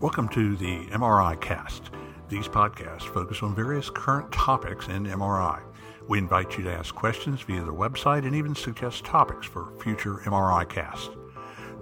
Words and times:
Welcome 0.00 0.28
to 0.30 0.54
the 0.56 0.86
MRI 0.92 1.40
Cast. 1.40 1.90
These 2.28 2.46
podcasts 2.46 3.02
focus 3.02 3.42
on 3.42 3.56
various 3.56 3.90
current 3.90 4.30
topics 4.30 4.86
in 4.86 5.06
MRI. 5.06 5.60
We 6.06 6.18
invite 6.18 6.56
you 6.56 6.62
to 6.64 6.72
ask 6.72 6.94
questions 6.94 7.40
via 7.42 7.64
the 7.64 7.74
website 7.74 8.24
and 8.24 8.36
even 8.36 8.54
suggest 8.54 9.04
topics 9.04 9.46
for 9.46 9.72
future 9.80 10.22
MRI 10.24 10.68
casts. 10.68 11.10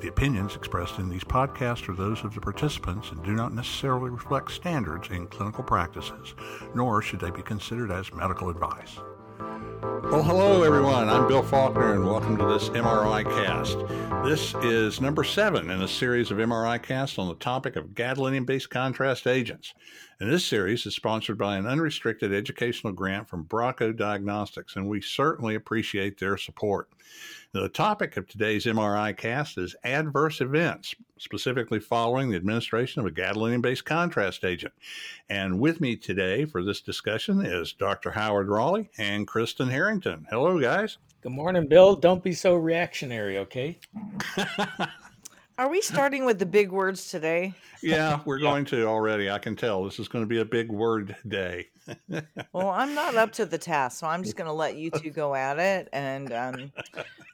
The 0.01 0.09
opinions 0.09 0.57
expressed 0.57 0.99
in 0.99 1.11
these 1.11 1.25
podcasts 1.25 1.91
are 1.91 1.95
those 1.95 2.25
of 2.25 2.35
the 2.35 2.41
participants 2.41 3.11
and 3.11 3.23
do 3.23 3.35
not 3.35 3.53
necessarily 3.53 4.09
reflect 4.09 4.51
standards 4.51 5.11
in 5.11 5.27
clinical 5.27 5.65
practices, 5.65 6.35
nor 6.75 7.03
should 7.03 7.21
they 7.21 7.31
be 7.31 7.43
considered 7.43 7.91
as 7.91 8.15
medical 8.15 8.49
advice. 8.49 8.99
Well, 9.85 10.23
hello 10.23 10.63
everyone. 10.63 11.11
I'm 11.11 11.29
Bill 11.29 11.43
Faulkner, 11.43 11.93
and 11.93 12.07
welcome 12.07 12.39
to 12.39 12.47
this 12.47 12.71
MRI 12.71 13.23
cast. 13.23 13.77
This 14.25 14.55
is 14.65 14.99
number 14.99 15.25
seven 15.25 15.69
in 15.69 15.83
a 15.83 15.89
series 15.89 16.31
of 16.31 16.39
MRI 16.39 16.83
casts 16.83 17.19
on 17.19 17.29
the 17.29 17.35
topic 17.35 17.77
of 17.77 17.89
gadolinium 17.89 18.47
based 18.47 18.71
contrast 18.71 19.27
agents. 19.27 19.75
And 20.21 20.33
this 20.33 20.47
series 20.47 20.87
is 20.87 20.95
sponsored 20.95 21.37
by 21.37 21.59
an 21.59 21.67
unrestricted 21.67 22.33
educational 22.33 22.95
grant 22.95 23.29
from 23.29 23.45
Bracco 23.45 23.95
Diagnostics, 23.95 24.75
and 24.75 24.89
we 24.89 25.03
certainly 25.03 25.55
appreciate 25.55 26.19
their 26.19 26.39
support. 26.39 26.89
The 27.53 27.69
topic 27.69 28.17
of 28.17 28.27
today's 28.27 28.65
MRI 28.65 29.17
cast 29.17 29.59
is 29.59 29.77
adverse 29.85 30.41
events, 30.41 30.95
specifically 31.19 31.79
following 31.79 32.29
the 32.29 32.37
administration 32.37 33.01
of 33.01 33.07
a 33.07 33.11
gadolinium 33.11 33.63
based 33.63 33.85
contrast 33.85 34.45
agent. 34.45 34.75
And 35.29 35.61
with 35.61 35.81
me 35.81 35.95
today 35.95 36.47
for 36.47 36.65
this 36.65 36.81
discussion 36.81 37.45
is 37.47 37.73
Dr. 37.73 38.11
Howard 38.11 38.49
Rowley 38.49 38.91
and 38.99 39.27
Kristen 39.27 39.69
Harrington. 39.69 40.27
Hello, 40.31 40.61
guys. 40.61 40.99
Good 41.23 41.33
morning, 41.33 41.69
Bill. 41.69 41.97
Don't 41.97 42.23
be 42.23 42.33
so 42.33 42.55
reactionary, 42.57 43.39
okay? 43.39 43.79
Are 45.57 45.69
we 45.69 45.81
starting 45.81 46.25
with 46.25 46.41
the 46.41 46.47
big 46.47 46.73
words 46.73 47.11
today? 47.11 47.55
Yeah, 47.81 48.19
we're 48.25 48.41
going 48.41 48.65
to 48.67 48.87
already. 48.87 49.31
I 49.31 49.39
can 49.39 49.55
tell 49.55 49.85
this 49.85 50.01
is 50.01 50.09
going 50.09 50.25
to 50.25 50.29
be 50.29 50.41
a 50.41 50.45
big 50.45 50.69
word 50.69 51.15
day. 51.29 51.69
well, 52.53 52.71
I'm 52.71 52.93
not 52.93 53.15
up 53.15 53.31
to 53.35 53.47
the 53.47 53.59
task, 53.59 54.01
so 54.01 54.09
I'm 54.09 54.25
just 54.25 54.35
going 54.35 54.49
to 54.49 54.53
let 54.53 54.75
you 54.75 54.91
two 54.91 55.11
go 55.11 55.33
at 55.33 55.61
it. 55.61 55.89
And 55.93 56.33
um, 56.33 56.73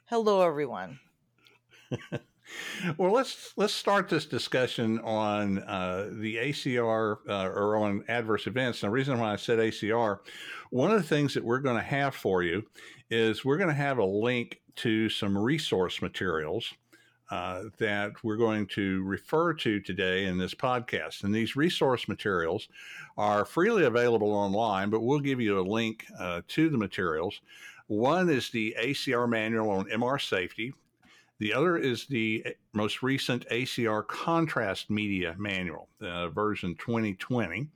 hello, 0.05 0.45
everyone. 0.47 0.99
well, 2.97 3.11
let's 3.11 3.53
let's 3.57 3.73
start 3.73 4.07
this 4.07 4.27
discussion 4.27 4.99
on 4.99 5.57
uh, 5.63 6.11
the 6.11 6.35
ACR 6.35 7.17
uh, 7.27 7.47
or 7.47 7.75
on 7.77 8.03
adverse 8.07 8.45
events. 8.45 8.83
And 8.83 8.89
the 8.89 8.93
reason 8.93 9.17
why 9.19 9.33
I 9.33 9.35
said 9.35 9.57
ACR, 9.57 10.19
one 10.69 10.91
of 10.91 11.01
the 11.01 11.07
things 11.07 11.33
that 11.33 11.43
we're 11.43 11.59
going 11.59 11.77
to 11.77 11.81
have 11.81 12.13
for 12.13 12.43
you 12.43 12.67
is 13.09 13.43
we're 13.43 13.57
going 13.57 13.69
to 13.69 13.73
have 13.73 13.97
a 13.97 14.05
link 14.05 14.59
to 14.75 15.09
some 15.09 15.35
resource 15.35 16.03
materials 16.03 16.71
uh, 17.31 17.63
that 17.77 18.11
we're 18.23 18.35
going 18.35 18.67
to 18.67 19.01
refer 19.03 19.53
to 19.53 19.79
today 19.79 20.25
in 20.25 20.37
this 20.37 20.53
podcast. 20.53 21.23
And 21.23 21.33
these 21.33 21.55
resource 21.55 22.07
materials 22.09 22.67
are 23.17 23.45
freely 23.45 23.85
available 23.85 24.33
online, 24.33 24.89
but 24.89 24.99
we'll 24.99 25.21
give 25.21 25.39
you 25.39 25.57
a 25.57 25.61
link 25.61 26.05
uh, 26.19 26.41
to 26.49 26.69
the 26.69 26.77
materials. 26.77 27.39
One 27.87 28.29
is 28.29 28.49
the 28.49 28.75
ACR 28.79 29.29
manual 29.29 29.69
on 29.69 29.85
MR 29.85 30.21
safety. 30.21 30.73
The 31.39 31.53
other 31.53 31.77
is 31.77 32.05
the 32.05 32.43
eh, 32.45 32.51
most 32.73 33.01
recent 33.01 33.47
ACR 33.49 34.05
contrast 34.07 34.89
media 34.89 35.33
manual, 35.39 35.87
uh, 36.01 36.27
version 36.27 36.75
2020. 36.75 37.67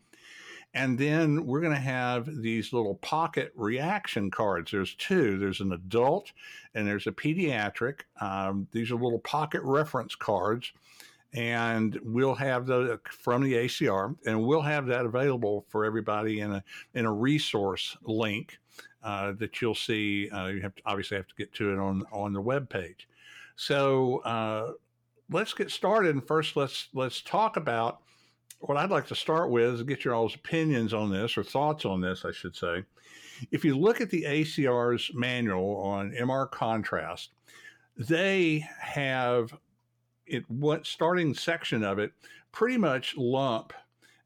And 0.75 0.97
then 0.99 1.45
we're 1.45 1.61
going 1.61 1.73
to 1.73 1.79
have 1.79 2.41
these 2.41 2.73
little 2.73 2.95
pocket 2.95 3.53
reaction 3.55 4.29
cards. 4.29 4.71
There's 4.71 4.93
two 4.95 5.39
there's 5.39 5.61
an 5.61 5.71
adult 5.71 6.33
and 6.75 6.85
there's 6.85 7.07
a 7.07 7.13
pediatric. 7.13 8.01
Um, 8.19 8.67
these 8.71 8.91
are 8.91 8.95
little 8.95 9.19
pocket 9.19 9.61
reference 9.63 10.15
cards. 10.15 10.73
And 11.33 11.97
we'll 12.03 12.35
have 12.35 12.65
the 12.65 12.99
from 13.09 13.43
the 13.43 13.53
ACR, 13.53 14.15
and 14.25 14.41
we'll 14.45 14.61
have 14.61 14.85
that 14.85 15.05
available 15.05 15.65
for 15.67 15.83
everybody 15.83 16.39
in 16.39 16.53
a 16.53 16.63
in 16.93 17.05
a 17.05 17.11
resource 17.11 17.97
link 18.03 18.57
uh, 19.03 19.33
that 19.33 19.61
you'll 19.61 19.75
see. 19.75 20.29
Uh, 20.29 20.47
you 20.47 20.61
have 20.61 20.75
to, 20.75 20.81
obviously 20.85 21.17
have 21.17 21.27
to 21.27 21.35
get 21.37 21.53
to 21.55 21.73
it 21.73 21.79
on 21.79 22.03
on 22.13 22.31
the 22.31 22.39
web 22.39 22.69
page. 22.69 23.09
So 23.57 24.19
uh, 24.19 24.73
let's 25.29 25.53
get 25.53 25.71
started. 25.71 26.15
And 26.15 26.25
first, 26.25 26.55
let's 26.55 26.87
let's 26.93 27.21
talk 27.21 27.57
about 27.57 27.99
what 28.59 28.77
I'd 28.77 28.89
like 28.89 29.07
to 29.07 29.15
start 29.15 29.49
with 29.51 29.75
is 29.75 29.83
get 29.83 30.03
your 30.03 30.15
all's 30.15 30.35
opinions 30.35 30.93
on 30.93 31.11
this 31.11 31.37
or 31.37 31.43
thoughts 31.43 31.85
on 31.85 32.01
this, 32.01 32.25
I 32.25 32.31
should 32.31 32.55
say. 32.55 32.83
If 33.51 33.65
you 33.65 33.77
look 33.77 34.01
at 34.01 34.09
the 34.09 34.23
ACR's 34.23 35.11
manual 35.13 35.77
on 35.77 36.11
MR 36.11 36.49
contrast, 36.49 37.31
they 37.97 38.67
have 38.79 39.53
it 40.25 40.49
what 40.49 40.85
starting 40.85 41.33
section 41.33 41.83
of 41.83 41.99
it 41.99 42.11
pretty 42.51 42.77
much 42.77 43.15
lump 43.17 43.73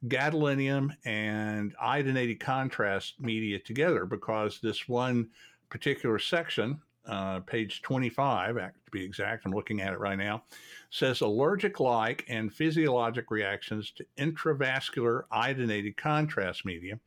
gadolinium 0.07 0.95
and 1.03 1.75
iodinated 1.77 2.39
contrast 2.39 3.19
media 3.19 3.59
together 3.59 4.05
because 4.05 4.59
this 4.61 4.87
one 4.87 5.27
particular 5.69 6.17
section 6.17 6.79
uh, 7.07 7.39
page 7.41 7.81
25, 7.81 8.55
to 8.55 8.71
be 8.91 9.03
exact, 9.03 9.45
I'm 9.45 9.51
looking 9.51 9.81
at 9.81 9.93
it 9.93 9.99
right 9.99 10.17
now, 10.17 10.43
says 10.89 11.21
allergic 11.21 11.79
like 11.79 12.25
and 12.27 12.53
physiologic 12.53 13.31
reactions 13.31 13.91
to 13.91 14.05
intravascular 14.17 15.23
iodinated 15.31 15.97
contrast 15.97 16.65
media. 16.65 16.99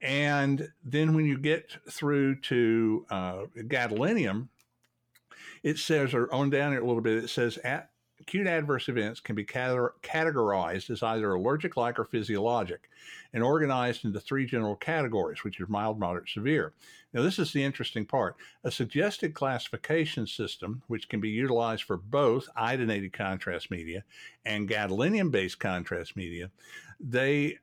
And 0.00 0.68
then 0.84 1.14
when 1.14 1.24
you 1.24 1.38
get 1.38 1.76
through 1.90 2.40
to 2.42 3.06
uh, 3.10 3.42
gadolinium, 3.56 4.48
it 5.62 5.78
says, 5.78 6.14
or 6.14 6.32
on 6.32 6.50
down 6.50 6.72
here 6.72 6.80
a 6.80 6.86
little 6.86 7.02
bit, 7.02 7.24
it 7.24 7.28
says 7.28 7.58
at, 7.58 7.90
acute 8.28 8.46
adverse 8.46 8.90
events 8.90 9.20
can 9.20 9.34
be 9.34 9.44
categorized 9.44 10.90
as 10.90 11.02
either 11.02 11.32
allergic 11.32 11.78
like 11.78 11.98
or 11.98 12.04
physiologic 12.04 12.90
and 13.32 13.42
organized 13.42 14.04
into 14.04 14.20
three 14.20 14.44
general 14.44 14.76
categories, 14.76 15.42
which 15.42 15.58
are 15.58 15.66
mild, 15.68 15.98
moderate, 15.98 16.28
severe. 16.28 16.74
Now, 17.14 17.22
this 17.22 17.38
is 17.38 17.54
the 17.54 17.64
interesting 17.64 18.04
part. 18.04 18.36
A 18.64 18.70
suggested 18.70 19.32
classification 19.32 20.26
system, 20.26 20.82
which 20.88 21.08
can 21.08 21.20
be 21.20 21.30
utilized 21.30 21.84
for 21.84 21.96
both 21.96 22.48
iodinated 22.54 23.14
contrast 23.14 23.70
media 23.70 24.04
and 24.44 24.68
gadolinium 24.68 25.30
based 25.30 25.58
contrast 25.58 26.14
media, 26.14 26.50
they 27.00 27.56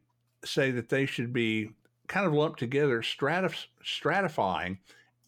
say 0.43 0.71
that 0.71 0.89
they 0.89 1.05
should 1.05 1.31
be 1.31 1.69
kind 2.07 2.25
of 2.25 2.33
lumped 2.33 2.57
together, 2.57 3.01
stratif- 3.01 3.67
stratifying 3.83 4.79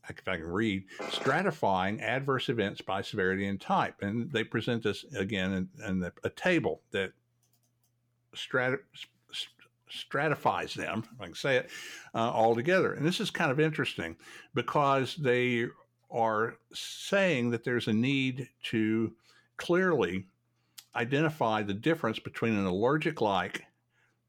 if 0.10 0.28
I 0.28 0.38
can 0.38 0.48
read, 0.48 0.86
stratifying 1.02 2.02
adverse 2.02 2.50
events 2.50 2.82
by 2.82 3.02
severity 3.02 3.48
and 3.48 3.60
type. 3.60 4.02
And 4.02 4.32
they 4.32 4.44
present 4.44 4.84
this 4.84 5.06
again 5.16 5.54
in, 5.54 5.70
in 5.86 6.00
the, 6.00 6.14
a 6.24 6.30
table 6.30 6.82
that 6.92 7.12
strat, 8.36 8.80
stratifies 9.90 10.74
them, 10.74 11.04
if 11.14 11.22
I 11.22 11.26
can 11.26 11.36
say 11.36 11.58
it, 11.58 11.70
uh, 12.14 12.32
all 12.32 12.56
together. 12.56 12.94
And 12.94 13.06
this 13.06 13.20
is 13.20 13.30
kind 13.32 13.52
of 13.52 13.60
interesting 13.60 14.16
because 14.54 15.16
they 15.16 15.68
are 16.10 16.58
saying 16.74 17.52
that 17.52 17.64
there's 17.64 17.88
a 17.88 17.94
need 17.94 18.50
to 18.64 19.14
clearly 19.58 20.26
identify 20.96 21.62
the 21.62 21.74
difference 21.74 22.20
between 22.20 22.58
an 22.58 22.66
allergic 22.66 23.22
like, 23.22 23.66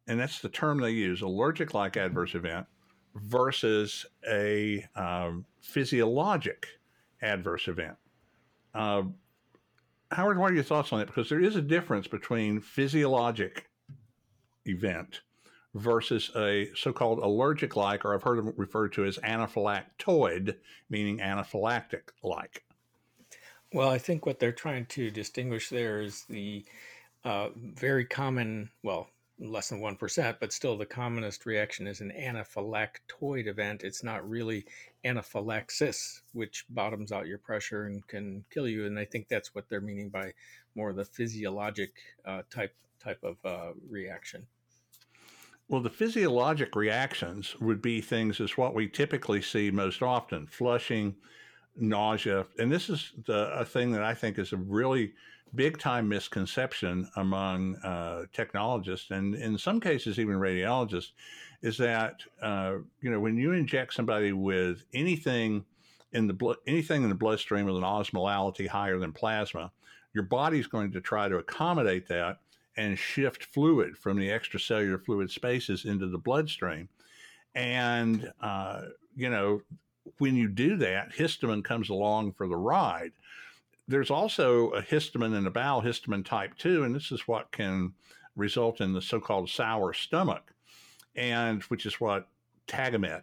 and 0.07 0.19
that's 0.19 0.41
the 0.41 0.49
term 0.49 0.81
they 0.81 0.91
use, 0.91 1.23
allergic 1.23 1.75
like 1.75 1.97
adverse 1.97 2.35
event 2.35 2.67
versus 3.15 4.07
a 4.29 4.85
um, 4.95 5.45
physiologic 5.61 6.67
adverse 7.23 7.69
event. 7.69 7.97
Uh, 8.75 9.03
Howard, 10.11 10.39
what 10.39 10.51
are 10.51 10.55
your 10.55 10.65
thoughts 10.65 10.93
on 10.93 11.01
it? 11.01 11.07
Because 11.07 11.29
there 11.29 11.41
is 11.41 11.57
a 11.57 11.63
difference 11.63 12.07
between 12.07 12.61
physiologic 12.61 13.69
event 14.65 15.21
versus 15.75 16.31
a 16.37 16.71
so-called 16.75 17.19
allergic-like, 17.19 18.05
or 18.05 18.15
I've 18.15 18.23
heard 18.23 18.39
them 18.39 18.55
referred 18.57 18.93
to 18.95 19.05
as 19.05 19.19
anaphylactoid, 19.19 20.57
meaning 20.89 21.19
anaphylactic-like. 21.19 22.65
Well, 23.73 23.91
I 23.91 23.99
think 23.99 24.25
what 24.25 24.41
they're 24.41 24.53
trying 24.53 24.87
to 24.87 25.11
distinguish 25.11 25.69
there 25.69 26.01
is 26.01 26.25
the 26.25 26.65
uh, 27.25 27.49
very 27.55 28.07
common, 28.07 28.71
well, 28.83 29.11
less 29.41 29.69
than 29.69 29.81
1%, 29.81 30.37
but 30.41 30.53
still 30.53 30.77
the 30.77 30.87
commonest 30.87 31.47
reaction 31.47 31.87
is 31.87 32.01
an 32.01 32.13
anaphylactoid 32.19 33.47
event. 33.47 33.85
It's 33.85 34.03
not 34.03 34.29
really 34.29 34.65
anaphylaxis, 35.05 36.23
which 36.33 36.65
bottoms 36.71 37.13
out 37.13 37.27
your 37.27 37.39
pressure 37.39 37.85
and 37.85 38.07
can 38.09 38.45
kill 38.51 38.67
you. 38.67 38.87
And 38.87 38.99
I 38.99 39.05
think 39.05 39.29
that's 39.29 39.55
what 39.55 39.69
they're 39.69 39.81
meaning 39.81 40.09
by 40.09 40.33
more 40.75 40.91
of 40.91 40.97
the 40.97 41.05
physiologic 41.05 41.93
uh, 42.25 42.43
type 42.51 42.75
type 43.01 43.23
of 43.23 43.37
uh, 43.45 43.73
reaction. 43.89 44.47
Well, 45.69 45.83
the 45.83 45.91
physiologic 45.91 46.75
reactions 46.75 47.55
would 47.61 47.83
be 47.83 48.01
things 48.01 48.41
as 48.41 48.57
what 48.57 48.75
we 48.75 48.89
typically 48.89 49.43
see 49.43 49.71
most 49.71 50.03
often 50.03 50.47
flushing, 50.47 51.15
nausea. 51.79 52.47
And 52.59 52.71
this 52.71 52.89
is 52.89 53.13
the, 53.27 53.51
a 53.53 53.65
thing 53.65 53.93
that 53.93 54.03
I 54.03 54.15
think 54.15 54.39
is 54.39 54.53
a 54.53 54.57
really 54.57 55.13
big 55.55 55.79
time 55.79 56.09
misconception 56.09 57.09
among 57.17 57.77
uh, 57.77 58.25
technologists 58.35 59.11
and 59.11 59.35
in 59.35 59.57
some 59.57 59.81
cases 59.81 60.19
even 60.19 60.35
radiologists 60.35 61.13
is 61.63 61.79
that 61.79 62.21
uh, 62.43 62.75
you 63.01 63.11
know 63.11 63.19
when 63.19 63.39
you 63.39 63.53
inject 63.53 63.95
somebody 63.95 64.33
with 64.33 64.85
anything 64.93 65.65
in 66.13 66.27
the 66.27 66.33
blood, 66.33 66.57
anything 66.67 67.03
in 67.03 67.09
the 67.09 67.15
bloodstream 67.15 67.67
with 67.67 67.77
an 67.77 67.83
osmolality 67.83 68.67
higher 68.67 68.99
than 68.99 69.13
plasma, 69.13 69.73
your 70.15 70.25
body's 70.25 70.67
going 70.67 70.93
to 70.93 71.01
try 71.01 71.29
to 71.29 71.37
accommodate 71.37 72.09
that 72.09 72.39
and 72.77 72.99
shift 72.99 73.45
fluid 73.45 73.97
from 73.97 74.19
the 74.19 74.29
extracellular 74.29 75.05
fluid 75.05 75.31
spaces 75.31 75.85
into 75.85 76.07
the 76.07 76.19
bloodstream. 76.19 76.89
And, 77.55 78.33
uh, 78.41 78.83
you 79.17 79.29
know, 79.29 79.63
when 80.19 80.37
you 80.37 80.49
do 80.49 80.77
that, 80.79 81.13
histamine 81.13 81.65
comes 81.65 81.91
along 81.91 82.33
for 82.33 82.47
the 82.49 82.57
ride. 82.57 83.13
There's 83.87 84.11
also 84.11 84.71
a 84.71 84.83
histamine 84.83 85.37
in 85.37 85.45
the 85.45 85.51
bowel, 85.51 85.83
histamine 85.83 86.25
type 86.25 86.57
2, 86.59 86.85
and 86.85 86.95
this 86.95 87.11
is 87.11 87.27
what 87.27 87.53
can 87.53 87.95
result 88.37 88.81
in 88.81 88.93
the 88.93 89.03
so 89.03 89.21
called 89.21 89.49
sour 89.49 89.93
stomach, 89.93 90.53
and 91.17 91.63
which 91.65 91.87
is 91.87 92.01
what 92.01 92.29
Tagamet 92.67 93.23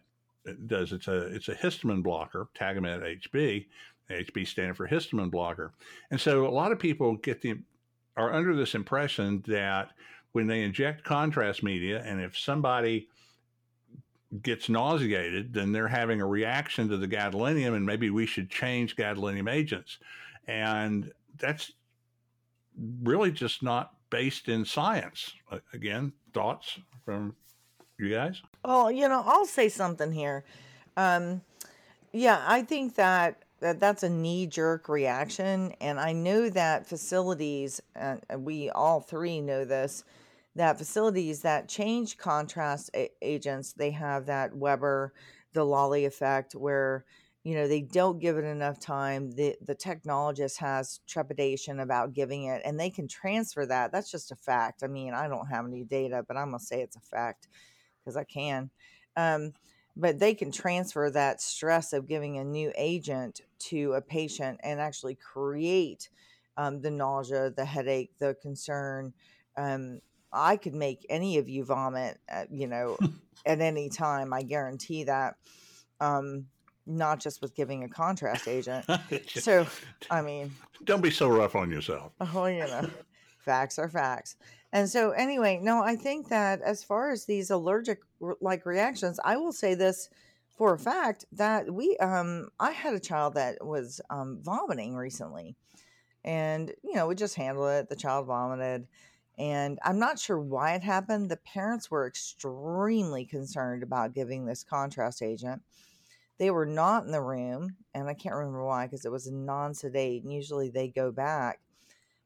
does. 0.68 0.92
It's 0.92 1.08
a, 1.08 1.28
it's 1.34 1.50
a 1.50 1.56
histamine 1.56 2.04
blocker, 2.04 2.48
Tagamet 2.56 3.22
HB, 3.22 3.66
HB 4.10 4.48
standing 4.48 4.74
for 4.74 4.88
histamine 4.88 5.32
blocker. 5.32 5.74
And 6.12 6.20
so 6.20 6.48
a 6.48 6.50
lot 6.50 6.72
of 6.72 6.80
people 6.80 7.16
get 7.16 7.42
the 7.42 7.58
are 8.18 8.34
under 8.34 8.56
this 8.56 8.76
impression 8.76 9.44
that 9.48 9.92
when 10.32 10.48
they 10.48 10.64
inject 10.64 11.04
contrast 11.04 11.64
media, 11.64 12.02
and 12.06 12.22
if 12.22 12.38
somebody 12.38 13.08
gets 14.42 14.70
nauseated, 14.70 15.54
then 15.54 15.72
they're 15.72 15.88
having 15.88 16.22
a 16.22 16.26
reaction 16.26 16.90
to 16.90 16.98
the 16.98 17.08
gadolinium, 17.08 17.76
and 17.76 17.86
maybe 17.86 18.10
we 18.10 18.26
should 18.26 18.50
change 18.50 18.96
gadolinium 18.96 19.52
agents. 19.52 20.00
And 20.48 21.12
that's 21.38 21.72
really 23.04 23.32
just 23.32 23.64
not 23.64 23.94
based 24.10 24.50
in 24.50 24.66
science. 24.66 25.34
Again, 25.74 26.14
thoughts 26.34 26.80
from 27.04 27.36
you 27.98 28.10
guys? 28.10 28.42
Oh, 28.64 28.90
you 28.90 29.08
know, 29.08 29.24
I'll 29.26 29.46
say 29.46 29.70
something 29.70 30.12
here. 30.12 30.44
Um, 30.98 31.42
yeah, 32.12 32.44
I 32.48 32.64
think 32.64 32.96
that 32.96 33.44
that 33.60 33.80
that's 33.80 34.04
a 34.04 34.10
knee 34.10 34.48
jerk 34.48 34.90
reaction. 34.90 35.74
And 35.80 36.00
I 36.00 36.12
know 36.14 36.50
that 36.50 36.86
facilities, 36.86 37.82
uh, 38.00 38.18
we 38.38 38.70
all 38.70 39.00
three 39.00 39.42
know 39.42 39.66
this, 39.66 40.04
that 40.56 40.78
facilities 40.78 41.42
that 41.42 41.68
change 41.70 42.18
contrast 42.18 42.90
a- 42.96 43.12
agents, 43.22 43.74
they 43.74 43.92
have 43.92 44.26
that 44.28 44.56
Weber, 44.56 45.14
the 45.54 45.66
Lolly 45.66 46.06
effect, 46.06 46.54
where 46.56 47.06
you 47.44 47.54
know 47.56 47.68
they 47.68 47.82
don't 47.82 48.20
give 48.20 48.38
it 48.38 48.46
enough 48.46 48.80
time. 48.80 49.32
The 49.32 49.56
the 49.62 49.76
technologist 49.76 50.58
has 50.58 51.00
trepidation 51.08 51.80
about 51.80 52.14
giving 52.14 52.46
it, 52.46 52.62
and 52.66 52.80
they 52.80 52.90
can 52.90 53.08
transfer 53.08 53.66
that. 53.66 53.92
That's 53.92 54.12
just 54.12 54.32
a 54.32 54.36
fact. 54.36 54.84
I 54.84 54.88
mean, 54.88 55.14
I 55.14 55.28
don't 55.28 55.48
have 55.48 55.66
any 55.66 55.84
data, 55.84 56.24
but 56.28 56.38
I'm 56.38 56.48
gonna 56.48 56.60
say 56.60 56.82
it's 56.82 56.96
a 56.96 57.02
fact 57.02 57.48
because 58.00 58.18
I 58.18 58.24
can. 58.24 58.70
Um, 59.16 59.54
but 59.98 60.20
they 60.20 60.34
can 60.34 60.52
transfer 60.52 61.10
that 61.10 61.42
stress 61.42 61.94
of 61.94 62.08
giving 62.08 62.38
a 62.38 62.44
new 62.44 62.72
agent 62.76 63.42
to 63.60 63.94
a 63.94 64.02
patient 64.02 64.60
and 64.64 64.80
actually 64.80 65.16
create 65.16 66.10
um, 66.58 66.82
the 66.82 66.92
nausea, 66.92 67.50
the 67.52 67.66
headache, 67.66 68.12
the 68.20 68.36
concern. 68.42 69.14
Um, 69.58 70.02
I 70.36 70.58
could 70.58 70.76
make 70.76 71.06
any 71.10 71.38
of 71.38 71.50
you 71.50 71.64
vomit, 71.64 72.20
at, 72.28 72.52
you 72.52 72.68
know, 72.68 72.98
at 73.46 73.62
any 73.62 73.90
time. 73.90 74.34
I 74.34 74.44
guarantee 74.44 75.06
that. 75.06 75.36
Um, 76.00 76.48
not 76.86 77.20
just 77.20 77.42
with 77.42 77.56
giving 77.56 77.84
a 77.84 77.90
contrast 77.90 78.48
agent. 78.48 78.86
so, 79.28 79.66
I 80.12 80.22
mean, 80.22 80.52
don't 80.84 81.02
be 81.02 81.12
so 81.12 81.28
rough 81.30 81.56
on 81.56 81.72
yourself. 81.72 82.12
Oh, 82.36 82.46
you 82.46 82.60
know, 82.60 82.90
facts 83.40 83.80
are 83.80 83.90
facts. 83.90 84.36
And 84.72 84.90
so, 84.90 85.12
anyway, 85.12 85.60
no, 85.62 85.82
I 85.82 85.96
think 85.96 86.30
that 86.30 86.62
as 86.62 86.84
far 86.84 87.12
as 87.12 87.26
these 87.26 87.50
allergic 87.50 88.00
like 88.42 88.66
reactions, 88.66 89.20
I 89.24 89.38
will 89.38 89.54
say 89.54 89.74
this 89.74 90.10
for 90.50 90.74
a 90.74 90.80
fact 90.80 91.26
that 91.34 91.74
we, 91.74 91.98
um, 91.98 92.50
I 92.60 92.72
had 92.72 92.94
a 92.94 93.00
child 93.00 93.36
that 93.36 93.66
was 93.66 94.02
um, 94.10 94.40
vomiting 94.42 94.96
recently, 94.96 95.56
and 96.24 96.72
you 96.84 96.96
know, 96.96 97.08
we 97.08 97.16
just 97.16 97.36
handled 97.36 97.70
it. 97.70 97.90
The 97.90 97.96
child 97.96 98.28
vomited, 98.28 98.88
and 99.38 99.80
I'm 99.84 100.00
not 100.00 100.20
sure 100.20 100.40
why 100.40 100.76
it 100.76 100.84
happened. 100.84 101.30
The 101.30 101.38
parents 101.38 101.92
were 101.92 102.08
extremely 102.08 103.26
concerned 103.26 103.84
about 103.84 104.14
giving 104.14 104.46
this 104.46 104.64
contrast 104.64 105.22
agent. 105.22 105.62
They 106.38 106.52
were 106.52 106.66
not 106.66 107.06
in 107.06 107.12
the 107.12 107.22
room, 107.22 107.78
and 107.94 108.08
I 108.10 108.14
can't 108.14 108.36
remember 108.36 108.66
why 108.66 108.86
because 108.86 109.06
it 109.06 109.12
was 109.12 109.32
non 109.32 109.74
sedate, 109.74 110.24
and 110.24 110.34
usually 110.34 110.70
they 110.70 110.90
go 110.90 111.12
back 111.12 111.60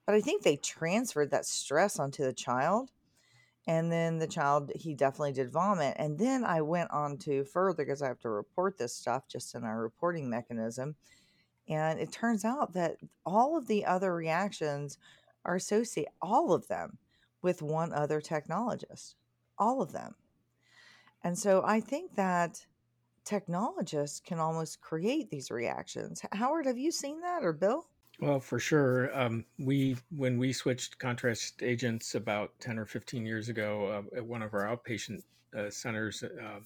but 0.09 0.15
I 0.15 0.21
think 0.21 0.41
they 0.41 0.55
transferred 0.55 1.29
that 1.29 1.45
stress 1.45 1.99
onto 1.99 2.23
the 2.23 2.33
child. 2.33 2.89
And 3.67 3.91
then 3.91 4.17
the 4.17 4.25
child, 4.25 4.71
he 4.73 4.95
definitely 4.95 5.33
did 5.33 5.51
vomit. 5.51 5.97
And 5.99 6.17
then 6.17 6.43
I 6.43 6.61
went 6.61 6.89
on 6.89 7.19
to 7.19 7.43
further 7.43 7.85
because 7.85 8.01
I 8.01 8.07
have 8.07 8.19
to 8.21 8.29
report 8.29 8.79
this 8.79 8.95
stuff 8.95 9.27
just 9.27 9.53
in 9.53 9.63
our 9.63 9.79
reporting 9.79 10.27
mechanism. 10.27 10.95
And 11.67 11.99
it 11.99 12.11
turns 12.11 12.43
out 12.43 12.73
that 12.73 12.95
all 13.23 13.55
of 13.55 13.67
the 13.67 13.85
other 13.85 14.11
reactions 14.11 14.97
are 15.45 15.55
associated, 15.55 16.11
all 16.21 16.53
of 16.53 16.67
them, 16.67 16.97
with 17.41 17.61
one 17.61 17.93
other 17.93 18.21
technologist. 18.21 19.15
All 19.57 19.81
of 19.81 19.91
them. 19.91 20.15
And 21.23 21.37
so 21.37 21.63
I 21.65 21.79
think 21.79 22.15
that 22.15 22.65
technologists 23.25 24.19
can 24.19 24.39
almost 24.39 24.81
create 24.81 25.29
these 25.29 25.51
reactions. 25.51 26.21
Howard, 26.31 26.65
have 26.65 26.77
you 26.77 26.91
seen 26.91 27.21
that 27.21 27.43
or 27.43 27.53
Bill? 27.53 27.85
Well, 28.19 28.39
for 28.39 28.59
sure. 28.59 29.17
Um, 29.17 29.45
we 29.57 29.95
when 30.15 30.37
we 30.37 30.51
switched 30.51 30.99
contrast 30.99 31.63
agents 31.63 32.15
about 32.15 32.51
ten 32.59 32.77
or 32.77 32.85
fifteen 32.85 33.25
years 33.25 33.47
ago 33.47 34.03
uh, 34.13 34.17
at 34.17 34.25
one 34.25 34.41
of 34.41 34.53
our 34.53 34.65
outpatient 34.65 35.23
uh, 35.57 35.69
centers, 35.69 36.23
uh, 36.23 36.59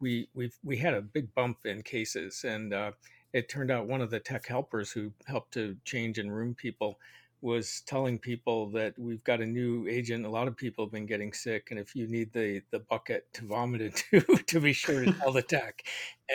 we 0.00 0.28
we 0.34 0.50
we 0.64 0.76
had 0.76 0.94
a 0.94 1.00
big 1.00 1.32
bump 1.34 1.58
in 1.66 1.82
cases, 1.82 2.44
and 2.44 2.74
uh, 2.74 2.90
it 3.32 3.48
turned 3.48 3.70
out 3.70 3.86
one 3.86 4.00
of 4.00 4.10
the 4.10 4.18
tech 4.18 4.46
helpers 4.46 4.90
who 4.90 5.12
helped 5.26 5.52
to 5.54 5.76
change 5.84 6.18
and 6.18 6.34
room 6.34 6.54
people 6.54 6.98
was 7.42 7.82
telling 7.86 8.18
people 8.18 8.70
that 8.70 8.96
we've 8.96 9.22
got 9.24 9.40
a 9.40 9.46
new 9.46 9.86
agent. 9.88 10.24
A 10.24 10.30
lot 10.30 10.46
of 10.46 10.56
people 10.56 10.84
have 10.84 10.92
been 10.92 11.06
getting 11.06 11.32
sick, 11.32 11.68
and 11.70 11.78
if 11.78 11.94
you 11.94 12.06
need 12.06 12.32
the 12.32 12.62
the 12.70 12.78
bucket 12.78 13.26
to 13.34 13.44
vomit 13.44 13.80
into, 13.82 14.20
to 14.46 14.60
be 14.60 14.72
sure 14.72 15.04
to 15.04 15.12
tell 15.12 15.32
the 15.32 15.42
tech. 15.42 15.82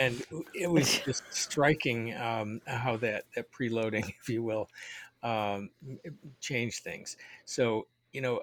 And 0.00 0.22
it 0.54 0.70
was 0.70 1.00
just 1.00 1.24
striking 1.30 2.14
um, 2.14 2.60
how 2.66 2.96
that 2.98 3.24
that 3.34 3.50
preloading, 3.50 4.08
if 4.20 4.28
you 4.28 4.42
will, 4.42 4.68
um, 5.22 5.70
changed 6.40 6.84
things. 6.84 7.16
So 7.44 7.88
you 8.12 8.20
know. 8.20 8.42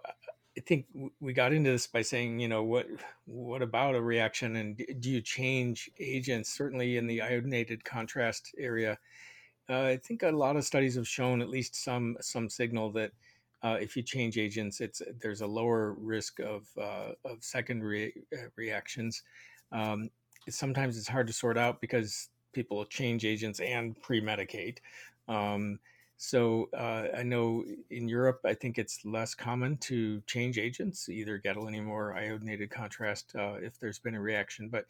I 0.57 0.61
think 0.61 0.85
we 1.19 1.33
got 1.33 1.51
into 1.51 1.69
this 1.69 1.85
by 1.85 2.01
saying, 2.01 2.39
you 2.39 2.47
know, 2.47 2.63
what 2.63 2.87
what 3.25 3.61
about 3.61 3.93
a 3.93 4.01
reaction, 4.01 4.55
and 4.55 4.81
do 5.01 5.11
you 5.11 5.19
change 5.19 5.89
agents? 5.99 6.49
Certainly 6.49 6.95
in 6.95 7.07
the 7.07 7.19
iodinated 7.19 7.83
contrast 7.83 8.55
area, 8.57 8.97
uh, 9.69 9.83
I 9.83 9.97
think 9.97 10.23
a 10.23 10.31
lot 10.31 10.55
of 10.55 10.65
studies 10.65 10.95
have 10.95 11.07
shown 11.07 11.41
at 11.41 11.49
least 11.49 11.75
some 11.75 12.17
some 12.21 12.49
signal 12.49 12.91
that 12.91 13.11
uh, 13.63 13.77
if 13.81 13.95
you 13.97 14.03
change 14.03 14.37
agents, 14.37 14.79
it's 14.81 15.01
there's 15.21 15.41
a 15.41 15.47
lower 15.47 15.93
risk 15.93 16.39
of 16.39 16.67
uh, 16.79 17.13
of 17.25 17.43
secondary 17.43 18.13
uh, 18.33 18.47
reactions. 18.55 19.23
Um, 19.71 20.09
sometimes 20.49 20.97
it's 20.97 21.07
hard 21.07 21.27
to 21.27 21.33
sort 21.33 21.57
out 21.57 21.81
because 21.81 22.29
people 22.53 22.85
change 22.85 23.25
agents 23.25 23.59
and 23.59 23.99
pre-medicate. 24.01 24.77
Um, 25.27 25.79
so 26.17 26.69
uh, 26.73 27.07
I 27.17 27.23
know 27.23 27.65
in 27.89 28.07
Europe, 28.07 28.39
I 28.45 28.53
think 28.53 28.77
it's 28.77 29.03
less 29.03 29.35
common 29.35 29.77
to 29.77 30.21
change 30.21 30.57
agents, 30.57 31.09
either 31.09 31.39
gadolinium 31.39 31.89
or 31.89 32.13
iodinated 32.13 32.69
contrast, 32.69 33.35
uh, 33.35 33.55
if 33.55 33.77
there's 33.79 33.99
been 33.99 34.15
a 34.15 34.21
reaction. 34.21 34.69
But 34.69 34.85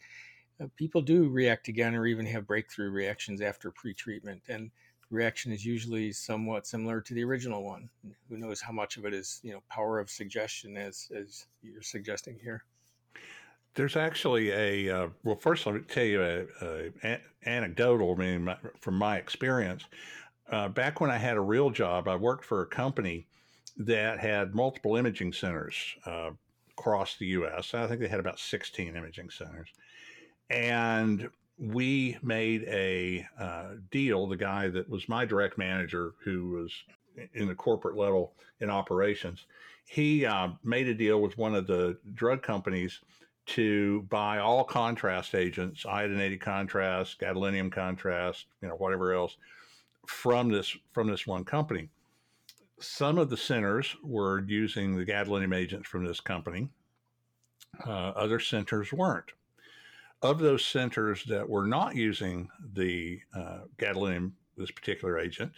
uh, 0.60 0.66
people 0.76 1.02
do 1.02 1.28
react 1.28 1.68
again 1.68 1.94
or 1.94 2.06
even 2.06 2.26
have 2.26 2.46
breakthrough 2.46 2.90
reactions 2.90 3.40
after 3.40 3.70
pretreatment. 3.70 4.40
And 4.48 4.70
reaction 5.10 5.52
is 5.52 5.64
usually 5.64 6.12
somewhat 6.12 6.66
similar 6.66 7.00
to 7.00 7.14
the 7.14 7.24
original 7.24 7.64
one. 7.64 7.88
Who 8.28 8.36
knows 8.36 8.60
how 8.60 8.72
much 8.72 8.96
of 8.96 9.04
it 9.04 9.14
is, 9.14 9.40
you 9.42 9.52
know, 9.52 9.62
power 9.70 9.98
of 9.98 10.10
suggestion 10.10 10.76
as, 10.76 11.10
as 11.14 11.46
you're 11.62 11.82
suggesting 11.82 12.38
here. 12.42 12.64
There's 13.74 13.96
actually 13.96 14.50
a, 14.50 14.90
uh, 14.90 15.08
well, 15.22 15.36
first 15.36 15.66
let 15.66 15.74
me 15.74 15.82
tell 15.82 16.04
you 16.04 16.22
a, 16.22 16.46
a, 16.62 16.92
a 17.04 17.20
anecdotal, 17.44 18.14
I 18.14 18.18
mean, 18.18 18.54
from 18.80 18.94
my 18.94 19.18
experience. 19.18 19.84
Uh, 20.50 20.68
back 20.68 21.00
when 21.00 21.10
I 21.10 21.18
had 21.18 21.36
a 21.36 21.40
real 21.40 21.70
job, 21.70 22.08
I 22.08 22.16
worked 22.16 22.44
for 22.44 22.62
a 22.62 22.66
company 22.66 23.26
that 23.76 24.18
had 24.18 24.54
multiple 24.54 24.96
imaging 24.96 25.34
centers 25.34 25.76
uh, 26.06 26.30
across 26.78 27.16
the 27.16 27.26
U.S. 27.26 27.74
I 27.74 27.86
think 27.86 28.00
they 28.00 28.08
had 28.08 28.20
about 28.20 28.38
16 28.38 28.96
imaging 28.96 29.30
centers. 29.30 29.68
And 30.50 31.28
we 31.58 32.18
made 32.22 32.64
a 32.64 33.26
uh, 33.38 33.74
deal. 33.90 34.26
The 34.26 34.36
guy 34.36 34.68
that 34.68 34.88
was 34.88 35.08
my 35.08 35.24
direct 35.24 35.58
manager, 35.58 36.14
who 36.22 36.50
was 36.50 36.72
in 37.34 37.48
the 37.48 37.54
corporate 37.54 37.96
level 37.96 38.32
in 38.60 38.70
operations, 38.70 39.46
he 39.86 40.26
uh, 40.26 40.50
made 40.62 40.88
a 40.88 40.94
deal 40.94 41.20
with 41.20 41.38
one 41.38 41.54
of 41.54 41.66
the 41.66 41.96
drug 42.14 42.42
companies 42.42 43.00
to 43.46 44.02
buy 44.10 44.38
all 44.38 44.64
contrast 44.64 45.34
agents, 45.34 45.84
iodinated 45.84 46.40
contrast, 46.40 47.20
gadolinium 47.20 47.70
contrast, 47.70 48.46
you 48.60 48.68
know, 48.68 48.74
whatever 48.74 49.14
else, 49.14 49.36
from 50.06 50.48
this 50.48 50.76
from 50.92 51.08
this 51.08 51.26
one 51.26 51.44
company. 51.44 51.88
Some 52.78 53.18
of 53.18 53.30
the 53.30 53.36
centers 53.36 53.96
were 54.02 54.44
using 54.46 54.96
the 54.96 55.06
gadolinium 55.06 55.56
agents 55.56 55.88
from 55.88 56.04
this 56.04 56.20
company. 56.20 56.68
Uh, 57.86 57.90
other 58.10 58.40
centers 58.40 58.92
weren't. 58.92 59.32
Of 60.22 60.38
those 60.38 60.64
centers 60.64 61.24
that 61.24 61.48
were 61.48 61.66
not 61.66 61.94
using 61.94 62.48
the 62.72 63.20
uh, 63.34 63.60
gadolinium, 63.78 64.32
this 64.56 64.70
particular 64.70 65.18
agent, 65.18 65.52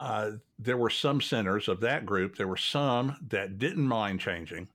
uh, 0.00 0.32
there 0.58 0.76
were 0.76 0.90
some 0.90 1.20
centers 1.20 1.68
of 1.68 1.80
that 1.80 2.04
group. 2.04 2.36
There 2.36 2.48
were 2.48 2.56
some 2.56 3.16
that 3.28 3.58
didn't 3.58 3.86
mind 3.86 4.20
changing, 4.20 4.68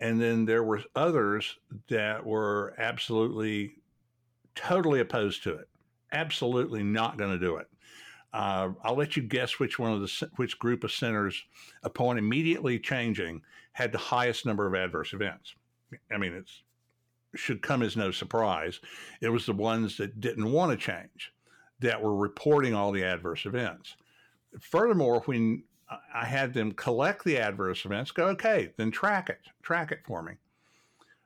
and 0.00 0.20
then 0.20 0.44
there 0.44 0.62
were 0.62 0.82
others 0.94 1.56
that 1.88 2.24
were 2.24 2.74
absolutely, 2.78 3.76
totally 4.54 5.00
opposed 5.00 5.42
to 5.44 5.54
it. 5.54 5.68
Absolutely 6.12 6.82
not 6.82 7.16
going 7.16 7.30
to 7.30 7.38
do 7.38 7.56
it. 7.56 7.68
Uh, 8.32 8.70
I'll 8.84 8.96
let 8.96 9.16
you 9.16 9.22
guess 9.22 9.58
which 9.58 9.78
one 9.78 9.92
of 9.92 10.00
the 10.00 10.30
which 10.36 10.58
group 10.58 10.84
of 10.84 10.92
centers, 10.92 11.42
upon 11.82 12.18
immediately 12.18 12.78
changing, 12.78 13.42
had 13.72 13.92
the 13.92 13.98
highest 13.98 14.46
number 14.46 14.66
of 14.66 14.74
adverse 14.74 15.12
events. 15.12 15.54
I 16.12 16.18
mean, 16.18 16.34
it 16.34 16.48
should 17.34 17.62
come 17.62 17.82
as 17.82 17.96
no 17.96 18.10
surprise. 18.10 18.80
It 19.20 19.28
was 19.28 19.46
the 19.46 19.52
ones 19.52 19.96
that 19.98 20.20
didn't 20.20 20.50
want 20.50 20.72
to 20.72 20.76
change 20.76 21.32
that 21.80 22.02
were 22.02 22.14
reporting 22.14 22.74
all 22.74 22.92
the 22.92 23.04
adverse 23.04 23.46
events. 23.46 23.96
Furthermore, 24.60 25.22
when 25.26 25.62
I 26.14 26.26
had 26.26 26.54
them 26.54 26.72
collect 26.72 27.24
the 27.24 27.38
adverse 27.38 27.84
events, 27.84 28.10
go, 28.10 28.26
okay, 28.28 28.72
then 28.76 28.90
track 28.90 29.28
it, 29.28 29.40
track 29.62 29.92
it 29.92 30.00
for 30.04 30.22
me. 30.22 30.34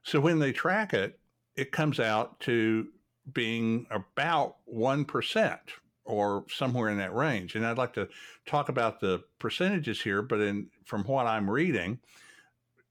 So 0.02 0.20
when 0.20 0.38
they 0.38 0.52
track 0.52 0.92
it, 0.94 1.18
it 1.56 1.72
comes 1.72 2.00
out 2.00 2.38
to 2.40 2.88
being 3.32 3.86
about 3.90 4.56
1% 4.72 5.58
or 6.04 6.44
somewhere 6.50 6.90
in 6.90 6.98
that 6.98 7.14
range. 7.14 7.54
And 7.54 7.66
I'd 7.66 7.78
like 7.78 7.94
to 7.94 8.08
talk 8.46 8.68
about 8.68 9.00
the 9.00 9.24
percentages 9.38 10.02
here, 10.02 10.20
but 10.20 10.40
in 10.40 10.68
from 10.84 11.04
what 11.04 11.26
I'm 11.26 11.50
reading, 11.50 11.98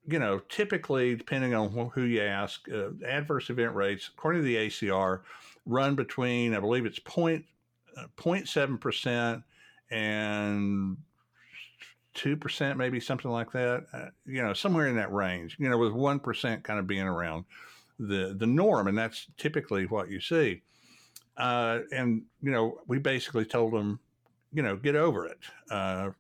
you 0.05 0.19
know, 0.19 0.39
typically 0.49 1.15
depending 1.15 1.53
on 1.53 1.69
who 1.93 2.03
you 2.03 2.21
ask, 2.21 2.67
uh, 2.71 2.89
adverse 3.07 3.49
event 3.49 3.73
rates, 3.75 4.09
according 4.13 4.41
to 4.41 4.45
the 4.45 4.55
ACR, 4.55 5.21
run 5.65 5.95
between 5.95 6.53
I 6.53 6.59
believe 6.59 6.85
it's 6.85 6.99
point 6.99 7.45
uh, 7.97 8.07
0.7 8.17 8.79
percent 8.79 9.43
and 9.91 10.97
two 12.13 12.35
percent, 12.37 12.77
maybe 12.77 12.99
something 12.99 13.31
like 13.31 13.51
that. 13.51 13.85
Uh, 13.93 14.05
you 14.25 14.41
know, 14.41 14.53
somewhere 14.53 14.87
in 14.87 14.95
that 14.95 15.11
range. 15.11 15.57
You 15.59 15.69
know, 15.69 15.77
with 15.77 15.93
one 15.93 16.19
percent 16.19 16.63
kind 16.63 16.79
of 16.79 16.87
being 16.87 17.07
around 17.07 17.45
the 17.99 18.35
the 18.37 18.47
norm, 18.47 18.87
and 18.87 18.97
that's 18.97 19.27
typically 19.37 19.85
what 19.85 20.09
you 20.09 20.19
see. 20.19 20.61
Uh, 21.37 21.79
and 21.91 22.23
you 22.41 22.51
know, 22.51 22.79
we 22.87 22.99
basically 22.99 23.45
told 23.45 23.73
them, 23.73 23.99
you 24.51 24.61
know, 24.61 24.75
get 24.75 24.95
over 24.95 25.25
it, 25.25 25.39
uh, 25.71 26.11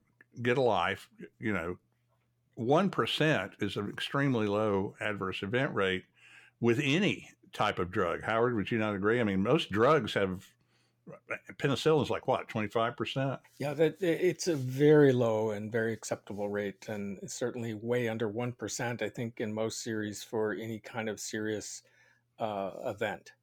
get 0.41 0.57
a 0.57 0.61
life. 0.61 1.07
You 1.39 1.53
know, 1.53 1.77
one 2.55 2.89
percent 2.89 3.53
is 3.59 3.77
an 3.77 3.89
extremely 3.89 4.47
low 4.47 4.95
adverse 4.99 5.43
event 5.43 5.73
rate 5.73 6.03
with 6.61 6.79
any 6.81 7.29
type 7.51 7.79
of 7.79 7.91
drug. 7.91 8.23
Howard, 8.23 8.55
would 8.55 8.71
you 8.71 8.79
not 8.79 8.95
agree? 8.95 9.19
I 9.19 9.23
mean, 9.23 9.41
most 9.41 9.71
drugs 9.71 10.13
have 10.13 10.45
penicillin 11.57 12.01
is 12.01 12.09
like 12.09 12.27
what 12.27 12.47
25% 12.47 13.37
yeah 13.57 13.73
that 13.73 14.01
it's 14.01 14.47
a 14.47 14.55
very 14.55 15.11
low 15.11 15.51
and 15.51 15.69
very 15.69 15.91
acceptable 15.91 16.47
rate 16.47 16.87
and 16.87 17.19
certainly 17.29 17.73
way 17.73 18.07
under 18.07 18.29
1% 18.29 19.01
i 19.01 19.09
think 19.09 19.41
in 19.41 19.53
most 19.53 19.83
series 19.83 20.23
for 20.23 20.53
any 20.53 20.79
kind 20.79 21.09
of 21.09 21.19
serious 21.19 21.83
uh, 22.39 22.71
event 22.85 23.33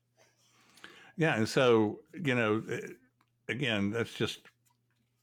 yeah, 1.21 1.37
and 1.37 1.47
so 1.47 2.01
you 2.15 2.35
know, 2.35 2.63
again, 3.51 3.91
that's 3.91 4.15
just 4.15 4.41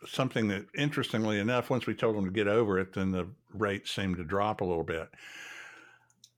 something 0.06 0.48
that, 0.50 0.68
interestingly 0.76 1.40
enough, 1.40 1.72
once 1.72 1.88
we 1.88 1.96
told 1.96 2.16
them 2.16 2.24
to 2.24 2.30
get 2.30 2.48
over 2.48 2.78
it, 2.78 2.94
then 2.94 3.12
the 3.12 3.28
rates 3.62 3.92
seemed 3.92 4.18
to 4.18 4.24
drop 4.24 4.62
a 4.62 4.66
little 4.66 4.84
bit. 4.84 5.10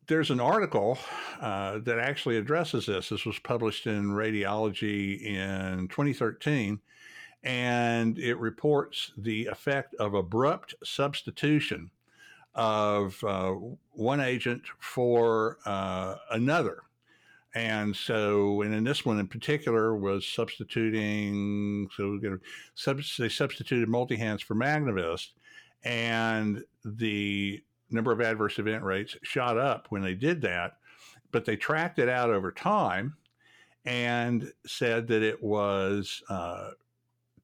There's 0.08 0.32
an 0.32 0.40
article 0.40 0.98
uh, 1.40 1.80
that 1.80 2.00
actually 2.00 2.38
addresses 2.38 2.88
this. 2.88 3.10
This 3.10 3.26
was 3.26 3.38
published 3.40 3.86
in 3.86 4.10
Radiology 4.10 5.22
in 5.22 5.88
2013, 5.88 6.80
and 7.44 8.18
it 8.18 8.36
reports 8.40 9.12
the 9.18 9.46
effect 9.46 9.94
of 9.96 10.16
abrupt 10.16 10.74
substitution 10.84 11.92
of 12.56 13.24
uh, 13.24 13.54
one 13.92 14.20
agent 14.20 14.64
for 14.80 15.60
uh, 15.66 16.16
another 16.32 16.84
and 17.56 17.96
so, 17.96 18.62
and 18.62 18.74
in 18.74 18.84
this 18.84 19.06
one 19.06 19.20
in 19.20 19.28
particular 19.28 19.96
was 19.96 20.26
substituting, 20.26 21.90
so 21.96 22.20
they 23.18 23.30
substituted 23.30 23.90
Multihance 23.90 24.44
for 24.44 24.54
Magnevist, 24.54 25.30
and 25.84 26.64
the 26.98 27.62
number 27.90 28.12
of 28.12 28.22
adverse 28.22 28.60
event 28.60 28.84
rates 28.84 29.16
shot 29.24 29.58
up 29.58 29.88
when 29.90 30.02
they 30.02 30.14
did 30.14 30.42
that, 30.42 30.78
but 31.32 31.46
they 31.46 31.56
tracked 31.56 32.00
it 32.00 32.10
out 32.10 32.30
over 32.30 32.52
time 32.52 33.16
and 33.86 34.52
said 34.66 35.08
that 35.08 35.24
it 35.24 35.42
was 35.42 36.22
uh, 36.30 36.72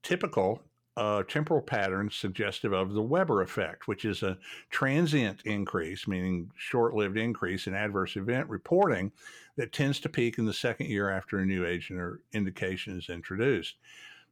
typical 0.02 0.60
a 0.96 1.22
temporal 1.28 1.60
pattern 1.60 2.08
suggestive 2.10 2.72
of 2.72 2.94
the 2.94 3.02
Weber 3.02 3.42
effect, 3.42 3.86
which 3.86 4.06
is 4.06 4.22
a 4.22 4.38
transient 4.70 5.42
increase, 5.44 6.08
meaning 6.08 6.50
short 6.56 6.94
lived 6.94 7.18
increase 7.18 7.66
in 7.66 7.74
adverse 7.74 8.16
event 8.16 8.48
reporting 8.48 9.12
that 9.56 9.72
tends 9.72 10.00
to 10.00 10.08
peak 10.08 10.38
in 10.38 10.46
the 10.46 10.54
second 10.54 10.88
year 10.88 11.10
after 11.10 11.38
a 11.38 11.44
new 11.44 11.66
agent 11.66 12.00
or 12.00 12.20
indication 12.32 12.96
is 12.96 13.10
introduced. 13.10 13.76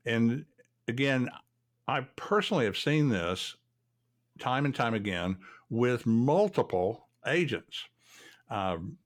And 0.07 0.47
again, 0.89 1.29
I 1.87 2.01
personally 2.17 2.65
have 2.65 2.79
seen 2.79 3.11
this 3.11 3.57
time 4.39 4.65
and 4.65 4.75
time 4.75 4.95
again 4.95 5.37
with 5.71 6.07
multiple 6.07 7.09
agents. 7.27 7.85
Um, 8.51 8.99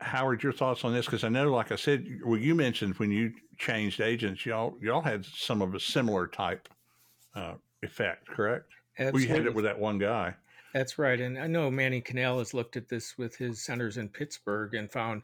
Howard, 0.00 0.42
your 0.42 0.52
thoughts 0.52 0.84
on 0.84 0.92
this? 0.92 1.06
Because 1.06 1.24
I 1.24 1.28
know, 1.28 1.50
like 1.50 1.72
I 1.72 1.76
said, 1.76 2.06
well, 2.24 2.38
you 2.38 2.54
mentioned 2.54 2.96
when 2.96 3.10
you 3.10 3.32
changed 3.56 4.00
agents, 4.00 4.44
y'all 4.44 4.76
y'all 4.80 5.00
had 5.00 5.24
some 5.24 5.62
of 5.62 5.74
a 5.74 5.80
similar 5.80 6.26
type 6.26 6.68
uh, 7.34 7.54
effect, 7.82 8.28
correct? 8.28 8.70
Absolutely. 8.98 9.26
We 9.26 9.28
had 9.28 9.46
it 9.46 9.54
with 9.54 9.64
that 9.64 9.78
one 9.78 9.98
guy. 9.98 10.34
That's 10.74 10.98
right, 10.98 11.20
and 11.20 11.38
I 11.38 11.46
know 11.46 11.70
Manny 11.70 12.02
Kanal 12.02 12.38
has 12.38 12.52
looked 12.52 12.76
at 12.76 12.88
this 12.88 13.16
with 13.16 13.36
his 13.36 13.62
centers 13.62 13.96
in 13.96 14.08
Pittsburgh 14.08 14.74
and 14.74 14.90
found 14.90 15.22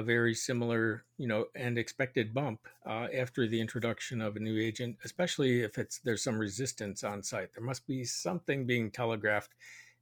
a 0.00 0.02
very 0.02 0.34
similar, 0.34 1.04
you 1.18 1.28
know, 1.28 1.46
and 1.54 1.78
expected 1.78 2.34
bump 2.34 2.60
uh, 2.86 3.06
after 3.14 3.46
the 3.46 3.60
introduction 3.60 4.20
of 4.20 4.36
a 4.36 4.40
new 4.40 4.60
agent, 4.60 4.96
especially 5.04 5.62
if 5.62 5.78
it's 5.78 5.98
there's 5.98 6.24
some 6.24 6.38
resistance 6.38 7.04
on 7.04 7.22
site. 7.22 7.54
There 7.54 7.64
must 7.64 7.86
be 7.86 8.04
something 8.04 8.66
being 8.66 8.90
telegraphed, 8.90 9.54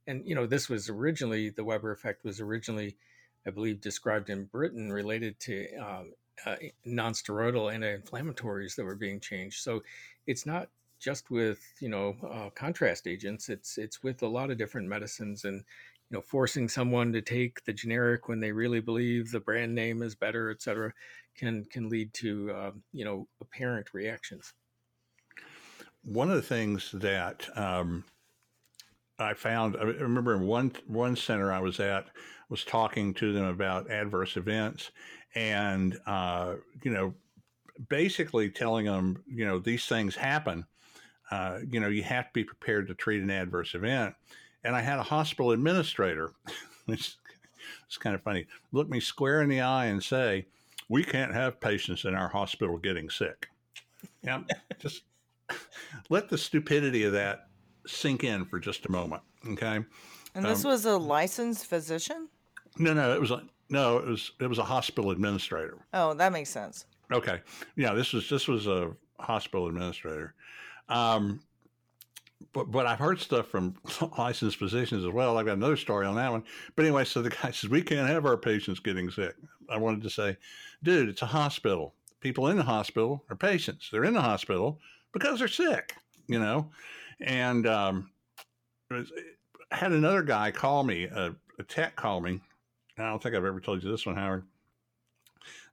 and 0.07 0.25
you 0.25 0.35
know, 0.35 0.47
this 0.47 0.69
was 0.69 0.89
originally 0.89 1.49
the 1.49 1.63
Weber 1.63 1.91
effect 1.91 2.23
was 2.23 2.39
originally 2.41 2.95
I 3.45 3.51
believe, 3.51 3.81
described 3.81 4.29
in 4.29 4.45
Britain 4.45 4.91
related 4.91 5.39
to 5.41 5.75
um, 5.77 6.13
uh, 6.45 6.55
non-steroidal 6.85 7.73
anti-inflammatories 7.73 8.75
that 8.75 8.85
were 8.85 8.95
being 8.95 9.19
changed. 9.19 9.61
So 9.61 9.83
it's 10.27 10.45
not 10.45 10.69
just 10.99 11.31
with 11.31 11.59
you 11.79 11.89
know 11.89 12.15
uh, 12.29 12.49
contrast 12.51 13.07
agents. 13.07 13.49
It's 13.49 13.77
it's 13.77 14.03
with 14.03 14.21
a 14.21 14.27
lot 14.27 14.51
of 14.51 14.57
different 14.57 14.87
medicines 14.87 15.45
and 15.45 15.63
you 16.09 16.17
know 16.17 16.21
forcing 16.21 16.67
someone 16.67 17.11
to 17.13 17.21
take 17.21 17.63
the 17.65 17.73
generic 17.73 18.27
when 18.27 18.39
they 18.39 18.51
really 18.51 18.79
believe 18.79 19.31
the 19.31 19.39
brand 19.39 19.73
name 19.73 20.01
is 20.01 20.15
better, 20.15 20.49
et 20.49 20.61
cetera, 20.61 20.93
can 21.35 21.65
can 21.65 21.89
lead 21.89 22.13
to 22.13 22.51
uh, 22.51 22.71
you 22.91 23.05
know 23.05 23.27
apparent 23.41 23.93
reactions. 23.93 24.53
One 26.03 26.29
of 26.29 26.35
the 26.35 26.41
things 26.41 26.91
that 26.93 27.47
um, 27.57 28.05
I 29.19 29.33
found, 29.33 29.75
I 29.77 29.83
remember 29.83 30.33
in 30.35 30.47
one 30.47 30.71
one 30.87 31.15
center 31.15 31.51
I 31.51 31.59
was 31.59 31.79
at 31.79 32.07
was 32.49 32.63
talking 32.63 33.13
to 33.13 33.31
them 33.31 33.45
about 33.45 33.91
adverse 33.91 34.35
events 34.35 34.91
and, 35.35 35.99
uh, 36.07 36.55
you 36.83 36.91
know, 36.91 37.13
basically 37.89 38.49
telling 38.49 38.85
them, 38.85 39.23
you 39.27 39.45
know, 39.45 39.59
these 39.59 39.85
things 39.85 40.15
happen. 40.15 40.65
Uh, 41.29 41.59
you 41.69 41.79
know, 41.79 41.87
you 41.87 42.01
have 42.01 42.25
to 42.25 42.33
be 42.33 42.43
prepared 42.43 42.87
to 42.87 42.95
treat 42.95 43.21
an 43.21 43.29
adverse 43.29 43.75
event. 43.75 44.15
And 44.63 44.75
I 44.75 44.81
had 44.81 44.99
a 44.99 45.03
hospital 45.03 45.51
administrator, 45.51 46.33
which 46.85 47.15
is 47.89 47.97
kind 47.97 48.15
of 48.15 48.21
funny, 48.21 48.45
look 48.71 48.89
me 48.89 48.99
square 48.99 49.41
in 49.41 49.49
the 49.49 49.61
eye 49.61 49.85
and 49.85 50.03
say, 50.03 50.45
we 50.89 51.03
can't 51.03 51.33
have 51.33 51.59
patients 51.59 52.05
in 52.05 52.15
our 52.15 52.27
hospital 52.27 52.77
getting 52.77 53.09
sick. 53.09 53.47
Yeah, 54.23 54.41
just 54.79 55.03
let 56.09 56.29
the 56.29 56.37
stupidity 56.37 57.03
of 57.03 57.13
that 57.13 57.47
sink 57.85 58.23
in 58.23 58.45
for 58.45 58.59
just 58.59 58.85
a 58.85 58.91
moment. 58.91 59.21
Okay. 59.51 59.79
And 60.35 60.45
this 60.45 60.65
um, 60.65 60.71
was 60.71 60.85
a 60.85 60.97
licensed 60.97 61.65
physician? 61.65 62.27
No, 62.77 62.93
no, 62.93 63.13
it 63.13 63.21
was 63.21 63.31
a 63.31 63.43
no, 63.69 63.97
it 63.97 64.05
was 64.05 64.31
it 64.39 64.47
was 64.47 64.57
a 64.57 64.63
hospital 64.63 65.11
administrator. 65.11 65.77
Oh, 65.93 66.13
that 66.15 66.31
makes 66.31 66.49
sense. 66.49 66.85
Okay, 67.11 67.41
yeah, 67.75 67.93
this 67.93 68.13
was 68.13 68.29
this 68.29 68.47
was 68.47 68.67
a 68.67 68.91
hospital 69.19 69.67
administrator. 69.67 70.33
Um, 70.87 71.41
but 72.53 72.71
but 72.71 72.85
I've 72.85 72.99
heard 72.99 73.19
stuff 73.19 73.47
from 73.47 73.75
licensed 74.17 74.57
physicians 74.57 75.03
as 75.03 75.11
well. 75.11 75.37
I've 75.37 75.45
got 75.45 75.57
another 75.57 75.77
story 75.77 76.05
on 76.05 76.15
that 76.15 76.31
one. 76.31 76.43
But 76.75 76.85
anyway, 76.85 77.05
so 77.05 77.21
the 77.21 77.29
guy 77.29 77.51
says 77.51 77.69
we 77.69 77.81
can't 77.81 78.09
have 78.09 78.25
our 78.25 78.37
patients 78.37 78.79
getting 78.79 79.09
sick. 79.09 79.35
I 79.69 79.77
wanted 79.77 80.03
to 80.03 80.09
say, 80.09 80.37
dude, 80.83 81.09
it's 81.09 81.21
a 81.21 81.27
hospital. 81.27 81.93
People 82.21 82.47
in 82.47 82.57
the 82.57 82.63
hospital 82.63 83.23
are 83.29 83.35
patients. 83.35 83.89
They're 83.91 84.03
in 84.03 84.13
the 84.13 84.21
hospital 84.21 84.79
because 85.13 85.39
they're 85.39 85.47
sick, 85.47 85.95
you 86.27 86.39
know. 86.39 86.69
And 87.21 87.65
um, 87.65 88.11
I 88.91 89.03
had 89.71 89.91
another 89.93 90.23
guy 90.23 90.51
call 90.51 90.83
me, 90.83 91.05
a, 91.05 91.33
a 91.59 91.63
tech 91.63 91.95
call 91.95 92.19
me 92.19 92.41
I 92.99 93.09
don't 93.09 93.23
think 93.23 93.35
I've 93.35 93.45
ever 93.45 93.59
told 93.59 93.83
you 93.83 93.89
this 93.89 94.05
one, 94.05 94.15
Howard. 94.15 94.43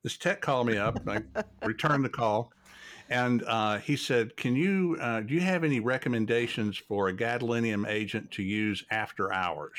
this 0.03 0.17
tech 0.17 0.41
called 0.41 0.69
me 0.69 0.77
up. 0.79 1.01
I 1.09 1.23
returned 1.67 2.05
the 2.05 2.09
call, 2.09 2.53
and 3.09 3.43
uh, 3.47 3.79
he 3.79 3.97
said, 3.97 4.37
"Can 4.37 4.57
you 4.57 4.97
uh, 5.01 5.21
do 5.21 5.35
you 5.35 5.41
have 5.41 5.65
any 5.65 5.81
recommendations 5.81 6.77
for 6.77 7.09
a 7.09 7.15
gadolinium 7.15 7.89
agent 7.89 8.31
to 8.33 8.43
use 8.43 8.85
after 8.91 9.33
hours 9.33 9.79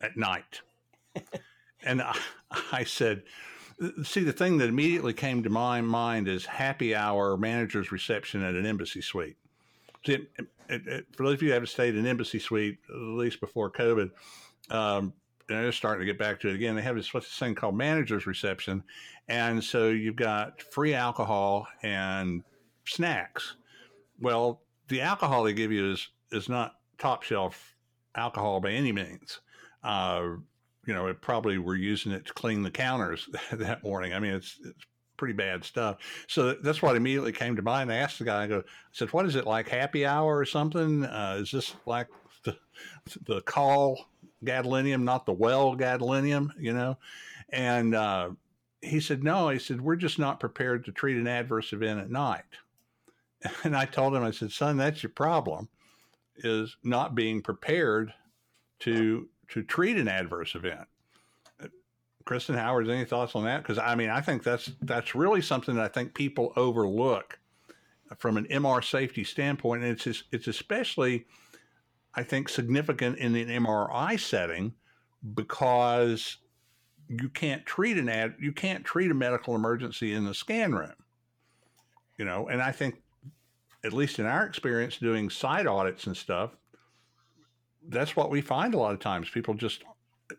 at 0.00 0.16
night?" 0.16 0.60
and 1.84 2.02
I, 2.02 2.16
I 2.72 2.84
said, 2.84 3.22
"See, 4.02 4.24
the 4.24 4.32
thing 4.32 4.58
that 4.58 4.68
immediately 4.68 5.12
came 5.12 5.42
to 5.42 5.50
my 5.50 5.80
mind 5.80 6.28
is 6.28 6.46
happy 6.46 6.94
hour 6.94 7.36
manager's 7.36 7.92
reception 7.92 8.42
at 8.42 8.54
an 8.54 8.66
embassy 8.66 9.00
suite." 9.00 9.36
See, 10.04 10.14
it, 10.14 10.30
it, 10.68 10.86
it, 10.88 11.06
for 11.16 11.24
those 11.24 11.34
of 11.34 11.42
you 11.42 11.48
who 11.48 11.54
haven't 11.54 11.68
stayed 11.68 11.94
in 11.94 12.00
an 12.00 12.06
embassy 12.06 12.40
suite, 12.40 12.78
at 12.88 12.96
least 12.96 13.40
before 13.40 13.70
COVID, 13.70 14.10
um, 14.70 15.12
they're 15.48 15.72
starting 15.72 16.00
to 16.00 16.06
get 16.06 16.18
back 16.18 16.40
to 16.40 16.48
it 16.48 16.54
again. 16.54 16.76
They 16.76 16.82
have 16.82 16.96
this 16.96 17.12
what's 17.12 17.26
this 17.26 17.38
thing 17.38 17.54
called 17.54 17.76
manager's 17.76 18.26
reception, 18.26 18.82
and 19.28 19.62
so 19.62 19.88
you've 19.88 20.16
got 20.16 20.62
free 20.62 20.94
alcohol 20.94 21.66
and 21.82 22.42
snacks. 22.84 23.56
Well, 24.20 24.62
the 24.88 25.00
alcohol 25.00 25.44
they 25.44 25.52
give 25.52 25.72
you 25.72 25.92
is 25.92 26.08
is 26.30 26.48
not 26.48 26.76
top 26.98 27.22
shelf 27.22 27.74
alcohol 28.14 28.60
by 28.60 28.70
any 28.70 28.92
means. 28.92 29.40
Uh, 29.82 30.36
you 30.86 30.94
know, 30.94 31.06
it 31.06 31.20
probably 31.20 31.58
were 31.58 31.76
using 31.76 32.12
it 32.12 32.26
to 32.26 32.32
clean 32.32 32.62
the 32.62 32.70
counters 32.70 33.28
that 33.52 33.82
morning. 33.82 34.12
I 34.14 34.18
mean, 34.18 34.34
it's 34.34 34.58
it's 34.64 34.86
pretty 35.16 35.34
bad 35.34 35.64
stuff. 35.64 35.98
So 36.26 36.54
that's 36.54 36.82
what 36.82 36.96
immediately 36.96 37.32
came 37.32 37.54
to 37.56 37.62
mind. 37.62 37.92
I 37.92 37.96
asked 37.96 38.18
the 38.18 38.24
guy, 38.24 38.42
I 38.42 38.46
go, 38.48 38.58
I 38.58 38.62
said, 38.90 39.12
what 39.12 39.24
is 39.24 39.36
it 39.36 39.46
like 39.46 39.68
happy 39.68 40.04
hour 40.04 40.36
or 40.36 40.44
something? 40.44 41.04
Uh, 41.04 41.36
is 41.38 41.52
this 41.52 41.74
like 41.86 42.08
the, 42.44 42.56
the 43.26 43.40
call 43.42 44.08
gadolinium, 44.44 45.02
not 45.02 45.26
the 45.26 45.32
well 45.32 45.76
gadolinium, 45.76 46.50
you 46.58 46.72
know? 46.72 46.98
And 47.50 47.94
uh, 47.94 48.30
he 48.80 49.00
said, 49.00 49.22
no, 49.22 49.48
he 49.48 49.58
said, 49.58 49.80
we're 49.80 49.96
just 49.96 50.18
not 50.18 50.40
prepared 50.40 50.84
to 50.84 50.92
treat 50.92 51.16
an 51.16 51.26
adverse 51.26 51.72
event 51.72 52.00
at 52.00 52.10
night. 52.10 52.44
And 53.64 53.76
I 53.76 53.86
told 53.86 54.14
him, 54.14 54.22
I 54.22 54.30
said, 54.30 54.52
son, 54.52 54.76
that's 54.76 55.02
your 55.02 55.10
problem 55.10 55.68
is 56.36 56.76
not 56.84 57.14
being 57.14 57.42
prepared 57.42 58.12
to 58.80 59.28
to 59.48 59.62
treat 59.62 59.96
an 59.96 60.08
adverse 60.08 60.54
event. 60.54 60.86
Kristen 62.24 62.54
Howard, 62.54 62.88
any 62.88 63.04
thoughts 63.04 63.34
on 63.34 63.44
that? 63.44 63.62
Because 63.62 63.78
I 63.78 63.94
mean, 63.94 64.10
I 64.10 64.20
think 64.20 64.42
that's 64.42 64.70
that's 64.80 65.14
really 65.14 65.42
something 65.42 65.74
that 65.74 65.84
I 65.84 65.88
think 65.88 66.14
people 66.14 66.52
overlook 66.56 67.38
from 68.18 68.36
an 68.36 68.46
MR 68.46 68.82
safety 68.84 69.24
standpoint, 69.24 69.82
and 69.82 69.92
it's 69.92 70.24
it's 70.30 70.46
especially, 70.46 71.26
I 72.14 72.22
think, 72.22 72.48
significant 72.48 73.18
in 73.18 73.34
an 73.34 73.48
MRI 73.48 74.18
setting 74.18 74.74
because 75.34 76.38
you 77.08 77.28
can't 77.28 77.64
treat 77.66 77.98
an 77.98 78.08
ad 78.08 78.34
you 78.40 78.52
can't 78.52 78.84
treat 78.84 79.10
a 79.10 79.14
medical 79.14 79.54
emergency 79.54 80.14
in 80.14 80.24
the 80.24 80.34
scan 80.34 80.74
room, 80.74 80.94
you 82.18 82.24
know. 82.24 82.48
And 82.48 82.62
I 82.62 82.72
think, 82.72 83.02
at 83.84 83.92
least 83.92 84.18
in 84.18 84.26
our 84.26 84.44
experience 84.46 84.96
doing 84.96 85.30
site 85.30 85.66
audits 85.66 86.06
and 86.06 86.16
stuff, 86.16 86.50
that's 87.88 88.16
what 88.16 88.30
we 88.30 88.40
find 88.40 88.74
a 88.74 88.78
lot 88.78 88.94
of 88.94 89.00
times. 89.00 89.28
People 89.30 89.54
just 89.54 89.84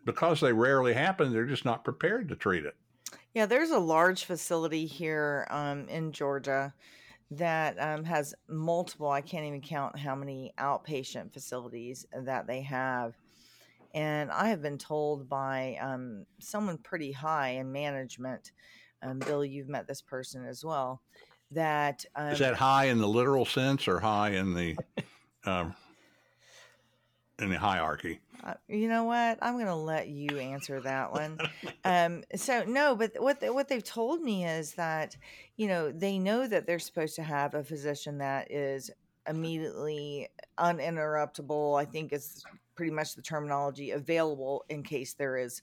because 0.04 0.40
they 0.40 0.52
rarely 0.52 0.94
happen, 0.94 1.32
they're 1.32 1.44
just 1.44 1.64
not 1.64 1.84
prepared 1.84 2.28
to 2.28 2.36
treat 2.36 2.64
it. 2.64 2.74
Yeah, 3.34 3.46
there's 3.46 3.70
a 3.70 3.78
large 3.78 4.24
facility 4.24 4.86
here 4.86 5.46
um, 5.50 5.88
in 5.88 6.12
Georgia 6.12 6.72
that 7.30 7.80
um, 7.80 8.04
has 8.04 8.34
multiple, 8.48 9.10
I 9.10 9.20
can't 9.20 9.44
even 9.44 9.60
count 9.60 9.98
how 9.98 10.14
many 10.14 10.52
outpatient 10.58 11.32
facilities 11.32 12.06
that 12.12 12.46
they 12.46 12.62
have. 12.62 13.16
And 13.94 14.30
I 14.30 14.48
have 14.48 14.60
been 14.60 14.78
told 14.78 15.28
by 15.28 15.78
um, 15.80 16.26
someone 16.40 16.78
pretty 16.78 17.12
high 17.12 17.50
in 17.50 17.70
management, 17.72 18.52
um, 19.02 19.20
Bill, 19.20 19.44
you've 19.44 19.68
met 19.68 19.86
this 19.86 20.02
person 20.02 20.44
as 20.44 20.64
well, 20.64 21.00
that. 21.52 22.04
Is 22.18 22.40
that 22.40 22.52
um, 22.52 22.56
high 22.56 22.86
in 22.86 22.98
the 22.98 23.08
literal 23.08 23.46
sense 23.46 23.86
or 23.88 24.00
high 24.00 24.30
in 24.30 24.54
the. 24.54 24.76
Um, 25.46 25.74
in 27.38 27.50
the 27.50 27.58
hierarchy? 27.58 28.20
Uh, 28.44 28.54
you 28.68 28.88
know 28.88 29.04
what? 29.04 29.38
I'm 29.40 29.54
going 29.54 29.66
to 29.66 29.74
let 29.74 30.08
you 30.08 30.38
answer 30.38 30.80
that 30.82 31.12
one. 31.12 31.38
um, 31.84 32.24
so 32.36 32.62
no, 32.64 32.94
but 32.94 33.12
what 33.18 33.40
they, 33.40 33.48
what 33.48 33.68
they've 33.68 33.82
told 33.82 34.20
me 34.20 34.44
is 34.44 34.74
that 34.74 35.16
you 35.56 35.66
know 35.66 35.90
they 35.90 36.18
know 36.18 36.46
that 36.46 36.66
they're 36.66 36.78
supposed 36.78 37.16
to 37.16 37.22
have 37.22 37.54
a 37.54 37.64
physician 37.64 38.18
that 38.18 38.50
is 38.50 38.90
immediately 39.26 40.28
uninterruptible. 40.58 41.80
I 41.80 41.86
think 41.86 42.12
is 42.12 42.44
pretty 42.74 42.92
much 42.92 43.14
the 43.14 43.22
terminology 43.22 43.92
available 43.92 44.64
in 44.68 44.82
case 44.82 45.14
there 45.14 45.38
is 45.38 45.62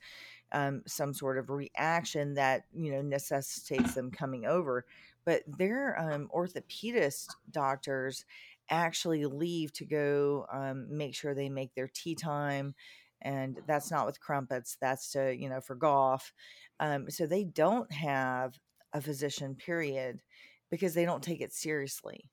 um, 0.54 0.82
some 0.88 1.14
sort 1.14 1.38
of 1.38 1.50
reaction 1.50 2.34
that 2.34 2.64
you 2.74 2.92
know 2.92 3.02
necessitates 3.02 3.94
them 3.94 4.10
coming 4.10 4.46
over. 4.46 4.86
But 5.24 5.44
their 5.46 6.00
um, 6.00 6.30
orthopedist 6.34 7.28
doctors 7.52 8.26
actually 8.70 9.26
leave 9.26 9.72
to 9.74 9.86
go 9.86 10.46
um, 10.52 10.88
make 10.90 11.16
sure 11.16 11.34
they 11.34 11.50
make 11.50 11.74
their 11.76 11.90
tea 11.94 12.16
time 12.16 12.74
and 13.22 13.60
that's 13.68 13.92
not 13.92 14.06
with 14.06 14.20
crumpets 14.20 14.78
that's 14.82 15.12
to 15.12 15.36
you 15.36 15.50
know 15.50 15.62
for 15.62 15.76
golf 15.76 16.34
um, 16.80 17.10
so 17.10 17.26
they 17.26 17.44
don't 17.44 17.92
have 17.92 18.54
a 18.94 19.02
physician 19.02 19.56
period 19.56 20.22
because 20.70 20.94
they 20.94 21.06
don't 21.06 21.24
take 21.24 21.42
it 21.42 21.54
seriously 21.54 22.30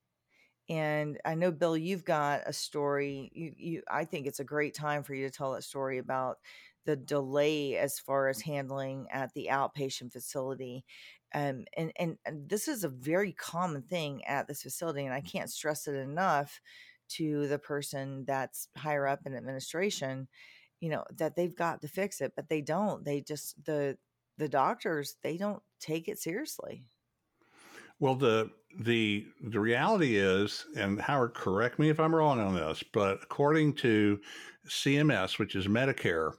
and 0.68 1.18
i 1.24 1.34
know 1.34 1.50
bill 1.50 1.76
you've 1.76 2.04
got 2.04 2.42
a 2.46 2.52
story 2.52 3.30
you, 3.34 3.52
you 3.56 3.82
i 3.90 4.04
think 4.04 4.26
it's 4.26 4.40
a 4.40 4.44
great 4.44 4.74
time 4.74 5.02
for 5.02 5.14
you 5.14 5.26
to 5.26 5.30
tell 5.30 5.52
that 5.52 5.64
story 5.64 5.98
about 5.98 6.38
the 6.84 6.96
delay 6.96 7.76
as 7.76 7.98
far 7.98 8.28
as 8.28 8.40
handling 8.40 9.06
at 9.10 9.32
the 9.34 9.48
outpatient 9.50 10.10
facility 10.12 10.84
um, 11.34 11.64
and, 11.76 11.92
and, 11.98 12.16
this 12.48 12.68
is 12.68 12.84
a 12.84 12.88
very 12.88 13.32
common 13.32 13.82
thing 13.82 14.24
at 14.24 14.48
this 14.48 14.62
facility, 14.62 15.04
and 15.04 15.12
I 15.12 15.20
can't 15.20 15.50
stress 15.50 15.86
it 15.86 15.94
enough 15.94 16.60
to 17.10 17.46
the 17.48 17.58
person 17.58 18.24
that's 18.26 18.68
higher 18.76 19.06
up 19.06 19.20
in 19.26 19.34
administration, 19.34 20.28
you 20.80 20.88
know, 20.88 21.04
that 21.16 21.36
they've 21.36 21.54
got 21.54 21.82
to 21.82 21.88
fix 21.88 22.20
it, 22.20 22.32
but 22.34 22.48
they 22.48 22.60
don't. 22.60 23.04
They 23.04 23.20
just 23.20 23.62
the 23.64 23.98
the 24.38 24.48
doctors 24.48 25.16
they 25.22 25.36
don't 25.36 25.62
take 25.80 26.08
it 26.08 26.18
seriously. 26.18 26.84
Well, 28.00 28.14
the 28.14 28.50
the 28.78 29.26
the 29.42 29.60
reality 29.60 30.16
is, 30.16 30.64
and 30.76 31.00
Howard, 31.00 31.34
correct 31.34 31.78
me 31.78 31.90
if 31.90 32.00
I'm 32.00 32.14
wrong 32.14 32.40
on 32.40 32.54
this, 32.54 32.82
but 32.92 33.20
according 33.22 33.74
to 33.74 34.20
CMS, 34.68 35.38
which 35.38 35.56
is 35.56 35.66
Medicare, 35.66 36.32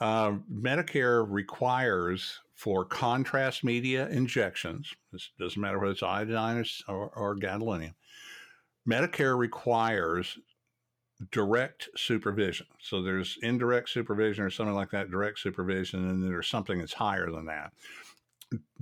uh, 0.00 0.32
Medicare 0.50 1.26
requires 1.28 2.40
for 2.62 2.84
contrast 2.84 3.64
media 3.64 4.08
injections, 4.10 4.94
this 5.10 5.30
doesn't 5.36 5.60
matter 5.60 5.80
whether 5.80 5.90
it's 5.90 6.02
iodine 6.04 6.64
or, 6.86 7.10
or 7.16 7.34
gadolinium, 7.34 7.94
Medicare 8.88 9.36
requires 9.36 10.38
direct 11.32 11.88
supervision. 11.96 12.68
So 12.80 13.02
there's 13.02 13.36
indirect 13.42 13.88
supervision 13.88 14.44
or 14.44 14.50
something 14.50 14.76
like 14.76 14.92
that, 14.92 15.10
direct 15.10 15.40
supervision, 15.40 16.08
and 16.08 16.22
then 16.22 16.30
there's 16.30 16.46
something 16.46 16.78
that's 16.78 16.92
higher 16.92 17.32
than 17.32 17.46
that. 17.46 17.72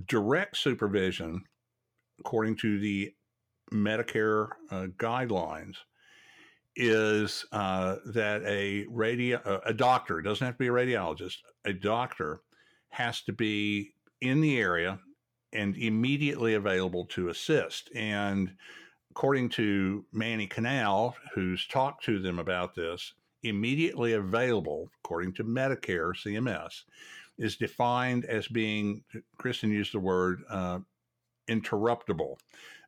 Direct 0.06 0.58
supervision, 0.58 1.44
according 2.18 2.56
to 2.56 2.78
the 2.78 3.14
Medicare 3.72 4.48
uh, 4.70 4.88
guidelines, 4.98 5.76
is 6.76 7.46
uh, 7.50 7.96
that 8.12 8.42
a 8.44 8.84
radio 8.90 9.62
a 9.64 9.72
doctor 9.72 10.20
doesn't 10.20 10.44
have 10.44 10.56
to 10.56 10.58
be 10.58 10.68
a 10.68 10.70
radiologist, 10.70 11.38
a 11.64 11.72
doctor 11.72 12.42
has 12.90 13.22
to 13.22 13.32
be 13.32 13.94
in 14.20 14.40
the 14.40 14.58
area 14.58 14.98
and 15.52 15.76
immediately 15.76 16.54
available 16.54 17.06
to 17.06 17.28
assist. 17.28 17.90
And 17.94 18.52
according 19.10 19.48
to 19.50 20.04
Manny 20.12 20.46
Kanal, 20.46 21.14
who's 21.34 21.66
talked 21.66 22.04
to 22.04 22.20
them 22.20 22.38
about 22.38 22.74
this, 22.74 23.14
immediately 23.42 24.12
available, 24.12 24.90
according 25.02 25.32
to 25.34 25.44
Medicare, 25.44 26.12
CMS, 26.14 26.82
is 27.38 27.56
defined 27.56 28.26
as 28.26 28.46
being, 28.48 29.02
Kristen 29.38 29.70
used 29.70 29.94
the 29.94 29.98
word, 29.98 30.42
uh, 30.50 30.78
interruptible, 31.48 32.36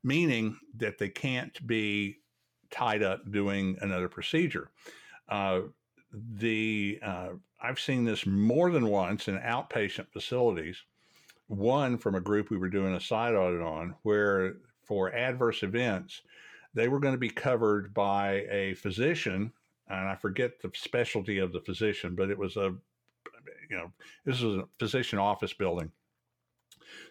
meaning 0.05 0.57
that 0.77 0.99
they 0.99 1.09
can't 1.09 1.67
be 1.67 2.19
tied 2.71 3.03
up 3.03 3.31
doing 3.31 3.77
another 3.81 4.09
procedure. 4.09 4.71
Uh, 5.29 5.61
the 6.13 6.99
uh, 7.03 7.31
I've 7.63 7.81
seen 7.81 8.05
this 8.05 8.27
more 8.27 8.71
than 8.71 8.89
once 8.89 9.29
in 9.29 9.39
outpatient 9.39 10.09
facilities. 10.13 10.83
One 11.47 11.97
from 11.97 12.15
a 12.15 12.21
group 12.21 12.51
we 12.51 12.57
were 12.57 12.69
doing 12.69 12.95
a 12.95 13.01
site 13.01 13.35
audit 13.35 13.63
on, 13.63 13.95
where 14.03 14.57
for 14.85 15.15
adverse 15.15 15.63
events, 15.63 16.23
they 16.75 16.89
were 16.89 16.99
going 16.99 17.15
to 17.15 17.19
be 17.19 17.31
covered 17.31 17.95
by 17.95 18.47
a 18.51 18.75
physician, 18.75 19.53
and 19.89 20.09
I 20.09 20.17
forget 20.17 20.61
the 20.61 20.71
specialty 20.75 21.39
of 21.39 21.53
the 21.53 21.61
physician, 21.61 22.15
but 22.17 22.31
it 22.31 22.39
was 22.39 22.57
a, 22.57 22.75
you 23.71 23.77
know, 23.77 23.93
this 24.25 24.41
was 24.41 24.57
a 24.57 24.69
physician 24.79 25.19
office 25.19 25.53
building. 25.53 25.93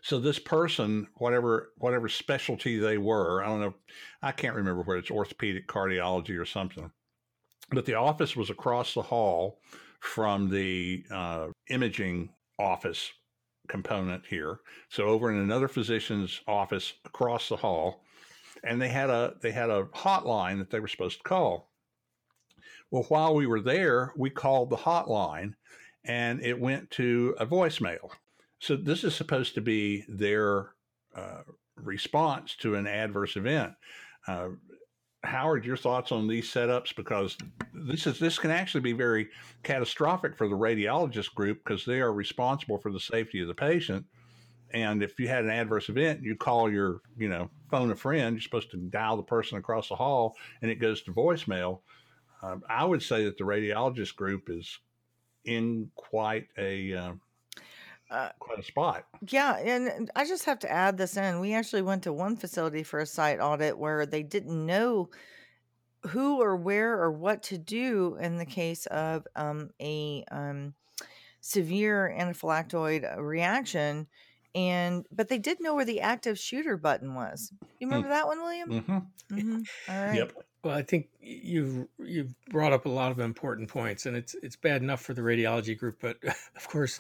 So 0.01 0.19
this 0.19 0.37
person, 0.37 1.07
whatever 1.15 1.71
whatever 1.77 2.09
specialty 2.09 2.77
they 2.77 2.97
were, 2.97 3.43
I 3.43 3.47
don't 3.47 3.61
know, 3.61 3.73
I 4.21 4.31
can't 4.31 4.55
remember 4.55 4.81
whether 4.81 4.99
it's 4.99 5.09
orthopedic 5.09 5.67
cardiology 5.67 6.39
or 6.39 6.45
something 6.45 6.91
but 7.71 7.85
the 7.85 7.95
office 7.95 8.35
was 8.35 8.49
across 8.49 8.93
the 8.93 9.01
hall 9.01 9.59
from 10.01 10.49
the 10.49 11.05
uh, 11.09 11.47
imaging 11.69 12.29
office 12.59 13.11
component 13.69 14.25
here. 14.27 14.59
So 14.89 15.05
over 15.05 15.31
in 15.31 15.37
another 15.37 15.67
physician's 15.67 16.41
office 16.47 16.93
across 17.05 17.47
the 17.47 17.55
hall, 17.55 18.03
and 18.63 18.81
they 18.81 18.89
had 18.89 19.09
a 19.09 19.35
they 19.41 19.51
had 19.51 19.69
a 19.69 19.85
hotline 19.95 20.57
that 20.57 20.69
they 20.69 20.79
were 20.79 20.87
supposed 20.87 21.19
to 21.19 21.23
call. 21.23 21.71
Well, 22.89 23.05
while 23.07 23.33
we 23.33 23.47
were 23.47 23.61
there, 23.61 24.11
we 24.17 24.29
called 24.29 24.69
the 24.69 24.77
hotline, 24.77 25.53
and 26.03 26.41
it 26.41 26.59
went 26.59 26.91
to 26.91 27.35
a 27.39 27.45
voicemail. 27.45 28.09
So 28.59 28.75
this 28.75 29.03
is 29.03 29.15
supposed 29.15 29.55
to 29.55 29.61
be 29.61 30.03
their 30.09 30.71
uh, 31.15 31.43
response 31.77 32.55
to 32.57 32.75
an 32.75 32.87
adverse 32.87 33.35
event. 33.35 33.73
Uh, 34.27 34.49
Howard, 35.23 35.65
your 35.65 35.77
thoughts 35.77 36.11
on 36.11 36.27
these 36.27 36.51
setups 36.51 36.95
because 36.95 37.37
this 37.73 38.07
is 38.07 38.17
this 38.17 38.39
can 38.39 38.49
actually 38.49 38.81
be 38.81 38.93
very 38.93 39.29
catastrophic 39.63 40.35
for 40.35 40.47
the 40.47 40.55
radiologist 40.55 41.33
group 41.35 41.59
because 41.63 41.85
they 41.85 42.01
are 42.01 42.13
responsible 42.13 42.79
for 42.79 42.91
the 42.91 42.99
safety 42.99 43.41
of 43.41 43.47
the 43.47 43.53
patient. 43.53 44.05
And 44.73 45.03
if 45.03 45.19
you 45.19 45.27
had 45.27 45.43
an 45.43 45.51
adverse 45.51 45.89
event, 45.89 46.21
you 46.23 46.35
call 46.35 46.71
your, 46.71 47.01
you 47.17 47.29
know, 47.29 47.49
phone 47.69 47.91
a 47.91 47.95
friend. 47.95 48.35
You're 48.35 48.41
supposed 48.41 48.71
to 48.71 48.77
dial 48.77 49.17
the 49.17 49.23
person 49.23 49.57
across 49.57 49.89
the 49.89 49.95
hall, 49.95 50.35
and 50.61 50.71
it 50.71 50.75
goes 50.75 51.01
to 51.03 51.13
voicemail. 51.13 51.81
Um, 52.41 52.63
I 52.69 52.85
would 52.85 53.03
say 53.03 53.25
that 53.25 53.37
the 53.37 53.43
radiologist 53.43 54.15
group 54.15 54.49
is 54.49 54.79
in 55.45 55.91
quite 55.95 56.47
a 56.57 56.93
uh, 56.93 57.13
uh, 58.11 58.29
quite 58.39 58.59
a 58.59 58.63
spot. 58.63 59.05
Yeah, 59.29 59.57
and 59.57 60.11
I 60.15 60.25
just 60.25 60.45
have 60.45 60.59
to 60.59 60.71
add 60.71 60.97
this 60.97 61.17
in. 61.17 61.39
We 61.39 61.53
actually 61.53 61.81
went 61.81 62.03
to 62.03 62.13
one 62.13 62.35
facility 62.35 62.83
for 62.83 62.99
a 62.99 63.05
site 63.05 63.39
audit 63.39 63.77
where 63.77 64.05
they 64.05 64.21
didn't 64.21 64.65
know 64.65 65.09
who 66.07 66.41
or 66.41 66.55
where 66.55 66.99
or 67.01 67.11
what 67.11 67.43
to 67.43 67.57
do 67.57 68.17
in 68.19 68.37
the 68.37 68.45
case 68.45 68.85
of 68.87 69.25
um, 69.35 69.69
a 69.79 70.25
um, 70.31 70.73
severe 71.39 72.13
anaphylactoid 72.17 73.17
uh, 73.17 73.21
reaction 73.21 74.07
and 74.53 75.05
but 75.11 75.29
they 75.29 75.37
did 75.37 75.61
know 75.61 75.75
where 75.75 75.85
the 75.85 76.01
active 76.01 76.37
shooter 76.37 76.77
button 76.77 77.15
was. 77.15 77.53
You 77.79 77.87
hmm. 77.87 77.93
remember 77.93 78.07
mm. 78.09 78.11
that 78.11 78.27
one, 78.27 78.41
William? 78.41 78.69
Mm-hmm. 78.69 79.37
Mm-hmm. 79.37 79.91
All 79.91 80.05
right. 80.05 80.15
Yep. 80.15 80.33
Well, 80.63 80.75
I 80.77 80.83
think 80.83 81.07
you've 81.19 81.87
you've 81.97 82.35
brought 82.49 82.71
up 82.71 82.85
a 82.85 82.89
lot 82.89 83.11
of 83.11 83.19
important 83.19 83.67
points, 83.67 84.05
and 84.05 84.15
it's 84.15 84.35
it's 84.43 84.55
bad 84.55 84.83
enough 84.83 85.01
for 85.01 85.13
the 85.15 85.21
radiology 85.23 85.75
group, 85.77 85.97
but 86.01 86.17
of 86.55 86.67
course, 86.67 86.99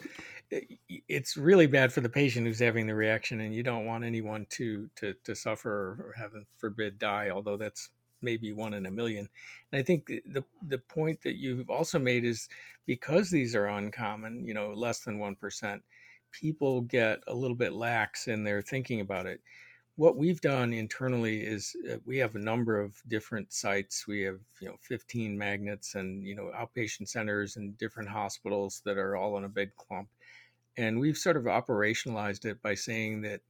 eh, 0.51 0.61
it's 1.07 1.37
really 1.37 1.67
bad 1.67 1.93
for 1.93 2.01
the 2.01 2.09
patient 2.09 2.47
who's 2.47 2.59
having 2.59 2.87
the 2.87 2.95
reaction, 2.95 3.39
and 3.41 3.53
you 3.53 3.61
don't 3.61 3.85
want 3.85 4.03
anyone 4.03 4.47
to 4.51 4.89
to 4.95 5.13
to 5.25 5.35
suffer 5.35 5.69
or 5.99 6.13
heaven 6.17 6.45
forbid 6.57 6.97
die. 6.97 7.29
Although 7.29 7.57
that's 7.57 7.89
maybe 8.23 8.51
one 8.51 8.73
in 8.73 8.85
a 8.87 8.91
million. 8.91 9.29
And 9.71 9.79
I 9.79 9.83
think 9.83 10.07
the 10.07 10.43
the 10.67 10.79
point 10.79 11.21
that 11.21 11.35
you've 11.35 11.69
also 11.69 11.99
made 11.99 12.25
is 12.25 12.49
because 12.87 13.29
these 13.29 13.55
are 13.55 13.67
uncommon, 13.67 14.43
you 14.47 14.55
know, 14.55 14.73
less 14.73 15.01
than 15.01 15.19
one 15.19 15.35
percent, 15.35 15.83
people 16.31 16.81
get 16.81 17.19
a 17.27 17.33
little 17.35 17.55
bit 17.57 17.73
lax 17.73 18.27
in 18.27 18.43
their 18.43 18.61
thinking 18.63 19.01
about 19.01 19.27
it 19.27 19.41
what 20.01 20.17
we've 20.17 20.41
done 20.41 20.73
internally 20.73 21.41
is 21.41 21.75
uh, 21.87 21.97
we 22.07 22.17
have 22.17 22.33
a 22.33 22.39
number 22.39 22.81
of 22.81 22.99
different 23.07 23.53
sites. 23.53 24.07
We 24.07 24.21
have 24.21 24.39
you 24.59 24.67
know 24.67 24.75
15 24.81 25.37
magnets 25.37 25.93
and 25.93 26.25
you 26.25 26.33
know 26.33 26.49
outpatient 26.55 27.07
centers 27.07 27.55
and 27.55 27.77
different 27.77 28.09
hospitals 28.09 28.81
that 28.83 28.97
are 28.97 29.15
all 29.15 29.37
in 29.37 29.43
a 29.43 29.49
big 29.49 29.75
clump, 29.75 30.09
and 30.75 30.99
we've 30.99 31.19
sort 31.19 31.37
of 31.37 31.43
operationalized 31.43 32.45
it 32.45 32.59
by 32.63 32.73
saying 32.73 33.21
that 33.21 33.41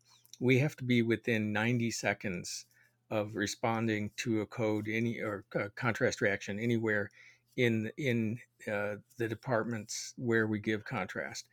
we 0.41 0.59
have 0.59 0.75
to 0.75 0.83
be 0.83 1.01
within 1.01 1.53
90 1.53 1.89
seconds 1.89 2.65
of 3.09 3.33
responding 3.33 4.11
to 4.17 4.41
a 4.41 4.45
code 4.45 4.89
any 4.89 5.21
or 5.21 5.45
contrast 5.77 6.19
reaction 6.19 6.59
anywhere 6.59 7.09
in 7.55 7.89
in 7.97 8.37
uh, 8.69 8.95
the 9.17 9.27
departments 9.29 10.13
where 10.17 10.47
we 10.47 10.59
give 10.59 10.83
contrast 10.83 11.45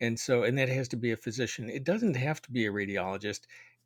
and 0.00 0.18
so 0.18 0.42
and 0.42 0.56
that 0.58 0.68
has 0.68 0.88
to 0.88 0.96
be 0.96 1.12
a 1.12 1.16
physician 1.16 1.68
it 1.70 1.84
doesn't 1.84 2.14
have 2.14 2.40
to 2.40 2.50
be 2.50 2.66
a 2.66 2.72
radiologist 2.72 3.40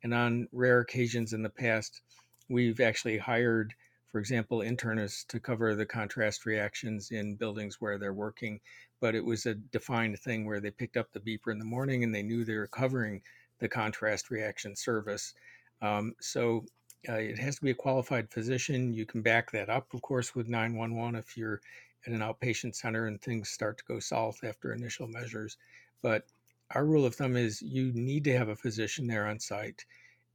and 0.05 0.13
on 0.13 0.47
rare 0.51 0.81
occasions 0.81 1.33
in 1.33 1.41
the 1.41 1.49
past, 1.49 2.01
we've 2.47 2.79
actually 2.79 3.17
hired, 3.17 3.73
for 4.11 4.19
example, 4.19 4.59
internists 4.59 5.25
to 5.29 5.39
cover 5.39 5.73
the 5.73 5.87
contrast 5.87 6.45
reactions 6.45 7.09
in 7.09 7.37
buildings 7.37 7.81
where 7.81 7.97
they're 7.97 8.13
working. 8.13 8.59
But 9.01 9.15
it 9.15 9.25
was 9.25 9.47
a 9.47 9.55
defined 9.55 10.19
thing 10.19 10.45
where 10.45 10.59
they 10.59 10.69
picked 10.69 10.95
up 10.95 11.11
the 11.11 11.19
beeper 11.19 11.51
in 11.51 11.57
the 11.57 11.65
morning 11.65 12.03
and 12.03 12.13
they 12.13 12.21
knew 12.21 12.45
they 12.45 12.53
were 12.53 12.67
covering 12.67 13.23
the 13.57 13.67
contrast 13.67 14.29
reaction 14.29 14.75
service. 14.75 15.33
Um, 15.81 16.13
so 16.21 16.65
uh, 17.09 17.13
it 17.13 17.39
has 17.39 17.55
to 17.55 17.63
be 17.63 17.71
a 17.71 17.73
qualified 17.75 18.29
physician. 18.29 18.93
You 18.93 19.07
can 19.07 19.23
back 19.23 19.49
that 19.53 19.69
up, 19.69 19.91
of 19.95 20.03
course, 20.03 20.35
with 20.35 20.47
911 20.47 21.15
if 21.15 21.35
you're 21.35 21.61
at 22.05 22.13
an 22.13 22.19
outpatient 22.19 22.75
center 22.75 23.07
and 23.07 23.19
things 23.19 23.49
start 23.49 23.79
to 23.79 23.83
go 23.87 23.99
south 23.99 24.43
after 24.43 24.71
initial 24.71 25.07
measures. 25.07 25.57
But 26.01 26.25
our 26.73 26.85
rule 26.85 27.05
of 27.05 27.15
thumb 27.15 27.35
is 27.35 27.61
you 27.61 27.91
need 27.93 28.23
to 28.25 28.37
have 28.37 28.49
a 28.49 28.55
physician 28.55 29.07
there 29.07 29.27
on 29.27 29.39
site, 29.39 29.85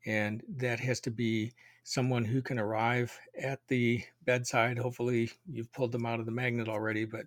and 0.06 0.42
that 0.56 0.80
has 0.80 1.00
to 1.00 1.10
be 1.10 1.52
someone 1.84 2.24
who 2.24 2.42
can 2.42 2.58
arrive 2.58 3.18
at 3.40 3.60
the 3.68 4.02
bedside. 4.24 4.78
Hopefully, 4.78 5.30
you've 5.46 5.72
pulled 5.72 5.92
them 5.92 6.06
out 6.06 6.20
of 6.20 6.26
the 6.26 6.32
magnet 6.32 6.68
already, 6.68 7.04
but 7.04 7.26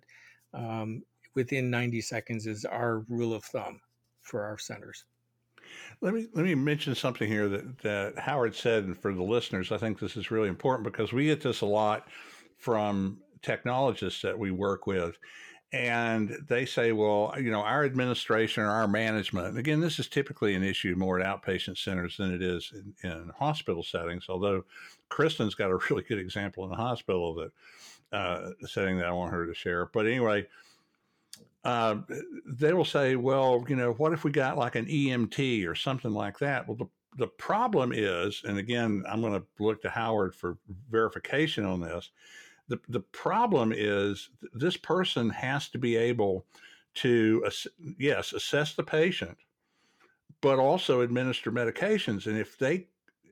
um, 0.52 1.02
within 1.34 1.70
90 1.70 2.00
seconds 2.00 2.46
is 2.46 2.64
our 2.64 3.00
rule 3.08 3.34
of 3.34 3.44
thumb 3.44 3.80
for 4.22 4.42
our 4.44 4.58
centers. 4.58 5.04
Let 6.00 6.14
me 6.14 6.28
let 6.34 6.44
me 6.44 6.54
mention 6.54 6.94
something 6.94 7.26
here 7.26 7.48
that, 7.48 7.78
that 7.78 8.18
Howard 8.18 8.54
said, 8.54 8.84
and 8.84 8.96
for 8.96 9.14
the 9.14 9.22
listeners, 9.22 9.72
I 9.72 9.78
think 9.78 9.98
this 9.98 10.16
is 10.16 10.30
really 10.30 10.48
important 10.48 10.84
because 10.84 11.12
we 11.12 11.26
get 11.26 11.40
this 11.40 11.62
a 11.62 11.66
lot 11.66 12.08
from 12.58 13.18
technologists 13.42 14.22
that 14.22 14.38
we 14.38 14.50
work 14.50 14.86
with 14.86 15.18
and 15.74 16.38
they 16.46 16.66
say, 16.66 16.92
well, 16.92 17.34
you 17.36 17.50
know, 17.50 17.62
our 17.62 17.84
administration 17.84 18.62
or 18.62 18.70
our 18.70 18.86
management, 18.86 19.58
again, 19.58 19.80
this 19.80 19.98
is 19.98 20.06
typically 20.06 20.54
an 20.54 20.62
issue 20.62 20.94
more 20.96 21.18
at 21.18 21.26
outpatient 21.26 21.78
centers 21.78 22.16
than 22.16 22.32
it 22.32 22.40
is 22.40 22.72
in, 22.72 23.10
in 23.10 23.32
hospital 23.36 23.82
settings, 23.82 24.26
although 24.28 24.64
Kristen's 25.08 25.56
got 25.56 25.72
a 25.72 25.78
really 25.90 26.04
good 26.04 26.20
example 26.20 26.62
in 26.62 26.70
the 26.70 26.76
hospital 26.76 27.34
that 27.34 27.52
uh, 28.16 28.50
setting 28.68 28.98
that 28.98 29.06
I 29.06 29.12
want 29.12 29.32
her 29.32 29.48
to 29.48 29.54
share. 29.54 29.86
But 29.86 30.06
anyway, 30.06 30.46
uh, 31.64 31.96
they 32.46 32.72
will 32.72 32.84
say, 32.84 33.16
well, 33.16 33.64
you 33.66 33.74
know, 33.74 33.94
what 33.94 34.12
if 34.12 34.22
we 34.22 34.30
got 34.30 34.56
like 34.56 34.76
an 34.76 34.86
EMT 34.86 35.68
or 35.68 35.74
something 35.74 36.12
like 36.12 36.38
that? 36.38 36.68
Well, 36.68 36.76
the, 36.76 36.86
the 37.16 37.26
problem 37.26 37.92
is, 37.92 38.42
and 38.46 38.58
again, 38.58 39.02
I'm 39.08 39.20
going 39.20 39.40
to 39.40 39.46
look 39.58 39.82
to 39.82 39.90
Howard 39.90 40.36
for 40.36 40.56
verification 40.88 41.64
on 41.64 41.80
this 41.80 42.10
the, 42.68 42.80
the 42.88 43.00
problem 43.00 43.72
is 43.74 44.30
this 44.52 44.76
person 44.76 45.30
has 45.30 45.68
to 45.68 45.78
be 45.78 45.96
able 45.96 46.46
to, 46.94 47.44
yes, 47.98 48.32
assess 48.32 48.74
the 48.74 48.82
patient, 48.82 49.36
but 50.40 50.58
also 50.58 51.00
administer 51.00 51.50
medications. 51.50 52.26
And 52.26 52.38
if 52.38 52.56
they, 52.56 52.86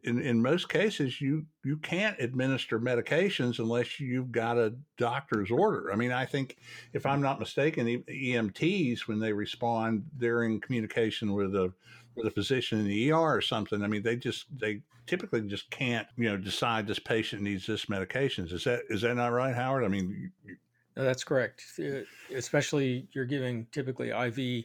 in, 0.05 0.21
in 0.21 0.43
most 0.43 0.69
cases, 0.69 1.21
you, 1.21 1.47
you 1.65 1.77
can't 1.77 2.19
administer 2.19 2.81
medications 2.81 3.59
unless 3.59 4.01
you've 4.01 4.33
got 4.33 4.59
a 4.59 4.75
doctor's 4.99 5.51
order. 5.51 5.93
I 5.93 5.97
mean, 5.97 6.13
I 6.13 6.27
think 6.27 6.57
if 6.93 7.07
I'm 7.07 7.23
not 7.23 7.39
mistaken, 7.39 7.87
EMTs, 7.87 9.07
when 9.07 9.21
they 9.21 9.33
respond, 9.33 10.05
they're 10.19 10.43
in 10.43 10.61
communication 10.61 11.33
with 11.33 11.55
a, 11.55 11.73
with 12.15 12.27
a 12.27 12.31
physician 12.31 12.81
in 12.81 12.87
the 12.87 13.13
ER 13.13 13.17
or 13.17 13.41
something. 13.41 13.83
I 13.83 13.87
mean, 13.87 14.03
they 14.03 14.17
just 14.17 14.47
they 14.59 14.83
typically 15.07 15.43
just 15.43 15.71
can't 15.71 16.07
you 16.17 16.29
know 16.29 16.37
decide 16.37 16.87
this 16.87 16.99
patient 16.99 17.43
needs 17.43 17.67
this 17.67 17.87
medications. 17.87 18.53
Is 18.53 18.65
that 18.65 18.83
is 18.89 19.03
that 19.03 19.15
not 19.15 19.33
right, 19.33 19.55
Howard? 19.55 19.85
I 19.85 19.89
mean, 19.89 20.33
you, 20.45 20.57
no, 20.97 21.05
that's 21.05 21.25
correct. 21.25 21.65
Uh, 21.79 22.01
especially 22.35 23.09
you're 23.13 23.25
giving 23.25 23.67
typically 23.73 24.11
IV 24.11 24.65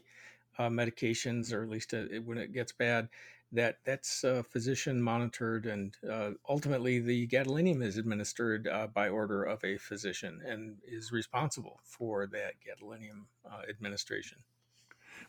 uh, 0.60 0.70
medications, 0.70 1.54
or 1.54 1.64
at 1.64 1.70
least 1.70 1.94
uh, 1.94 2.04
when 2.26 2.38
it 2.38 2.54
gets 2.54 2.72
bad. 2.72 3.10
That 3.54 3.78
that's 3.86 4.26
uh, 4.26 4.44
physician 4.44 5.02
monitored, 5.02 5.68
and 5.68 5.96
uh, 6.10 6.32
ultimately 6.50 7.00
the 7.00 7.28
gadolinium 7.28 7.82
is 7.82 7.96
administered 7.96 8.68
uh, 8.68 8.88
by 8.88 9.08
order 9.08 9.44
of 9.44 9.64
a 9.64 9.78
physician 9.78 10.42
and 10.46 10.76
is 10.86 11.14
responsible 11.14 11.80
for 11.86 12.28
that 12.28 12.56
gadolinium 12.60 13.28
administration. 13.70 14.40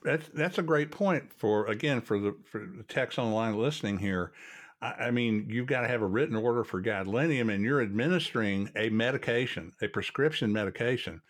That's 0.03 0.29
that's 0.29 0.59
a 0.59 0.63
great 0.63 0.91
point 0.91 1.33
for 1.33 1.67
again 1.67 2.01
for 2.01 2.19
the 2.19 2.37
for 2.45 2.61
the 2.61 2.85
techs 2.85 3.19
online 3.19 3.57
listening 3.57 3.99
here. 3.99 4.33
I, 4.81 4.93
I 5.07 5.11
mean, 5.11 5.47
you've 5.49 5.67
got 5.67 5.83
to 5.83 5.89
have 5.89 6.03
a 6.03 6.07
written 6.07 6.37
order 6.37 6.65
for 6.65 6.83
gadolinium, 6.83 7.53
and 7.53 7.65
you're 7.65 7.83
administering 7.83 8.71
a 8.77 8.91
medication, 8.91 9.73
a 9.83 9.89
prescription 9.89 10.53
medication, 10.53 11.21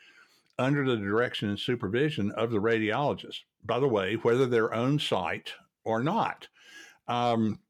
under 0.58 0.84
the 0.84 0.96
direction 0.96 1.48
and 1.48 1.58
supervision 1.58 2.30
of 2.32 2.50
the 2.50 2.58
radiologist. 2.58 3.40
By 3.64 3.80
the 3.80 3.88
way, 3.88 4.14
whether 4.14 4.46
they're 4.46 4.74
on 4.74 4.98
site 4.98 5.52
or 5.84 6.02
not. 6.02 6.48
Um, 7.06 7.60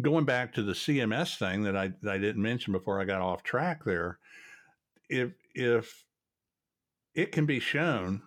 going 0.00 0.24
back 0.24 0.52
to 0.54 0.62
the 0.62 0.72
CMS 0.72 1.38
thing 1.38 1.62
that 1.62 1.76
I 1.76 1.92
that 2.02 2.14
I 2.14 2.18
didn't 2.18 2.42
mention 2.42 2.72
before 2.72 3.00
I 3.00 3.04
got 3.04 3.20
off 3.20 3.42
track 3.42 3.84
there, 3.84 4.18
if 5.08 5.32
if 5.54 6.04
it 7.14 7.32
can 7.32 7.46
be 7.46 7.60
shown 7.60 8.22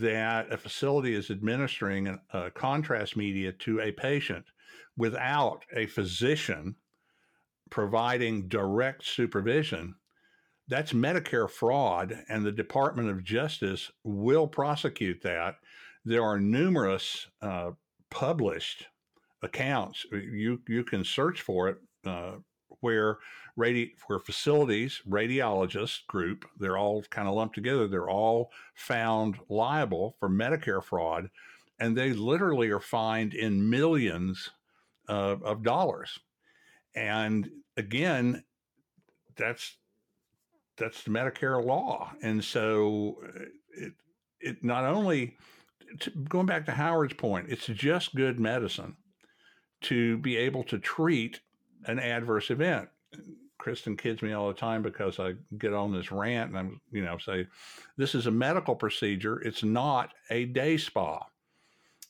that 0.00 0.52
a 0.52 0.56
facility 0.56 1.14
is 1.14 1.30
administering 1.30 2.18
a 2.32 2.50
contrast 2.50 3.16
media 3.16 3.52
to 3.52 3.80
a 3.80 3.92
patient 3.92 4.44
without 4.96 5.64
a 5.74 5.86
physician 5.86 6.76
providing 7.70 8.48
direct 8.48 9.04
supervision, 9.04 9.94
that's 10.68 10.92
Medicare 10.92 11.50
fraud, 11.50 12.24
and 12.28 12.44
the 12.44 12.52
Department 12.52 13.10
of 13.10 13.24
Justice 13.24 13.90
will 14.02 14.46
prosecute 14.46 15.22
that. 15.22 15.56
There 16.04 16.22
are 16.22 16.38
numerous 16.38 17.26
uh, 17.42 17.72
published 18.10 18.86
accounts. 19.42 20.06
You 20.12 20.60
you 20.68 20.84
can 20.84 21.04
search 21.04 21.42
for 21.42 21.68
it 21.68 21.76
uh, 22.06 22.36
where 22.84 23.18
radi- 23.58 23.92
where 24.06 24.18
facilities 24.18 25.00
radiologists 25.08 26.06
group 26.06 26.44
they're 26.58 26.78
all 26.78 27.02
kind 27.10 27.26
of 27.26 27.34
lumped 27.34 27.54
together. 27.54 27.88
They're 27.88 28.10
all 28.10 28.50
found 28.74 29.38
liable 29.48 30.16
for 30.20 30.28
Medicare 30.28 30.84
fraud, 30.84 31.30
and 31.80 31.96
they 31.96 32.12
literally 32.12 32.70
are 32.70 32.80
fined 32.80 33.34
in 33.34 33.68
millions 33.68 34.50
of 35.08 35.62
dollars. 35.62 36.18
And 36.94 37.50
again, 37.76 38.44
that's 39.36 39.76
that's 40.76 41.02
the 41.04 41.10
Medicare 41.10 41.64
law, 41.64 42.12
and 42.22 42.42
so 42.44 43.16
uh, 43.24 43.44
it 43.76 43.92
it 44.40 44.64
not 44.64 44.84
only 44.84 45.36
going 46.28 46.46
back 46.46 46.66
to 46.66 46.72
Howard's 46.72 47.14
point, 47.14 47.46
it's 47.48 47.66
just 47.66 48.14
good 48.14 48.40
medicine 48.40 48.96
to 49.82 50.18
be 50.18 50.36
able 50.36 50.64
to 50.64 50.78
treat 50.78 51.40
an 51.86 51.98
adverse 51.98 52.50
event. 52.50 52.88
Kristen 53.58 53.96
kids 53.96 54.20
me 54.20 54.32
all 54.32 54.48
the 54.48 54.54
time 54.54 54.82
because 54.82 55.18
I 55.18 55.34
get 55.58 55.72
on 55.72 55.92
this 55.92 56.12
rant 56.12 56.50
and 56.50 56.58
I'm, 56.58 56.80
you 56.90 57.02
know, 57.02 57.16
say, 57.18 57.46
this 57.96 58.14
is 58.14 58.26
a 58.26 58.30
medical 58.30 58.74
procedure. 58.74 59.40
It's 59.40 59.62
not 59.62 60.12
a 60.30 60.44
day 60.46 60.76
spa. 60.76 61.24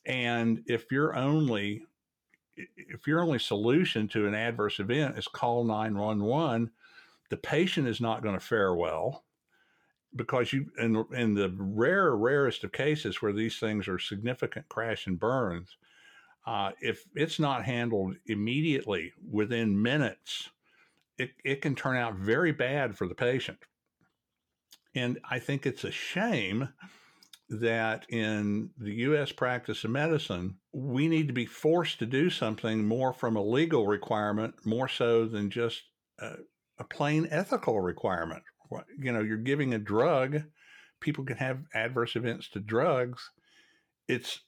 And 0.07 0.63
if 0.67 0.91
your 0.91 1.15
only, 1.15 1.85
if 2.57 3.07
your 3.07 3.23
only 3.23 3.39
solution 3.39 4.09
to 4.09 4.27
an 4.27 4.35
adverse 4.35 4.81
event 4.81 5.17
is 5.17 5.29
call 5.29 5.65
911, 5.65 6.71
the 7.31 7.37
patient 7.37 7.87
is 7.87 8.01
not 8.01 8.23
going 8.23 8.39
to 8.39 8.45
fare 8.45 8.75
well 8.75 9.25
because 10.17 10.53
you, 10.53 10.71
in, 10.79 11.05
in 11.13 11.35
the 11.35 11.55
rare, 11.59 12.15
rarest 12.17 12.65
of 12.65 12.73
cases 12.73 13.21
where 13.21 13.33
these 13.33 13.59
things 13.59 13.89
are 13.89 13.99
significant 13.99 14.69
crash 14.69 15.07
and 15.07 15.19
burns, 15.19 15.77
uh, 16.46 16.72
if 16.80 17.04
it's 17.14 17.38
not 17.38 17.64
handled 17.64 18.16
immediately 18.26 19.12
within 19.30 19.80
minutes, 19.80 20.50
it, 21.18 21.30
it 21.44 21.62
can 21.62 21.74
turn 21.74 21.96
out 21.96 22.16
very 22.16 22.52
bad 22.52 22.96
for 22.96 23.09
the 23.09 23.14
patient. 23.14 23.59
And 24.94 25.18
I 25.28 25.38
think 25.38 25.66
it's 25.66 25.85
a 25.85 25.90
shame 25.90 26.68
that 27.48 28.07
in 28.09 28.70
the 28.78 28.92
U.S. 28.92 29.33
practice 29.33 29.85
of 29.85 29.90
medicine, 29.90 30.57
we 30.72 31.09
need 31.09 31.28
to 31.28 31.35
be 31.35 31.46
forced 31.46 31.98
to 31.98 32.07
do 32.07 32.30
something 32.30 32.85
more 32.85 33.12
from 33.12 33.37
a 33.37 33.42
legal 33.42 33.87
requirement, 33.87 34.54
more 34.64 34.88
so 34.88 35.26
than 35.26 35.50
just 35.50 35.83
a, 36.20 36.37
a 36.78 36.85
plain 36.85 37.28
ethical 37.30 37.80
requirement. 37.80 38.42
You 38.98 39.12
know, 39.12 39.20
you're 39.20 39.37
giving 39.37 39.74
a 39.74 39.78
drug, 39.78 40.42
people 41.00 41.24
can 41.24 41.37
have 41.37 41.64
adverse 41.74 42.16
events 42.16 42.48
to 42.50 42.61
drugs. 42.61 43.30
It's 44.09 44.40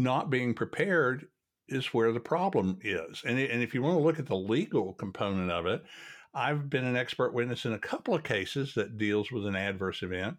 not 0.00 0.30
being 0.30 0.54
prepared 0.54 1.26
is 1.68 1.88
where 1.88 2.10
the 2.10 2.20
problem 2.20 2.78
is. 2.82 3.22
And, 3.26 3.38
and 3.38 3.62
if 3.62 3.74
you 3.74 3.82
want 3.82 3.98
to 3.98 4.02
look 4.02 4.18
at 4.18 4.26
the 4.26 4.34
legal 4.34 4.94
component 4.94 5.50
of 5.50 5.66
it, 5.66 5.84
I've 6.32 6.70
been 6.70 6.84
an 6.84 6.96
expert 6.96 7.34
witness 7.34 7.66
in 7.66 7.74
a 7.74 7.78
couple 7.78 8.14
of 8.14 8.24
cases 8.24 8.72
that 8.74 8.96
deals 8.96 9.30
with 9.30 9.46
an 9.46 9.56
adverse 9.56 10.02
event. 10.02 10.36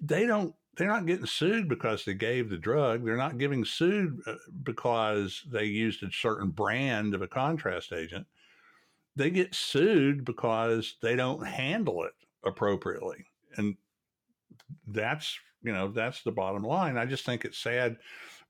They 0.00 0.26
don't 0.26 0.54
they're 0.76 0.88
not 0.88 1.06
getting 1.06 1.24
sued 1.24 1.70
because 1.70 2.04
they 2.04 2.12
gave 2.12 2.50
the 2.50 2.58
drug. 2.58 3.02
They're 3.02 3.16
not 3.16 3.38
getting 3.38 3.64
sued 3.64 4.20
uh, 4.26 4.34
because 4.62 5.42
they 5.50 5.64
used 5.64 6.02
a 6.02 6.12
certain 6.12 6.50
brand 6.50 7.14
of 7.14 7.22
a 7.22 7.28
contrast 7.28 7.94
agent. 7.94 8.26
They 9.14 9.30
get 9.30 9.54
sued 9.54 10.26
because 10.26 10.96
they 11.00 11.16
don't 11.16 11.46
handle 11.46 12.04
it 12.04 12.12
appropriately. 12.44 13.24
And 13.56 13.76
that's, 14.86 15.38
you 15.62 15.72
know, 15.72 15.88
that's 15.88 16.22
the 16.22 16.32
bottom 16.32 16.62
line. 16.62 16.98
I 16.98 17.06
just 17.06 17.24
think 17.24 17.46
it's 17.46 17.56
sad 17.56 17.96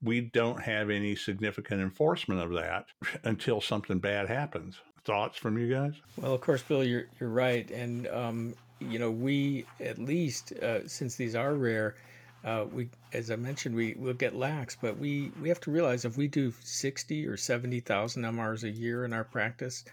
we 0.03 0.21
don't 0.21 0.63
have 0.63 0.91
any 0.91 1.17
significant 1.17 1.81
enforcement 1.81 2.41
of 2.41 2.53
that 2.53 2.87
until 3.25 3.61
something 3.61 3.99
bad 3.99 4.29
happens. 4.29 4.77
Thoughts 5.05 5.39
from 5.39 5.57
you 5.57 5.73
guys? 5.73 5.95
Well, 6.17 6.35
of 6.35 6.41
course, 6.41 6.63
Bill, 6.63 6.83
you're 6.83 7.07
you're 7.21 7.31
right, 7.31 7.71
and 7.71 8.09
um, 8.09 8.55
you 8.81 8.99
know 8.99 9.11
we 9.11 9.65
at 9.81 9.99
least 9.99 10.53
uh, 10.53 10.87
since 10.89 11.15
these 11.15 11.37
are 11.37 11.55
rare, 11.55 11.95
uh, 12.45 12.65
we 12.73 12.89
as 13.13 13.31
I 13.31 13.37
mentioned 13.37 13.77
we 13.77 13.95
will 13.97 14.15
get 14.15 14.35
lax, 14.35 14.77
but 14.81 14.99
we 14.99 15.31
we 15.41 15.49
have 15.49 15.61
to 15.61 15.71
realize 15.71 16.05
if 16.05 16.17
we 16.17 16.27
do 16.27 16.53
sixty 16.61 17.25
or 17.25 17.37
seventy 17.37 17.79
thousand 17.79 18.25
MRs 18.25 18.65
a 18.65 18.71
year 18.71 19.05
in 19.05 19.13
our 19.13 19.23
practice, 19.23 19.85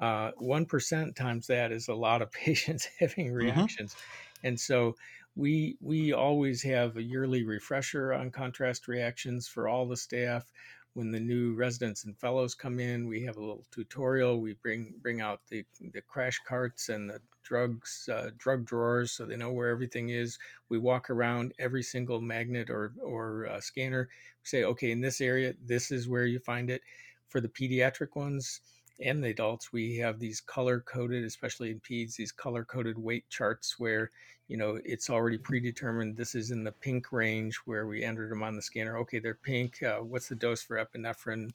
uh, 0.00 0.30
one 0.38 0.66
uh, 0.72 1.06
times 1.14 1.46
that 1.48 1.70
is 1.70 1.88
a 1.88 1.94
lot 1.94 2.22
of 2.22 2.32
patients 2.32 2.88
having 2.98 3.26
mm-hmm. 3.26 3.36
reactions, 3.36 3.92
mm-hmm. 3.94 4.46
and 4.46 4.58
so 4.58 4.96
we 5.34 5.76
we 5.80 6.12
always 6.12 6.62
have 6.62 6.96
a 6.96 7.02
yearly 7.02 7.44
refresher 7.44 8.12
on 8.12 8.30
contrast 8.30 8.88
reactions 8.88 9.48
for 9.48 9.68
all 9.68 9.86
the 9.86 9.96
staff. 9.96 10.50
When 10.94 11.10
the 11.10 11.20
new 11.20 11.54
residents 11.54 12.04
and 12.04 12.18
fellows 12.18 12.54
come 12.54 12.78
in 12.78 13.08
we 13.08 13.22
have 13.22 13.36
a 13.38 13.40
little 13.40 13.64
tutorial. 13.70 14.40
We 14.40 14.54
bring 14.54 14.94
bring 15.00 15.20
out 15.22 15.40
the 15.48 15.64
the 15.92 16.02
crash 16.02 16.38
carts 16.46 16.90
and 16.90 17.08
the 17.08 17.20
drugs 17.42 18.08
uh, 18.12 18.30
drug 18.36 18.66
drawers 18.66 19.12
so 19.12 19.24
they 19.24 19.36
know 19.36 19.52
where 19.52 19.70
everything 19.70 20.10
is. 20.10 20.38
We 20.68 20.78
walk 20.78 21.08
around 21.08 21.54
every 21.58 21.82
single 21.82 22.20
magnet 22.20 22.68
or 22.68 22.92
or 23.02 23.46
uh, 23.46 23.60
scanner. 23.60 24.08
We 24.10 24.46
say 24.46 24.64
okay 24.64 24.90
in 24.90 25.00
this 25.00 25.20
area 25.20 25.54
this 25.64 25.90
is 25.90 26.08
where 26.08 26.26
you 26.26 26.40
find 26.40 26.68
it. 26.70 26.82
For 27.28 27.40
the 27.40 27.48
pediatric 27.48 28.14
ones 28.14 28.60
and 29.00 29.22
the 29.22 29.30
adults, 29.30 29.72
we 29.72 29.96
have 29.98 30.18
these 30.18 30.40
color 30.40 30.80
coded, 30.80 31.24
especially 31.24 31.70
in 31.70 31.80
peds, 31.80 32.16
these 32.16 32.32
color 32.32 32.64
coded 32.64 32.98
weight 32.98 33.28
charts 33.28 33.78
where, 33.78 34.10
you 34.48 34.56
know, 34.56 34.78
it's 34.84 35.10
already 35.10 35.38
predetermined. 35.38 36.16
This 36.16 36.34
is 36.34 36.50
in 36.50 36.64
the 36.64 36.72
pink 36.72 37.12
range 37.12 37.56
where 37.64 37.86
we 37.86 38.04
entered 38.04 38.30
them 38.30 38.42
on 38.42 38.56
the 38.56 38.62
scanner. 38.62 38.98
Okay, 38.98 39.18
they're 39.18 39.34
pink. 39.34 39.82
Uh, 39.82 39.98
what's 39.98 40.28
the 40.28 40.34
dose 40.34 40.62
for 40.62 40.76
epinephrine, 40.76 41.50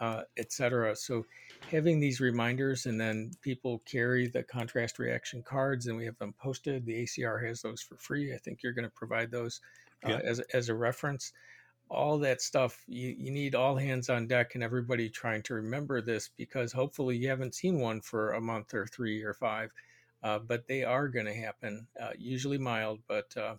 uh, 0.00 0.22
etc. 0.36 0.94
So 0.96 1.26
having 1.70 2.00
these 2.00 2.20
reminders 2.20 2.86
and 2.86 3.00
then 3.00 3.32
people 3.42 3.82
carry 3.84 4.28
the 4.28 4.42
contrast 4.42 4.98
reaction 4.98 5.42
cards 5.42 5.86
and 5.86 5.96
we 5.96 6.04
have 6.04 6.18
them 6.18 6.34
posted. 6.38 6.86
The 6.86 7.04
ACR 7.04 7.46
has 7.46 7.62
those 7.62 7.82
for 7.82 7.96
free. 7.96 8.34
I 8.34 8.38
think 8.38 8.62
you're 8.62 8.72
going 8.72 8.84
to 8.84 8.94
provide 8.94 9.30
those 9.30 9.60
uh, 10.04 10.10
yeah. 10.10 10.20
as, 10.24 10.40
as 10.54 10.68
a 10.68 10.74
reference 10.74 11.32
all 11.90 12.18
that 12.18 12.42
stuff 12.42 12.84
you, 12.86 13.14
you 13.18 13.30
need 13.30 13.54
all 13.54 13.76
hands 13.76 14.10
on 14.10 14.26
deck 14.26 14.54
and 14.54 14.62
everybody 14.62 15.08
trying 15.08 15.42
to 15.42 15.54
remember 15.54 16.00
this 16.00 16.30
because 16.36 16.72
hopefully 16.72 17.16
you 17.16 17.28
haven't 17.28 17.54
seen 17.54 17.78
one 17.78 18.00
for 18.00 18.32
a 18.32 18.40
month 18.40 18.74
or 18.74 18.86
three 18.86 19.22
or 19.22 19.34
five 19.34 19.70
uh, 20.22 20.38
but 20.38 20.66
they 20.66 20.84
are 20.84 21.08
going 21.08 21.26
to 21.26 21.34
happen 21.34 21.86
uh, 22.00 22.10
usually 22.18 22.58
mild 22.58 22.98
but 23.08 23.34
uh, 23.36 23.54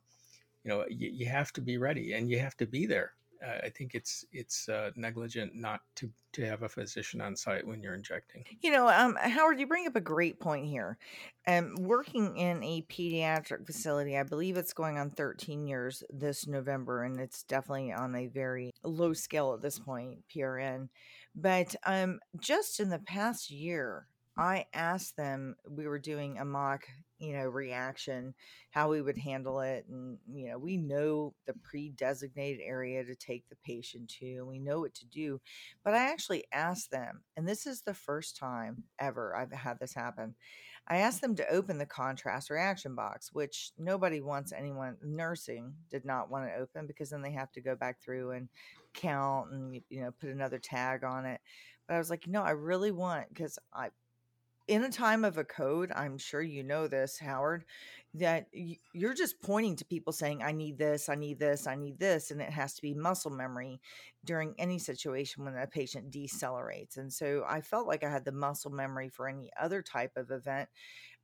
you 0.63 0.69
know 0.69 0.85
you, 0.89 1.09
you, 1.09 1.25
have 1.25 1.51
to 1.51 1.61
be 1.61 1.77
ready 1.77 2.13
and 2.13 2.29
you 2.29 2.37
have 2.37 2.55
to 2.55 2.67
be 2.67 2.85
there 2.85 3.13
uh, 3.45 3.65
I 3.65 3.69
think 3.69 3.95
it's 3.95 4.25
it's 4.31 4.67
uh, 4.69 4.91
negligent 4.95 5.55
not 5.55 5.81
to 5.95 6.09
to 6.33 6.45
have 6.45 6.63
a 6.63 6.69
physician 6.69 7.21
on 7.21 7.35
site 7.35 7.65
when 7.65 7.81
you're 7.81 7.95
injecting. 7.95 8.43
You 8.61 8.71
know, 8.71 8.87
um, 8.87 9.15
Howard, 9.15 9.59
you 9.59 9.67
bring 9.67 9.87
up 9.87 9.95
a 9.95 10.01
great 10.01 10.39
point 10.39 10.65
here. 10.65 10.97
Um, 11.47 11.75
working 11.79 12.37
in 12.37 12.63
a 12.63 12.83
pediatric 12.83 13.65
facility, 13.65 14.17
I 14.17 14.23
believe 14.23 14.57
it's 14.57 14.73
going 14.73 14.97
on 14.97 15.09
13 15.09 15.65
years 15.65 16.03
this 16.09 16.47
November, 16.47 17.03
and 17.03 17.19
it's 17.19 17.43
definitely 17.43 17.91
on 17.91 18.15
a 18.15 18.27
very 18.27 18.71
low 18.83 19.13
scale 19.13 19.53
at 19.53 19.61
this 19.61 19.79
point, 19.79 20.19
PRN. 20.33 20.89
But 21.35 21.75
um, 21.85 22.19
just 22.39 22.79
in 22.79 22.89
the 22.89 22.99
past 22.99 23.49
year, 23.49 24.07
I 24.37 24.65
asked 24.73 25.17
them, 25.17 25.55
we 25.69 25.87
were 25.87 25.99
doing 25.99 26.37
a 26.37 26.45
mock, 26.45 26.87
you 27.19 27.33
know, 27.33 27.47
reaction, 27.47 28.33
how 28.71 28.89
we 28.89 29.01
would 29.01 29.17
handle 29.17 29.59
it. 29.59 29.85
And, 29.89 30.17
you 30.31 30.49
know, 30.49 30.57
we 30.57 30.77
know 30.77 31.33
the 31.45 31.53
pre 31.63 31.89
designated 31.89 32.61
area 32.63 33.03
to 33.03 33.15
take 33.15 33.47
the 33.49 33.57
patient 33.63 34.09
to, 34.19 34.25
and 34.37 34.47
we 34.47 34.59
know 34.59 34.79
what 34.79 34.95
to 34.95 35.05
do. 35.05 35.39
But 35.83 35.93
I 35.93 36.09
actually 36.09 36.45
asked 36.53 36.91
them, 36.91 37.21
and 37.35 37.47
this 37.47 37.67
is 37.67 37.81
the 37.81 37.93
first 37.93 38.37
time 38.37 38.83
ever 38.99 39.35
I've 39.35 39.51
had 39.51 39.79
this 39.79 39.93
happen. 39.93 40.35
I 40.87 40.97
asked 40.97 41.21
them 41.21 41.35
to 41.35 41.49
open 41.49 41.77
the 41.77 41.85
contrast 41.85 42.49
reaction 42.49 42.95
box, 42.95 43.31
which 43.31 43.71
nobody 43.77 44.21
wants 44.21 44.51
anyone, 44.51 44.97
nursing 45.03 45.73
did 45.91 46.03
not 46.03 46.31
want 46.31 46.47
to 46.47 46.55
open 46.55 46.87
because 46.87 47.11
then 47.11 47.21
they 47.21 47.31
have 47.33 47.51
to 47.51 47.61
go 47.61 47.75
back 47.75 48.01
through 48.01 48.31
and 48.31 48.49
count 48.95 49.51
and, 49.51 49.81
you 49.89 50.01
know, 50.01 50.11
put 50.19 50.29
another 50.29 50.57
tag 50.57 51.03
on 51.03 51.25
it. 51.25 51.41
But 51.87 51.95
I 51.95 51.97
was 51.99 52.09
like, 52.09 52.27
no, 52.27 52.41
I 52.41 52.51
really 52.51 52.91
want, 52.91 53.29
because 53.29 53.59
I, 53.73 53.89
in 54.69 54.83
a 54.83 54.89
time 54.89 55.25
of 55.25 55.39
a 55.39 55.43
code, 55.43 55.91
I'm 55.95 56.19
sure 56.19 56.43
you 56.43 56.63
know 56.63 56.87
this, 56.87 57.17
Howard, 57.17 57.65
that 58.13 58.45
you're 58.93 59.15
just 59.15 59.41
pointing 59.41 59.75
to 59.77 59.85
people 59.85 60.13
saying, 60.13 60.43
I 60.43 60.51
need 60.51 60.77
this, 60.77 61.09
I 61.09 61.15
need 61.15 61.39
this, 61.39 61.65
I 61.65 61.73
need 61.73 61.97
this. 61.97 62.29
And 62.29 62.39
it 62.39 62.51
has 62.51 62.75
to 62.75 62.81
be 62.83 62.93
muscle 62.93 63.31
memory 63.31 63.81
during 64.23 64.53
any 64.59 64.77
situation 64.77 65.43
when 65.43 65.57
a 65.57 65.65
patient 65.65 66.11
decelerates. 66.11 66.97
And 66.97 67.11
so 67.11 67.43
I 67.49 67.61
felt 67.61 67.87
like 67.87 68.03
I 68.03 68.11
had 68.11 68.25
the 68.25 68.31
muscle 68.31 68.69
memory 68.69 69.09
for 69.09 69.27
any 69.27 69.49
other 69.59 69.81
type 69.81 70.15
of 70.15 70.29
event. 70.29 70.69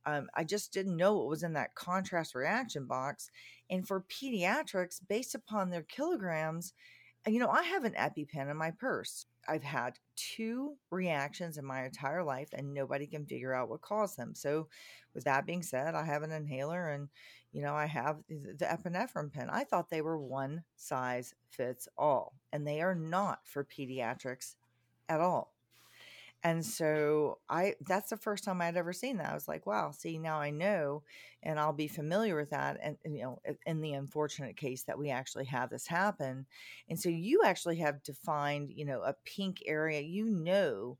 Um, 0.04 0.28
I 0.34 0.42
just 0.42 0.72
didn't 0.72 0.96
know 0.96 1.16
what 1.16 1.28
was 1.28 1.44
in 1.44 1.52
that 1.52 1.76
contrast 1.76 2.34
reaction 2.34 2.86
box. 2.86 3.30
And 3.70 3.86
for 3.86 4.02
pediatrics, 4.02 5.00
based 5.08 5.36
upon 5.36 5.70
their 5.70 5.82
kilograms, 5.82 6.72
you 7.28 7.38
know, 7.38 7.48
I 7.48 7.62
have 7.62 7.84
an 7.84 7.94
EpiPen 7.94 8.50
in 8.50 8.56
my 8.56 8.72
purse. 8.72 9.26
I've 9.48 9.62
had 9.62 9.98
two 10.16 10.76
reactions 10.90 11.58
in 11.58 11.64
my 11.64 11.84
entire 11.84 12.22
life, 12.22 12.48
and 12.52 12.74
nobody 12.74 13.06
can 13.06 13.26
figure 13.26 13.54
out 13.54 13.68
what 13.68 13.80
caused 13.80 14.16
them. 14.16 14.34
So, 14.34 14.68
with 15.14 15.24
that 15.24 15.46
being 15.46 15.62
said, 15.62 15.94
I 15.94 16.04
have 16.04 16.22
an 16.22 16.32
inhaler, 16.32 16.90
and 16.90 17.08
you 17.52 17.62
know 17.62 17.74
I 17.74 17.86
have 17.86 18.18
the 18.28 18.66
epinephrine 18.66 19.32
pen. 19.32 19.48
I 19.50 19.64
thought 19.64 19.90
they 19.90 20.02
were 20.02 20.18
one 20.18 20.64
size 20.76 21.34
fits 21.50 21.88
all, 21.96 22.34
and 22.52 22.66
they 22.66 22.80
are 22.80 22.94
not 22.94 23.40
for 23.44 23.64
pediatrics 23.64 24.54
at 25.08 25.20
all. 25.20 25.55
And 26.42 26.64
so 26.64 27.38
I 27.48 27.74
that's 27.86 28.10
the 28.10 28.16
first 28.16 28.44
time 28.44 28.60
I'd 28.62 28.76
ever 28.76 28.92
seen 28.92 29.16
that. 29.16 29.30
I 29.30 29.34
was 29.34 29.48
like, 29.48 29.66
wow, 29.66 29.90
see 29.90 30.18
now 30.18 30.38
I 30.38 30.50
know 30.50 31.02
and 31.42 31.58
I'll 31.58 31.72
be 31.72 31.88
familiar 31.88 32.36
with 32.36 32.50
that 32.50 32.78
and, 32.82 32.96
and, 33.04 33.16
you 33.16 33.22
know 33.22 33.40
in 33.66 33.80
the 33.80 33.94
unfortunate 33.94 34.56
case 34.56 34.84
that 34.84 34.98
we 34.98 35.10
actually 35.10 35.46
have 35.46 35.70
this 35.70 35.86
happen. 35.88 36.46
And 36.88 37.00
so 37.00 37.08
you 37.08 37.42
actually 37.44 37.76
have 37.78 38.02
defined, 38.02 38.70
you 38.74 38.84
know, 38.84 39.02
a 39.02 39.14
pink 39.24 39.58
area. 39.66 40.00
You 40.00 40.30
know 40.30 40.98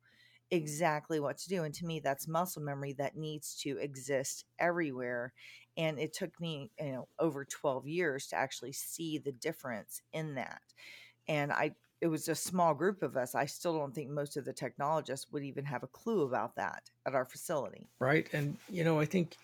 exactly 0.51 1.19
what 1.19 1.37
to 1.39 1.49
do 1.49 1.65
and 1.65 1.75
to 1.75 1.85
me 1.85 1.99
that's 1.99 2.29
muscle 2.29 2.63
memory 2.63 2.93
that 2.93 3.17
needs 3.17 3.57
to 3.57 3.79
exist 3.79 4.45
everywhere 4.61 5.33
and 5.77 5.99
it 5.99 6.13
took 6.13 6.41
me 6.41 6.71
you 6.79 6.93
know 6.93 7.09
over 7.19 7.45
12 7.45 7.85
years 7.89 8.29
to 8.29 8.37
actually 8.37 8.73
see 8.73 9.19
the 9.19 9.33
difference 9.33 10.01
in 10.13 10.37
that 10.37 10.63
and 11.27 11.53
i 11.53 11.73
it 12.01 12.09
was 12.09 12.29
a 12.29 12.35
small 12.35 12.75
group 12.75 13.03
of 13.03 13.17
us. 13.17 13.35
I 13.35 13.47
still 13.47 13.79
don't 13.79 13.95
think 13.95 14.11
most 14.11 14.37
of 14.37 14.45
the 14.45 14.53
technologists 14.53 15.27
would 15.33 15.43
even 15.43 15.65
have 15.65 15.83
a 15.83 15.89
clue 15.89 16.23
about 16.23 16.57
that 16.57 16.91
at 17.07 17.15
our 17.15 17.25
facility. 17.25 17.89
Right. 17.99 18.29
And, 18.33 18.57
you 18.71 18.85
know, 18.85 19.01
I 19.01 19.07
think 19.07 19.37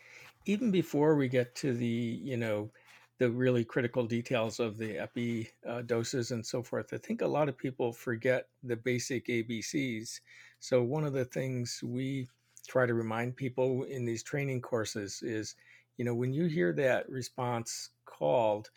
even 0.46 0.70
before 0.70 1.16
we 1.16 1.28
get 1.28 1.54
to 1.56 1.72
the, 1.72 1.86
you 1.86 2.36
know, 2.36 2.70
the 3.18 3.30
really 3.30 3.64
critical 3.64 4.04
details 4.04 4.58
of 4.58 4.76
the 4.76 4.98
epi 4.98 5.48
uh, 5.66 5.82
doses 5.82 6.30
and 6.30 6.44
so 6.44 6.62
forth, 6.62 6.92
I 6.92 6.98
think 6.98 7.22
a 7.22 7.26
lot 7.26 7.48
of 7.48 7.56
people 7.56 7.92
forget 7.92 8.48
the 8.62 8.76
basic 8.76 9.26
ABCs. 9.28 10.20
So, 10.60 10.82
one 10.82 11.04
of 11.04 11.12
the 11.12 11.24
things 11.24 11.80
we 11.84 12.28
try 12.66 12.86
to 12.86 12.94
remind 12.94 13.36
people 13.36 13.84
in 13.84 14.04
these 14.04 14.22
training 14.22 14.60
courses 14.60 15.22
is, 15.22 15.54
you 15.96 16.04
know, 16.04 16.14
when 16.14 16.32
you 16.32 16.46
hear 16.46 16.72
that 16.72 17.08
response 17.08 17.90
called, 18.06 18.70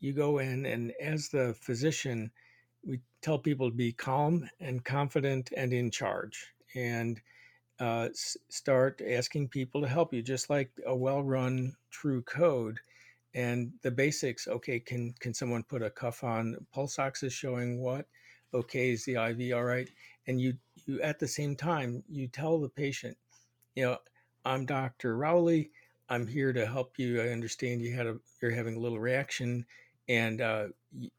you 0.00 0.12
go 0.12 0.38
in 0.38 0.66
and 0.66 0.92
as 1.00 1.28
the 1.28 1.54
physician, 1.54 2.30
tell 3.26 3.38
people 3.40 3.68
to 3.68 3.76
be 3.76 3.92
calm 3.92 4.48
and 4.60 4.84
confident 4.84 5.50
and 5.56 5.72
in 5.72 5.90
charge 5.90 6.46
and 6.76 7.20
uh, 7.80 8.06
s- 8.10 8.36
start 8.50 9.02
asking 9.04 9.48
people 9.48 9.80
to 9.82 9.88
help 9.88 10.14
you 10.14 10.22
just 10.22 10.48
like 10.48 10.70
a 10.86 10.94
well-run 10.94 11.74
true 11.90 12.22
code 12.22 12.78
and 13.34 13.72
the 13.82 13.90
basics 13.90 14.46
okay 14.46 14.78
can 14.78 15.12
can 15.18 15.34
someone 15.34 15.64
put 15.64 15.82
a 15.82 15.90
cuff 15.90 16.22
on 16.22 16.56
pulse 16.72 17.00
ox 17.00 17.24
is 17.24 17.32
showing 17.32 17.80
what 17.82 18.06
okay 18.54 18.92
is 18.92 19.04
the 19.06 19.16
iv 19.16 19.56
all 19.56 19.64
right? 19.64 19.90
And 20.28 20.40
you 20.40 20.54
you 20.86 21.02
at 21.02 21.18
the 21.18 21.26
same 21.26 21.56
time 21.56 22.04
you 22.08 22.28
tell 22.28 22.60
the 22.60 22.68
patient 22.68 23.16
you 23.74 23.84
know 23.84 23.98
i'm 24.44 24.66
dr 24.66 25.16
rowley. 25.16 25.72
I'm 26.08 26.28
here 26.28 26.52
to 26.52 26.66
help 26.66 27.00
you. 27.00 27.20
I 27.20 27.30
understand 27.30 27.82
you 27.82 27.92
had 27.92 28.06
a 28.06 28.18
you're 28.40 28.52
having 28.52 28.76
a 28.76 28.80
little 28.80 29.00
reaction 29.00 29.66
and 30.08 30.40
uh, 30.40 30.66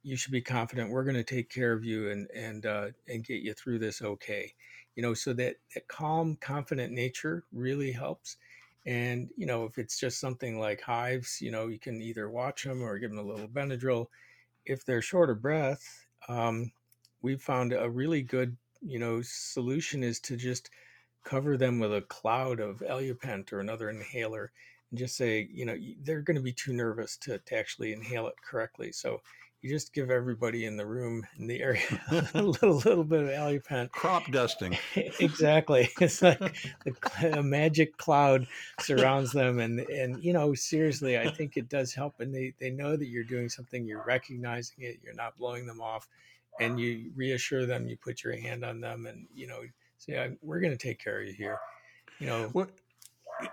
you 0.04 0.16
should 0.16 0.32
be 0.32 0.42
confident 0.42 0.90
we're 0.90 1.04
going 1.04 1.16
to 1.16 1.24
take 1.24 1.50
care 1.50 1.74
of 1.74 1.84
you 1.84 2.10
and 2.10 2.30
and 2.34 2.66
uh, 2.66 2.88
and 3.08 3.26
get 3.26 3.42
you 3.42 3.54
through 3.54 3.80
this 3.80 4.02
okay. 4.02 4.54
You 4.96 5.04
know 5.04 5.14
so 5.14 5.34
that 5.34 5.58
that 5.76 5.88
calm 5.88 6.38
confident 6.42 6.92
nature 6.92 7.44
really 7.52 7.92
helps 7.92 8.38
and 8.86 9.30
you 9.38 9.46
know 9.46 9.66
if 9.66 9.78
it's 9.78 10.00
just 10.00 10.20
something 10.20 10.60
like 10.60 10.82
hives 10.82 11.40
you 11.42 11.52
know 11.52 11.68
you 11.68 11.78
can 11.78 12.02
either 12.02 12.30
watch 12.30 12.64
them 12.64 12.82
or 12.82 12.98
give 12.98 13.12
them 13.12 13.20
a 13.20 13.24
little 13.24 13.48
benadryl. 13.48 14.08
If 14.66 14.86
they're 14.86 15.02
short 15.02 15.30
of 15.30 15.42
breath 15.42 16.08
um, 16.28 16.72
we've 17.22 17.42
found 17.42 17.74
a 17.74 17.90
really 17.90 18.22
good 18.22 18.58
you 18.82 19.00
know 19.00 19.22
solution 19.22 20.04
is 20.04 20.20
to 20.22 20.36
just 20.36 20.70
cover 21.24 21.58
them 21.58 21.80
with 21.80 21.94
a 21.94 22.02
cloud 22.02 22.60
of 22.60 22.80
Alupent 22.80 23.52
or 23.52 23.60
another 23.60 23.90
inhaler 23.90 24.52
and 24.90 25.00
just 25.00 25.18
say, 25.18 25.48
you 25.52 25.66
know, 25.66 25.76
they're 26.04 26.22
going 26.22 26.38
to 26.38 26.44
be 26.44 26.54
too 26.54 26.74
nervous 26.74 27.18
to, 27.18 27.40
to 27.40 27.58
actually 27.58 27.94
inhale 27.94 28.28
it 28.28 28.36
correctly. 28.44 28.92
So 28.92 29.22
you 29.62 29.70
just 29.72 29.94
give 29.94 30.12
everybody 30.12 30.66
in 30.66 30.78
the 30.78 30.86
room 30.86 31.26
in 31.40 31.48
the 31.48 31.62
area 31.62 31.82
a 32.34 32.42
little, 32.42 32.76
little 32.76 33.04
bit 33.04 33.24
of 33.24 33.30
Alupent. 33.30 33.92
Crop 33.92 34.32
dusting. 34.32 34.78
exactly. 35.20 35.90
It's 36.00 36.22
like 36.22 36.40
a 37.22 37.44
magic 37.44 37.98
cloud 37.98 38.48
surrounds 38.80 39.32
them. 39.32 39.60
And, 39.60 39.80
and, 39.80 40.24
you 40.24 40.34
know, 40.34 40.54
seriously, 40.54 41.18
I 41.18 41.30
think 41.32 41.58
it 41.58 41.70
does 41.70 41.94
help. 41.94 42.20
And 42.20 42.34
they, 42.34 42.54
they 42.60 42.70
know 42.70 42.96
that 42.96 43.08
you're 43.08 43.24
doing 43.24 43.50
something, 43.50 43.86
you're 43.86 44.06
recognizing 44.06 44.84
it, 44.84 45.00
you're 45.04 45.16
not 45.16 45.36
blowing 45.38 45.66
them 45.66 45.82
off 45.82 46.08
and 46.60 46.80
you 46.80 47.12
reassure 47.16 47.66
them, 47.66 47.88
you 47.88 47.98
put 47.98 48.24
your 48.24 48.36
hand 48.36 48.64
on 48.64 48.80
them 48.80 49.06
and, 49.06 49.28
you 49.34 49.48
know, 49.48 49.62
say, 49.98 50.36
we're 50.42 50.60
going 50.60 50.76
to 50.76 50.78
take 50.78 51.00
care 51.00 51.22
of 51.22 51.28
you 51.28 51.34
here. 51.34 51.60
You 52.20 52.28
know, 52.28 52.50
what, 52.54 52.70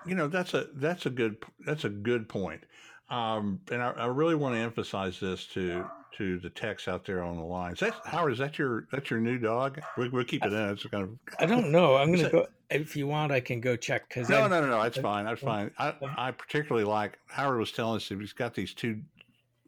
you 0.06 0.14
know 0.14 0.28
that's 0.28 0.54
a 0.54 0.68
that's 0.74 1.06
a 1.06 1.10
good 1.10 1.36
that's 1.66 1.84
a 1.84 1.88
good 1.88 2.28
point 2.28 2.62
um, 3.10 3.60
and 3.70 3.82
I, 3.82 3.90
I, 3.90 4.06
really 4.06 4.34
want 4.34 4.54
to 4.54 4.60
emphasize 4.60 5.20
this 5.20 5.46
to 5.48 5.84
to 6.16 6.38
the 6.38 6.48
techs 6.48 6.88
out 6.88 7.04
there 7.04 7.22
on 7.22 7.36
the 7.36 7.44
line. 7.44 7.72
Is 7.72 7.80
that 7.80 7.94
Howard? 8.04 8.32
Is 8.32 8.38
that 8.38 8.58
your 8.58 8.86
that's 8.90 9.10
your 9.10 9.20
new 9.20 9.38
dog? 9.38 9.80
We, 9.98 10.08
will 10.08 10.24
keep 10.24 10.44
it 10.44 10.52
in. 10.52 10.70
It's 10.70 10.84
kind 10.86 11.04
of. 11.04 11.10
I 11.38 11.46
don't 11.46 11.70
know. 11.70 11.96
I'm 11.96 12.12
going 12.12 12.24
to 12.24 12.30
go. 12.30 12.46
If 12.70 12.96
you 12.96 13.06
want, 13.06 13.30
I 13.30 13.40
can 13.40 13.60
go 13.60 13.76
check. 13.76 14.08
Because 14.08 14.28
no, 14.30 14.46
no, 14.46 14.60
no, 14.60 14.68
no. 14.68 14.82
That's 14.82 14.98
fine. 14.98 15.26
That's 15.26 15.42
fine. 15.42 15.70
I, 15.78 15.94
I 16.16 16.30
particularly 16.30 16.84
like 16.84 17.18
Howard 17.28 17.58
was 17.58 17.72
telling 17.72 17.96
us 17.96 18.08
he's 18.08 18.32
got 18.32 18.54
these 18.54 18.72
two 18.72 19.00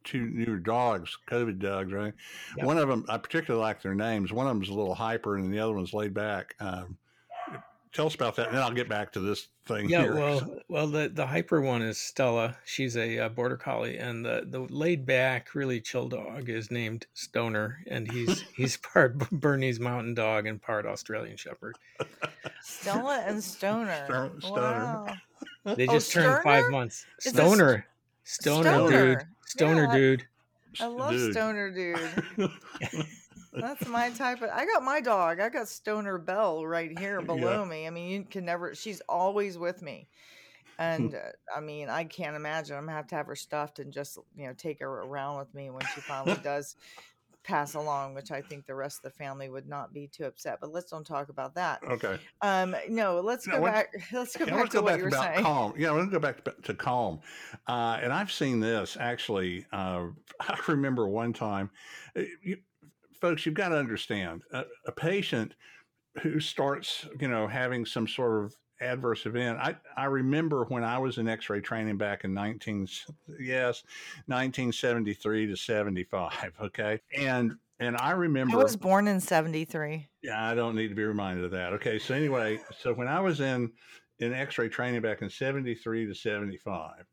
two 0.05 0.31
new 0.31 0.59
dogs, 0.59 1.16
COVID 1.29 1.59
dogs, 1.59 1.92
right? 1.92 2.14
Yep. 2.57 2.64
One 2.64 2.79
of 2.79 2.88
them, 2.88 3.05
I 3.09 3.18
particularly 3.18 3.62
like 3.62 3.83
their 3.83 3.94
names. 3.94 4.33
One 4.33 4.46
of 4.46 4.55
them's 4.55 4.70
a 4.70 4.74
little 4.74 4.94
hyper, 4.94 5.37
and 5.37 5.52
the 5.52 5.59
other 5.59 5.74
one's 5.74 5.92
laid 5.92 6.14
back. 6.14 6.55
Um, 6.59 6.96
tell 7.92 8.07
us 8.07 8.14
about 8.14 8.37
that, 8.37 8.49
and 8.49 8.57
then 8.57 8.62
I'll 8.62 8.72
get 8.72 8.88
back 8.88 9.12
to 9.12 9.20
this 9.20 9.49
thing. 9.66 9.88
Yeah, 9.88 10.03
here. 10.03 10.14
well, 10.14 10.59
well, 10.68 10.87
the 10.87 11.09
the 11.09 11.27
hyper 11.27 11.61
one 11.61 11.83
is 11.83 11.99
Stella. 11.99 12.57
She's 12.64 12.96
a, 12.96 13.16
a, 13.18 13.29
border 13.29 13.57
collie, 13.57 13.99
and 13.99 14.25
the 14.25 14.44
the 14.46 14.61
laid 14.61 15.07
back, 15.07 15.55
really 15.55 15.81
chill 15.81 16.09
dog 16.09 16.49
is 16.49 16.70
named 16.70 17.07
Stoner, 17.14 17.79
and 17.87 18.11
he's 18.11 18.40
he's 18.57 18.77
part 18.77 19.18
Bernese 19.31 19.81
Mountain 19.81 20.14
Dog 20.14 20.46
and 20.46 20.61
part 20.61 20.87
Australian 20.87 21.37
Shepherd. 21.37 21.77
Stella 22.62 23.22
and 23.27 23.42
Stoner. 23.42 24.33
Stoner. 24.40 24.61
Wow. 24.61 25.07
They 25.64 25.87
oh, 25.88 25.92
just 25.94 26.16
oh, 26.16 26.20
turned 26.22 26.42
five 26.42 26.70
months. 26.70 27.07
Stoner. 27.18 27.87
Stoner, 28.25 28.68
Stoner, 28.68 29.14
dude. 29.16 29.27
Stoner, 29.46 29.85
yeah, 29.85 29.94
dude. 29.94 30.27
I 30.81 30.87
love 30.87 31.12
dude. 31.12 31.33
Stoner, 31.33 31.70
dude. 31.70 32.51
That's 33.57 33.87
my 33.88 34.11
type 34.11 34.42
of. 34.42 34.51
I 34.51 34.66
got 34.66 34.83
my 34.83 35.01
dog. 35.01 35.40
I 35.40 35.49
got 35.49 35.69
Stoner 35.69 36.19
Bell 36.19 36.66
right 36.66 36.97
here 36.99 37.21
below 37.23 37.62
yeah. 37.62 37.69
me. 37.69 37.87
I 37.87 37.90
mean, 37.90 38.09
you 38.09 38.25
can 38.25 38.45
never. 38.45 38.75
She's 38.75 39.01
always 39.09 39.59
with 39.59 39.83
me, 39.83 40.09
and 40.79 41.14
uh, 41.14 41.19
I 41.55 41.61
mean, 41.61 41.88
I 41.88 42.05
can't 42.05 42.37
imagine. 42.37 42.77
I'm 42.77 42.85
gonna 42.85 42.97
have 42.97 43.09
to 43.09 43.14
have 43.14 43.27
her 43.27 43.37
stuffed 43.37 43.79
and 43.79 43.92
just 43.92 44.19
you 44.37 44.47
know 44.47 44.55
take 44.57 44.81
her 44.81 44.88
around 44.88 45.38
with 45.38 45.55
me 45.55 45.71
when 45.71 45.83
she 45.95 46.01
finally 46.01 46.38
does 46.42 46.77
pass 47.45 47.75
along, 47.75 48.12
which 48.14 48.33
I 48.33 48.42
think 48.42 48.66
the 48.66 48.75
rest 48.75 48.99
of 48.99 49.12
the 49.12 49.19
family 49.19 49.49
would 49.49 49.69
not 49.69 49.95
be 49.95 50.09
too 50.09 50.25
upset. 50.25 50.59
But 50.61 50.73
let's 50.73 50.90
don't 50.90 51.07
talk 51.07 51.29
about 51.29 51.55
that. 51.55 51.81
Okay. 51.85 52.19
Um. 52.42 52.77
No. 52.88 53.21
Let's 53.21 53.47
go 53.47 53.62
back. 53.62 53.88
Let's 54.12 54.37
go 54.37 54.45
yeah, 54.45 54.57
back 54.57 54.71
to 54.71 54.79
go 54.79 54.83
what 54.83 54.90
back 54.90 54.99
you 54.99 55.05
were 55.05 55.11
saying. 55.11 55.42
Calm. 55.42 55.75
Yeah. 55.79 55.92
Let's 55.92 56.11
go 56.11 56.19
back 56.19 56.45
to, 56.45 56.55
to 56.64 56.75
calm. 56.75 57.21
Uh, 57.66 57.99
and 58.03 58.12
I've 58.12 58.33
seen 58.33 58.61
this 58.61 58.97
actually. 59.01 59.66
Uh, 59.73 60.09
I 60.40 60.59
remember 60.69 61.09
one 61.09 61.33
time. 61.33 61.71
Uh, 62.16 62.23
you, 62.42 62.59
folks, 63.20 63.46
you've 63.46 63.55
got 63.55 63.70
to 63.70 63.76
understand 63.76 64.42
a, 64.52 64.64
a, 64.87 64.92
patient 64.92 65.55
who 66.22 66.40
starts, 66.40 67.07
you 67.20 67.29
know, 67.29 67.46
having 67.46 67.85
some 67.85 68.07
sort 68.07 68.44
of 68.44 68.55
adverse 68.81 69.26
event. 69.26 69.59
I, 69.59 69.76
I 69.96 70.05
remember 70.05 70.64
when 70.64 70.85
I 70.85 70.98
was 70.98 71.18
in 71.18 71.29
X-ray 71.29 71.61
training 71.61 71.96
back 71.96 72.24
in 72.24 72.35
19, 72.35 72.88
yes, 73.40 73.83
1973 74.26 75.46
to 75.46 75.57
75. 75.57 76.33
Okay. 76.61 77.00
And, 77.16 77.57
and 77.81 77.96
I 77.98 78.12
remember 78.12 78.59
I 78.59 78.62
was 78.62 78.76
born 78.76 79.07
in 79.09 79.20
73. 79.20 80.09
Yeah. 80.22 80.48
I 80.50 80.55
don't 80.55 80.74
need 80.74 80.88
to 80.88 80.94
be 80.94 81.05
reminded 81.05 81.44
of 81.44 81.50
that. 81.52 81.72
Okay. 81.74 81.98
So 81.98 82.14
anyway, 82.14 82.61
so 82.79 82.94
when 82.94 83.09
I 83.09 83.20
was 83.20 83.40
in, 83.40 83.70
in 84.18 84.33
X-ray 84.33 84.68
training 84.68 85.02
back 85.02 85.22
in 85.22 85.29
73 85.29 86.07
to 86.07 86.14
75, 86.14 87.05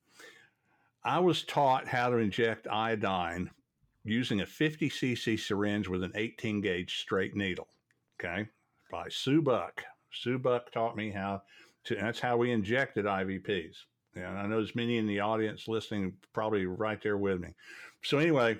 I 1.04 1.20
was 1.20 1.44
taught 1.44 1.88
how 1.88 2.10
to 2.10 2.18
inject 2.18 2.68
iodine 2.68 3.50
using 4.04 4.42
a 4.42 4.46
50 4.46 4.90
cc 4.90 5.40
syringe 5.40 5.88
with 5.88 6.04
an 6.04 6.12
18 6.16 6.62
gauge 6.62 7.00
straight 7.00 7.36
needle. 7.36 7.68
Okay, 8.20 8.48
by 8.92 9.08
Sue 9.10 9.42
Buck. 9.42 9.84
Sue 10.12 10.38
Buck 10.38 10.72
taught 10.72 10.96
me 10.96 11.12
how 11.12 11.42
to. 11.86 11.96
that's 11.96 12.20
how 12.20 12.38
we 12.38 12.52
injected 12.52 13.06
IVPs. 13.06 13.76
And 14.16 14.38
I 14.38 14.44
know 14.44 14.58
there's 14.58 14.76
many 14.76 14.98
in 14.98 15.08
the 15.08 15.22
audience 15.22 15.68
listening, 15.68 16.14
probably 16.34 16.68
right 16.68 17.02
there 17.02 17.18
with 17.18 17.40
me. 17.40 17.50
So 18.04 18.20
anyway, 18.20 18.60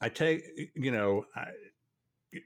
I 0.00 0.08
take 0.08 0.70
you 0.74 0.90
know. 0.90 1.26
I, 1.34 1.46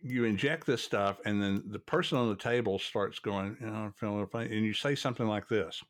you 0.03 0.24
inject 0.24 0.66
this 0.66 0.82
stuff, 0.82 1.20
and 1.26 1.43
then 1.43 1.62
the 1.66 1.78
person 1.78 2.16
on 2.16 2.30
the 2.30 2.36
table 2.36 2.78
starts 2.78 3.18
going, 3.18 3.55
you 3.61 3.66
know, 3.66 3.74
I'm 3.74 3.93
feeling 3.93 4.26
funny, 4.26 4.57
and 4.57 4.64
you 4.64 4.72
say 4.72 4.95
something 4.95 5.26
like 5.26 5.47
this. 5.47 5.82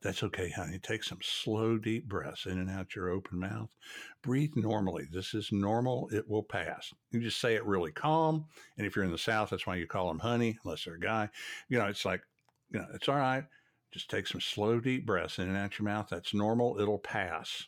That's 0.00 0.22
okay, 0.22 0.50
honey. 0.50 0.78
Take 0.78 1.02
some 1.02 1.18
slow, 1.22 1.76
deep 1.76 2.08
breaths 2.08 2.46
in 2.46 2.58
and 2.58 2.70
out 2.70 2.94
your 2.94 3.08
open 3.08 3.40
mouth. 3.40 3.74
Breathe 4.22 4.52
normally. 4.54 5.08
This 5.10 5.34
is 5.34 5.50
normal. 5.50 6.08
It 6.12 6.28
will 6.28 6.44
pass. 6.44 6.94
You 7.10 7.20
just 7.20 7.40
say 7.40 7.56
it 7.56 7.66
really 7.66 7.90
calm. 7.90 8.44
And 8.76 8.86
if 8.86 8.94
you're 8.94 9.04
in 9.04 9.10
the 9.10 9.18
South, 9.18 9.50
that's 9.50 9.66
why 9.66 9.74
you 9.74 9.88
call 9.88 10.06
them 10.06 10.20
honey, 10.20 10.56
unless 10.62 10.84
they're 10.84 10.94
a 10.94 11.00
guy. 11.00 11.28
You 11.68 11.78
know, 11.78 11.86
it's 11.86 12.04
like, 12.04 12.22
you 12.70 12.78
know, 12.78 12.86
it's 12.94 13.08
all 13.08 13.16
right. 13.16 13.44
Just 13.90 14.08
take 14.08 14.28
some 14.28 14.40
slow, 14.40 14.78
deep 14.78 15.04
breaths 15.04 15.38
in 15.38 15.48
and 15.48 15.56
out 15.56 15.78
your 15.78 15.86
mouth. 15.86 16.08
That's 16.10 16.32
normal. 16.32 16.78
It'll 16.80 16.98
pass. 16.98 17.66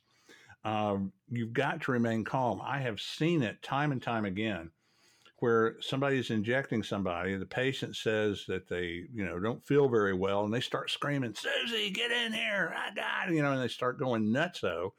Um, 0.65 1.13
you've 1.31 1.55
got 1.55 1.81
to 1.83 1.93
remain 1.93 2.23
calm. 2.23 2.61
I 2.63 2.79
have 2.79 3.01
seen 3.01 3.43
it 3.43 3.61
time 3.63 3.91
and 3.91 4.03
time 4.03 4.25
again 4.25 4.71
where 5.41 5.77
somebody's 5.81 6.31
injecting 6.31 6.83
somebody, 6.83 7.35
the 7.35 7.47
patient 7.47 7.97
says 7.97 8.45
that 8.47 8.69
they, 8.69 9.05
you 9.13 9.25
know, 9.25 9.41
don't 9.41 9.67
feel 9.67 9.89
very 9.89 10.13
well, 10.13 10.45
and 10.45 10.53
they 10.53 10.61
start 10.61 10.91
screaming, 10.91 11.35
"Susie, 11.35 11.91
get 11.91 12.11
in 12.11 12.33
here! 12.33 12.75
I 12.77 12.95
got," 12.95 13.35
you 13.35 13.43
know, 13.43 13.53
and 13.53 13.61
they 13.61 13.69
start 13.69 13.99
going 13.99 14.31
nuts. 14.31 14.61
So, 14.61 14.93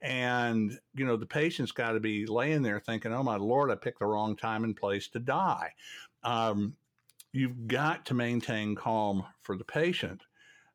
and 0.00 0.78
you 0.94 1.04
know, 1.04 1.16
the 1.16 1.26
patient's 1.26 1.72
got 1.72 1.92
to 1.92 2.00
be 2.00 2.24
laying 2.26 2.62
there 2.62 2.80
thinking, 2.80 3.12
"Oh 3.12 3.24
my 3.24 3.36
lord, 3.36 3.70
I 3.70 3.74
picked 3.74 3.98
the 3.98 4.06
wrong 4.06 4.36
time 4.36 4.64
and 4.64 4.76
place 4.76 5.08
to 5.08 5.18
die." 5.18 5.74
Um, 6.22 6.76
you've 7.32 7.66
got 7.66 8.06
to 8.06 8.14
maintain 8.14 8.76
calm 8.76 9.24
for 9.42 9.56
the 9.56 9.64
patient. 9.64 10.22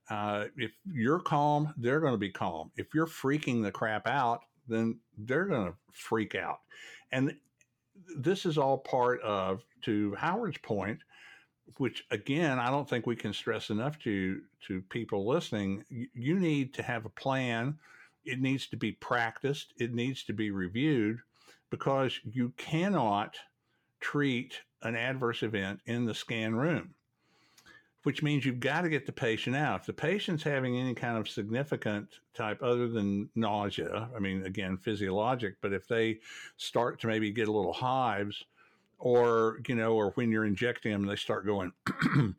Uh, 0.09 0.45
if 0.57 0.71
you're 0.85 1.19
calm, 1.19 1.73
they're 1.77 1.99
going 1.99 2.13
to 2.13 2.17
be 2.17 2.31
calm. 2.31 2.71
If 2.75 2.93
you're 2.93 3.07
freaking 3.07 3.63
the 3.63 3.71
crap 3.71 4.07
out, 4.07 4.41
then 4.67 4.99
they're 5.17 5.45
going 5.45 5.67
to 5.67 5.77
freak 5.91 6.35
out. 6.35 6.59
And 7.11 7.35
this 8.17 8.45
is 8.45 8.57
all 8.57 8.77
part 8.77 9.21
of, 9.21 9.63
to 9.83 10.15
Howard's 10.15 10.57
point, 10.57 10.99
which 11.77 12.03
again, 12.11 12.59
I 12.59 12.69
don't 12.69 12.89
think 12.89 13.05
we 13.05 13.15
can 13.15 13.33
stress 13.33 13.69
enough 13.69 13.99
to 13.99 14.41
to 14.67 14.81
people 14.83 15.27
listening. 15.27 15.83
You, 15.89 16.39
need 16.39 16.73
to 16.75 16.83
have 16.83 17.05
a 17.05 17.09
plan. 17.09 17.77
It 18.23 18.39
needs 18.39 18.67
to 18.67 18.77
be 18.77 18.93
practiced. 18.93 19.73
It 19.77 19.93
needs 19.93 20.23
to 20.23 20.33
be 20.33 20.49
reviewed 20.49 21.19
because 21.69 22.19
you 22.23 22.53
cannot 22.57 23.35
treat 23.99 24.61
an 24.81 24.95
adverse 24.95 25.43
event 25.43 25.81
in 25.85 26.05
the 26.05 26.15
scan 26.15 26.55
room 26.55 26.94
which 28.05 28.21
means 28.21 28.45
you've 28.45 28.59
got 28.59 28.81
to 28.81 28.89
get 28.89 29.07
the 29.07 29.11
patient 29.11 29.55
out. 29.55 29.79
If 29.79 29.87
the 29.87 29.93
patient's 29.93 30.43
having 30.43 30.77
any 30.77 30.93
kind 30.93 31.17
of 31.17 31.27
significant 31.27 32.07
type 32.35 32.61
other 32.61 32.87
than 32.87 33.31
nausea, 33.33 34.09
I 34.15 34.19
mean, 34.19 34.45
again, 34.45 34.77
physiologic, 34.77 35.55
but 35.59 35.73
if 35.73 35.87
they 35.87 36.19
start 36.55 36.99
to 37.01 37.07
maybe 37.07 37.31
get 37.31 37.47
a 37.47 37.51
little 37.51 37.73
hives 37.73 38.43
or, 38.99 39.59
you 39.67 39.73
know, 39.73 39.95
or 39.95 40.11
when 40.11 40.31
you're 40.31 40.45
injecting 40.45 40.91
them, 40.91 41.07
they 41.07 41.15
start 41.15 41.47
going, 41.47 41.71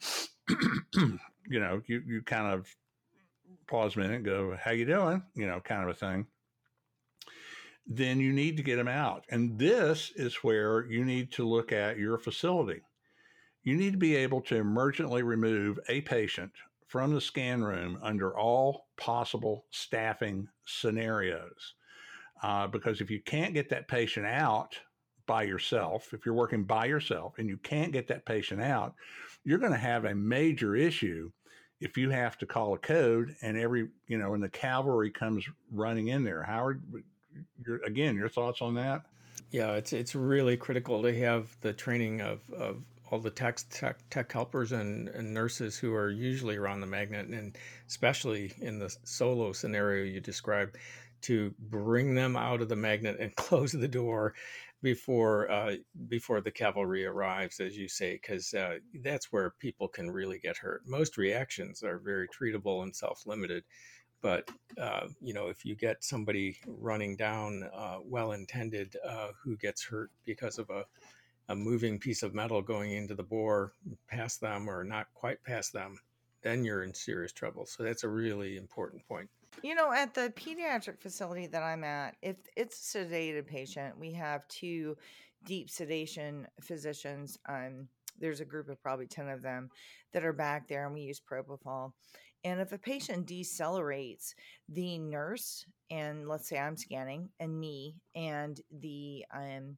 you 0.94 1.58
know, 1.58 1.82
you, 1.86 2.00
you 2.06 2.22
kind 2.22 2.54
of 2.54 2.68
pause 3.66 3.96
a 3.96 3.98
minute, 3.98 4.22
go, 4.22 4.56
how 4.62 4.70
you 4.70 4.84
doing? 4.84 5.20
You 5.34 5.48
know, 5.48 5.58
kind 5.58 5.82
of 5.82 5.88
a 5.88 5.94
thing. 5.94 6.28
Then 7.88 8.20
you 8.20 8.32
need 8.32 8.56
to 8.58 8.62
get 8.62 8.76
them 8.76 8.86
out. 8.86 9.24
And 9.30 9.58
this 9.58 10.12
is 10.14 10.36
where 10.44 10.86
you 10.86 11.04
need 11.04 11.32
to 11.32 11.44
look 11.44 11.72
at 11.72 11.98
your 11.98 12.18
facility 12.18 12.82
you 13.66 13.76
need 13.76 13.90
to 13.90 13.98
be 13.98 14.14
able 14.14 14.40
to 14.40 14.62
emergently 14.62 15.24
remove 15.24 15.80
a 15.88 16.00
patient 16.02 16.52
from 16.86 17.12
the 17.12 17.20
scan 17.20 17.64
room 17.64 17.98
under 18.00 18.38
all 18.38 18.86
possible 18.96 19.64
staffing 19.72 20.46
scenarios. 20.64 21.74
Uh, 22.44 22.68
because 22.68 23.00
if 23.00 23.10
you 23.10 23.20
can't 23.20 23.54
get 23.54 23.68
that 23.68 23.88
patient 23.88 24.24
out 24.24 24.78
by 25.26 25.42
yourself, 25.42 26.14
if 26.14 26.24
you're 26.24 26.32
working 26.36 26.62
by 26.62 26.86
yourself 26.86 27.34
and 27.38 27.48
you 27.48 27.56
can't 27.56 27.92
get 27.92 28.06
that 28.06 28.24
patient 28.24 28.62
out, 28.62 28.94
you're 29.42 29.58
going 29.58 29.72
to 29.72 29.78
have 29.78 30.04
a 30.04 30.14
major 30.14 30.76
issue 30.76 31.32
if 31.80 31.96
you 31.96 32.10
have 32.10 32.38
to 32.38 32.46
call 32.46 32.72
a 32.74 32.78
code 32.78 33.34
and 33.42 33.58
every, 33.58 33.88
you 34.06 34.16
know, 34.16 34.34
and 34.34 34.42
the 34.44 34.48
cavalry 34.48 35.10
comes 35.10 35.44
running 35.72 36.06
in 36.06 36.22
there. 36.22 36.44
Howard, 36.44 36.84
your, 37.66 37.82
again, 37.84 38.14
your 38.14 38.28
thoughts 38.28 38.62
on 38.62 38.76
that? 38.76 39.02
Yeah, 39.50 39.72
it's 39.72 39.92
it's 39.92 40.14
really 40.14 40.56
critical 40.56 41.02
to 41.02 41.18
have 41.20 41.56
the 41.60 41.72
training 41.72 42.20
of, 42.20 42.40
of 42.50 42.82
all 43.10 43.18
the 43.18 43.30
tech, 43.30 43.58
tech, 43.70 43.98
tech 44.10 44.32
helpers 44.32 44.72
and, 44.72 45.08
and, 45.08 45.32
nurses 45.32 45.78
who 45.78 45.94
are 45.94 46.10
usually 46.10 46.56
around 46.56 46.80
the 46.80 46.86
magnet, 46.86 47.28
and 47.28 47.56
especially 47.86 48.52
in 48.60 48.78
the 48.78 48.94
solo 49.04 49.52
scenario 49.52 50.04
you 50.04 50.20
described, 50.20 50.76
to 51.22 51.54
bring 51.58 52.14
them 52.14 52.36
out 52.36 52.60
of 52.60 52.68
the 52.68 52.76
magnet 52.76 53.16
and 53.20 53.34
close 53.36 53.72
the 53.72 53.88
door 53.88 54.34
before 54.82 55.50
uh, 55.50 55.74
before 56.08 56.40
the 56.40 56.50
cavalry 56.50 57.06
arrives, 57.06 57.60
as 57.60 57.76
you 57.76 57.88
say, 57.88 58.14
because 58.20 58.52
uh, 58.54 58.76
that's 59.02 59.32
where 59.32 59.50
people 59.58 59.88
can 59.88 60.10
really 60.10 60.38
get 60.38 60.56
hurt. 60.56 60.82
Most 60.86 61.16
reactions 61.16 61.82
are 61.82 61.98
very 61.98 62.28
treatable 62.28 62.82
and 62.82 62.94
self-limited, 62.94 63.64
but 64.20 64.48
uh, 64.80 65.06
you 65.20 65.32
know 65.32 65.48
if 65.48 65.64
you 65.64 65.74
get 65.74 66.04
somebody 66.04 66.56
running 66.66 67.16
down, 67.16 67.68
uh, 67.74 67.98
well-intended, 68.04 68.96
uh, 69.06 69.28
who 69.42 69.56
gets 69.56 69.84
hurt 69.84 70.10
because 70.24 70.58
of 70.58 70.68
a 70.70 70.84
a 71.48 71.56
moving 71.56 71.98
piece 71.98 72.22
of 72.22 72.34
metal 72.34 72.60
going 72.60 72.92
into 72.92 73.14
the 73.14 73.22
bore 73.22 73.72
past 74.08 74.40
them 74.40 74.68
or 74.68 74.84
not 74.84 75.06
quite 75.14 75.42
past 75.44 75.72
them, 75.72 75.98
then 76.42 76.64
you're 76.64 76.82
in 76.82 76.94
serious 76.94 77.32
trouble. 77.32 77.66
So 77.66 77.82
that's 77.82 78.04
a 78.04 78.08
really 78.08 78.56
important 78.56 79.06
point. 79.08 79.28
You 79.62 79.74
know, 79.74 79.92
at 79.92 80.14
the 80.14 80.32
pediatric 80.36 81.00
facility 81.00 81.46
that 81.46 81.62
I'm 81.62 81.84
at, 81.84 82.16
if 82.22 82.36
it's 82.56 82.94
a 82.94 82.98
sedated 82.98 83.46
patient, 83.46 83.98
we 83.98 84.12
have 84.12 84.46
two 84.48 84.96
deep 85.44 85.70
sedation 85.70 86.46
physicians. 86.60 87.38
Um, 87.48 87.88
there's 88.18 88.40
a 88.40 88.44
group 88.44 88.68
of 88.68 88.82
probably 88.82 89.06
10 89.06 89.28
of 89.28 89.42
them 89.42 89.70
that 90.12 90.24
are 90.24 90.32
back 90.32 90.68
there, 90.68 90.86
and 90.86 90.94
we 90.94 91.02
use 91.02 91.20
propofol. 91.20 91.92
And 92.44 92.60
if 92.60 92.72
a 92.72 92.78
patient 92.78 93.26
decelerates, 93.26 94.34
the 94.68 94.98
nurse, 94.98 95.64
and 95.90 96.28
let's 96.28 96.48
say 96.48 96.58
I'm 96.58 96.76
scanning, 96.76 97.28
and 97.40 97.58
me, 97.58 97.96
and 98.14 98.60
the 98.70 99.24
um, 99.34 99.76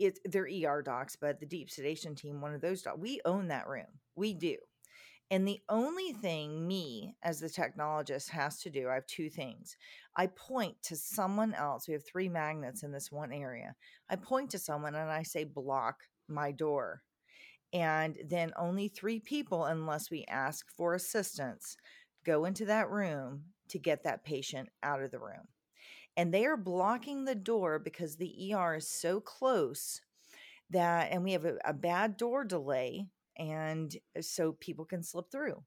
it's 0.00 0.18
they're 0.24 0.48
ER 0.48 0.82
docs, 0.82 1.14
but 1.14 1.38
the 1.38 1.46
deep 1.46 1.70
sedation 1.70 2.14
team, 2.14 2.40
one 2.40 2.54
of 2.54 2.60
those 2.60 2.82
docs, 2.82 2.98
we 2.98 3.20
own 3.24 3.48
that 3.48 3.68
room. 3.68 3.86
We 4.16 4.34
do. 4.34 4.56
And 5.30 5.46
the 5.46 5.60
only 5.68 6.12
thing 6.12 6.66
me 6.66 7.14
as 7.22 7.38
the 7.38 7.48
technologist 7.48 8.30
has 8.30 8.60
to 8.62 8.70
do, 8.70 8.88
I 8.88 8.94
have 8.94 9.06
two 9.06 9.30
things. 9.30 9.76
I 10.16 10.26
point 10.26 10.82
to 10.84 10.96
someone 10.96 11.54
else. 11.54 11.86
We 11.86 11.94
have 11.94 12.04
three 12.04 12.28
magnets 12.28 12.82
in 12.82 12.90
this 12.90 13.12
one 13.12 13.32
area. 13.32 13.76
I 14.08 14.16
point 14.16 14.50
to 14.50 14.58
someone 14.58 14.96
and 14.96 15.08
I 15.08 15.22
say, 15.22 15.44
block 15.44 15.98
my 16.26 16.50
door. 16.50 17.02
And 17.72 18.18
then 18.26 18.50
only 18.56 18.88
three 18.88 19.20
people, 19.20 19.66
unless 19.66 20.10
we 20.10 20.24
ask 20.26 20.66
for 20.76 20.94
assistance, 20.94 21.76
go 22.26 22.44
into 22.44 22.64
that 22.64 22.90
room 22.90 23.44
to 23.68 23.78
get 23.78 24.02
that 24.02 24.24
patient 24.24 24.68
out 24.82 25.00
of 25.00 25.12
the 25.12 25.20
room 25.20 25.46
and 26.16 26.32
they 26.32 26.44
are 26.46 26.56
blocking 26.56 27.24
the 27.24 27.34
door 27.34 27.78
because 27.78 28.16
the 28.16 28.52
ER 28.54 28.76
is 28.76 28.88
so 28.88 29.20
close 29.20 30.00
that, 30.70 31.10
and 31.10 31.24
we 31.24 31.32
have 31.32 31.44
a, 31.44 31.56
a 31.64 31.72
bad 31.72 32.16
door 32.16 32.44
delay, 32.44 33.06
and 33.36 33.96
uh, 34.16 34.22
so 34.22 34.52
people 34.60 34.84
can 34.84 35.02
slip 35.02 35.30
through. 35.30 35.62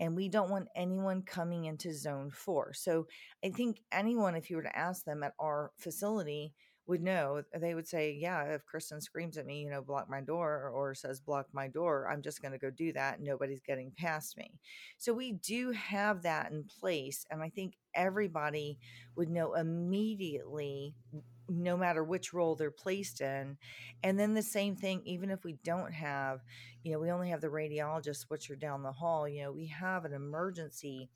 And 0.00 0.16
we 0.16 0.28
don't 0.28 0.50
want 0.50 0.68
anyone 0.74 1.22
coming 1.22 1.66
into 1.66 1.94
zone 1.94 2.30
four. 2.30 2.72
So 2.74 3.06
I 3.44 3.50
think 3.50 3.80
anyone, 3.92 4.34
if 4.34 4.50
you 4.50 4.56
were 4.56 4.62
to 4.64 4.76
ask 4.76 5.04
them 5.04 5.22
at 5.22 5.34
our 5.38 5.70
facility, 5.78 6.52
would 6.86 7.02
know, 7.02 7.42
uh, 7.54 7.58
they 7.58 7.74
would 7.74 7.88
say, 7.88 8.16
Yeah, 8.18 8.42
if 8.44 8.64
Kristen 8.66 9.00
screams 9.00 9.36
at 9.36 9.46
me, 9.46 9.60
you 9.60 9.70
know, 9.70 9.82
block 9.82 10.08
my 10.08 10.20
door 10.20 10.70
or 10.74 10.94
says 10.94 11.20
block 11.20 11.46
my 11.52 11.68
door, 11.68 12.08
I'm 12.10 12.22
just 12.22 12.42
going 12.42 12.52
to 12.52 12.58
go 12.58 12.70
do 12.70 12.92
that. 12.92 13.20
Nobody's 13.20 13.62
getting 13.62 13.92
past 13.96 14.36
me. 14.36 14.52
So 14.98 15.12
we 15.12 15.32
do 15.32 15.72
have 15.72 16.22
that 16.22 16.50
in 16.50 16.64
place. 16.64 17.24
And 17.30 17.42
I 17.42 17.48
think 17.48 17.74
everybody 17.94 18.78
would 19.16 19.30
know 19.30 19.54
immediately 19.54 20.94
no 21.48 21.76
matter 21.76 22.02
which 22.02 22.32
role 22.32 22.54
they're 22.54 22.70
placed 22.70 23.20
in. 23.20 23.56
And 24.02 24.18
then 24.18 24.34
the 24.34 24.42
same 24.42 24.76
thing, 24.76 25.02
even 25.04 25.30
if 25.30 25.44
we 25.44 25.58
don't 25.64 25.92
have, 25.92 26.40
you 26.82 26.92
know, 26.92 26.98
we 26.98 27.10
only 27.10 27.30
have 27.30 27.40
the 27.40 27.48
radiologist, 27.48 28.26
which 28.28 28.50
are 28.50 28.56
down 28.56 28.82
the 28.82 28.92
hall, 28.92 29.28
you 29.28 29.42
know, 29.42 29.52
we 29.52 29.66
have 29.66 30.04
an 30.04 30.14
emergency 30.14 31.10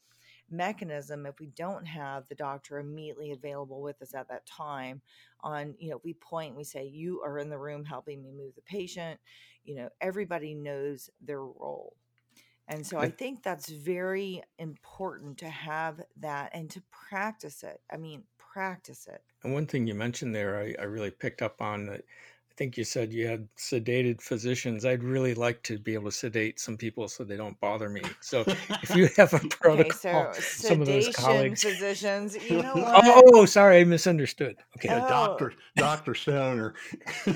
mechanism 0.50 1.26
if 1.26 1.38
we 1.40 1.46
don't 1.46 1.86
have 1.86 2.26
the 2.28 2.34
doctor 2.34 2.78
immediately 2.78 3.32
available 3.32 3.82
with 3.82 4.00
us 4.02 4.14
at 4.14 4.28
that 4.28 4.46
time 4.46 5.00
on 5.40 5.74
you 5.78 5.90
know 5.90 6.00
we 6.04 6.14
point 6.14 6.56
we 6.56 6.64
say 6.64 6.86
you 6.86 7.20
are 7.22 7.38
in 7.38 7.50
the 7.50 7.58
room 7.58 7.84
helping 7.84 8.22
me 8.22 8.30
move 8.30 8.54
the 8.54 8.62
patient. 8.62 9.20
You 9.64 9.76
know 9.76 9.88
everybody 10.00 10.54
knows 10.54 11.10
their 11.20 11.42
role. 11.42 11.94
And 12.70 12.86
so 12.86 12.98
i 12.98 13.08
think 13.08 13.42
that's 13.42 13.70
very 13.70 14.42
important 14.58 15.38
to 15.38 15.48
have 15.48 16.02
that 16.18 16.50
and 16.52 16.68
to 16.70 16.82
practice 16.90 17.62
it 17.62 17.80
i 17.90 17.96
mean 17.96 18.24
practice 18.36 19.06
it. 19.06 19.22
And 19.42 19.54
one 19.54 19.66
thing 19.66 19.86
you 19.86 19.94
mentioned 19.94 20.34
there 20.34 20.58
i, 20.60 20.74
I 20.78 20.84
really 20.84 21.10
picked 21.10 21.40
up 21.40 21.62
on 21.62 21.86
that 21.86 22.04
think 22.58 22.76
you 22.76 22.82
said 22.82 23.12
you 23.12 23.28
had 23.28 23.48
sedated 23.56 24.20
physicians. 24.20 24.84
I'd 24.84 25.04
really 25.04 25.34
like 25.34 25.62
to 25.62 25.78
be 25.78 25.94
able 25.94 26.10
to 26.10 26.16
sedate 26.16 26.58
some 26.58 26.76
people 26.76 27.06
so 27.06 27.22
they 27.22 27.36
don't 27.36 27.58
bother 27.60 27.88
me. 27.88 28.02
So 28.20 28.44
if 28.82 28.96
you 28.96 29.08
have 29.16 29.32
a 29.32 29.38
protocol, 29.50 30.22
okay, 30.22 30.40
so 30.40 30.68
some 30.68 30.80
of 30.80 30.88
those 30.88 31.08
colleagues, 31.14 31.62
physicians, 31.62 32.36
you 32.50 32.60
know 32.60 32.74
what? 32.74 33.04
Oh, 33.06 33.22
oh, 33.34 33.44
sorry, 33.46 33.78
I 33.80 33.84
misunderstood. 33.84 34.56
Okay, 34.76 34.88
oh. 34.90 35.08
Doctor 35.08 35.52
Doctor 35.76 36.14
Stoner. 36.16 36.74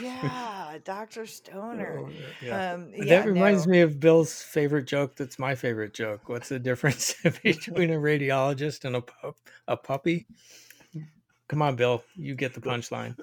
yeah, 0.00 0.78
Dr. 0.84 1.26
Stoner. 1.26 2.04
Oh, 2.06 2.10
yeah. 2.40 2.74
Um, 2.74 2.92
That 3.06 3.26
reminds 3.26 3.66
no. 3.66 3.72
me 3.72 3.80
of 3.80 3.98
Bill's 3.98 4.40
favorite 4.40 4.86
joke. 4.86 5.16
That's 5.16 5.38
my 5.38 5.56
favorite 5.56 5.94
joke. 5.94 6.28
What's 6.28 6.48
the 6.48 6.60
difference 6.60 7.14
between 7.42 7.90
a 7.90 7.96
radiologist 7.96 8.84
and 8.84 8.96
a 8.96 9.00
pup, 9.00 9.36
a 9.66 9.76
puppy? 9.76 10.26
Come 11.48 11.62
on, 11.62 11.76
Bill. 11.76 12.02
You 12.16 12.34
get 12.34 12.54
the 12.54 12.60
punchline. 12.60 13.16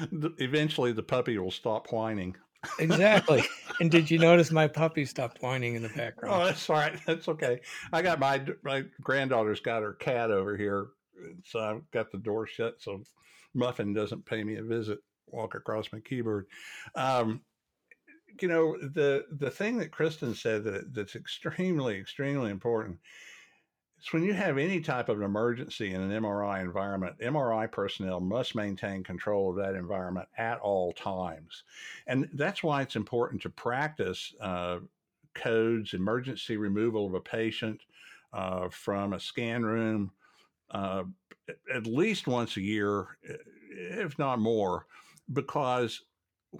Eventually, 0.38 0.92
the 0.92 1.02
puppy 1.02 1.38
will 1.38 1.50
stop 1.50 1.92
whining. 1.92 2.36
Exactly. 2.78 3.44
And 3.80 3.90
did 3.90 4.10
you 4.10 4.18
notice 4.18 4.52
my 4.52 4.68
puppy 4.68 5.04
stopped 5.06 5.42
whining 5.42 5.74
in 5.74 5.82
the 5.82 5.88
background? 5.88 6.34
Oh, 6.34 6.44
that's 6.44 6.68
all 6.68 6.76
right. 6.76 7.00
That's 7.06 7.26
okay. 7.26 7.60
I 7.90 8.02
got 8.02 8.20
my 8.20 8.44
my 8.62 8.84
granddaughter's 9.00 9.60
got 9.60 9.82
her 9.82 9.94
cat 9.94 10.30
over 10.30 10.56
here, 10.58 10.88
so 11.42 11.58
I've 11.58 11.90
got 11.90 12.12
the 12.12 12.18
door 12.18 12.46
shut 12.46 12.74
so 12.78 13.02
Muffin 13.54 13.94
doesn't 13.94 14.26
pay 14.26 14.44
me 14.44 14.56
a 14.56 14.62
visit. 14.62 14.98
Walk 15.26 15.54
across 15.54 15.90
my 15.90 16.00
keyboard. 16.00 16.46
Um, 16.94 17.40
you 18.40 18.46
know 18.46 18.76
the 18.78 19.24
the 19.32 19.50
thing 19.50 19.78
that 19.78 19.90
Kristen 19.90 20.34
said 20.34 20.62
that 20.64 20.94
that's 20.94 21.16
extremely 21.16 21.98
extremely 21.98 22.50
important 22.50 22.98
is 24.02 24.12
when 24.12 24.22
you 24.24 24.32
have 24.32 24.58
any 24.58 24.80
type 24.80 25.08
of 25.08 25.18
an 25.18 25.24
emergency 25.24 25.94
in 25.94 26.00
an 26.00 26.22
MRI 26.22 26.60
environment, 26.60 27.16
MRI 27.20 27.70
personnel 27.70 28.20
must 28.20 28.54
maintain 28.54 29.02
control 29.04 29.50
of 29.50 29.56
that 29.56 29.74
environment 29.74 30.28
at 30.36 30.58
all 30.60 30.92
times, 30.92 31.64
and 32.06 32.28
that's 32.34 32.62
why 32.62 32.82
it's 32.82 32.96
important 32.96 33.42
to 33.42 33.50
practice 33.50 34.34
uh, 34.40 34.78
codes, 35.34 35.94
emergency 35.94 36.56
removal 36.56 37.06
of 37.06 37.14
a 37.14 37.20
patient 37.20 37.80
uh, 38.32 38.68
from 38.68 39.12
a 39.12 39.20
scan 39.20 39.62
room. 39.62 40.10
Uh, 40.70 41.04
at 41.74 41.86
least 41.86 42.26
once 42.26 42.56
a 42.56 42.62
year, 42.62 43.18
if 43.70 44.18
not 44.18 44.38
more, 44.38 44.86
because 45.32 46.02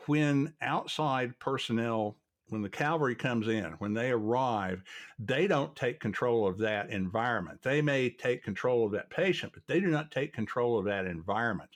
when 0.06 0.52
outside 0.60 1.38
personnel, 1.38 2.16
when 2.52 2.60
the 2.60 2.68
cavalry 2.68 3.14
comes 3.14 3.48
in, 3.48 3.64
when 3.78 3.94
they 3.94 4.10
arrive, 4.10 4.82
they 5.18 5.46
don't 5.46 5.74
take 5.74 5.98
control 6.00 6.46
of 6.46 6.58
that 6.58 6.90
environment. 6.90 7.58
They 7.62 7.80
may 7.80 8.10
take 8.10 8.44
control 8.44 8.84
of 8.84 8.92
that 8.92 9.08
patient, 9.08 9.54
but 9.54 9.66
they 9.66 9.80
do 9.80 9.86
not 9.86 10.10
take 10.10 10.34
control 10.34 10.78
of 10.78 10.84
that 10.84 11.06
environment. 11.06 11.70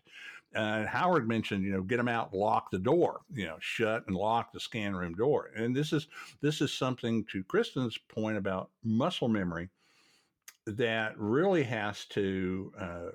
Uh, 0.55 0.85
Howard 0.85 1.27
mentioned, 1.27 1.65
you 1.65 1.73
know, 1.73 1.83
get 1.83 1.97
them 1.97 2.09
out, 2.09 2.35
lock 2.35 2.71
the 2.71 2.79
door, 2.79 3.23
you 3.33 3.47
know, 3.47 3.57
shut 3.59 4.07
and 4.07 4.15
lock 4.15 4.53
the 4.53 4.61
scan 4.61 4.95
room 4.95 5.15
door. 5.15 5.51
And 5.57 5.75
this 5.75 5.95
is 5.95 6.09
this 6.43 6.61
is 6.61 6.73
something 6.73 7.25
to 7.33 7.43
Kristen's 7.45 7.97
point 7.97 8.37
about 8.37 8.71
muscle 8.85 9.29
memory 9.29 9.71
that 10.67 11.19
really 11.19 11.63
has 11.63 12.05
to, 12.07 12.73
uh, 12.79 13.11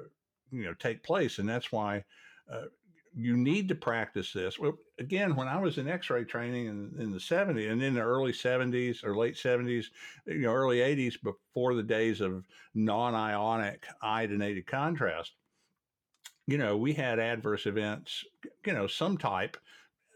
you 0.52 0.64
know, 0.64 0.74
take 0.74 1.04
place, 1.04 1.38
and 1.38 1.48
that's 1.48 1.72
why 1.72 2.04
uh, 2.52 2.66
you 3.14 3.36
need 3.36 3.68
to 3.70 3.76
practice 3.76 4.32
this. 4.32 4.58
Well, 4.58 4.78
again, 5.00 5.36
when 5.36 5.48
I 5.48 5.60
was 5.60 5.78
in 5.78 5.88
X-ray 5.88 6.24
training 6.24 6.68
in, 6.68 6.94
in 6.98 7.12
the 7.12 7.18
'70s 7.18 7.72
and 7.72 7.82
in 7.82 7.94
the 7.94 8.02
early 8.02 8.32
'70s 8.32 9.04
or 9.04 9.16
late 9.16 9.36
'70s, 9.36 9.88
you 10.26 10.40
know, 10.40 10.54
early 10.54 10.78
'80s, 10.78 11.22
before 11.22 11.76
the 11.76 11.84
days 11.84 12.22
of 12.22 12.46
non-ionic 12.74 13.86
iodinated 14.04 14.66
contrast, 14.66 15.34
you 16.48 16.58
know, 16.58 16.78
we 16.78 16.94
had 16.94 17.20
adverse 17.20 17.66
events, 17.66 18.26
you 18.66 18.74
know, 18.74 18.88
some 18.88 19.18
type, 19.18 19.58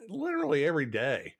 literally 0.09 0.65
every 0.65 0.85
day. 0.85 1.33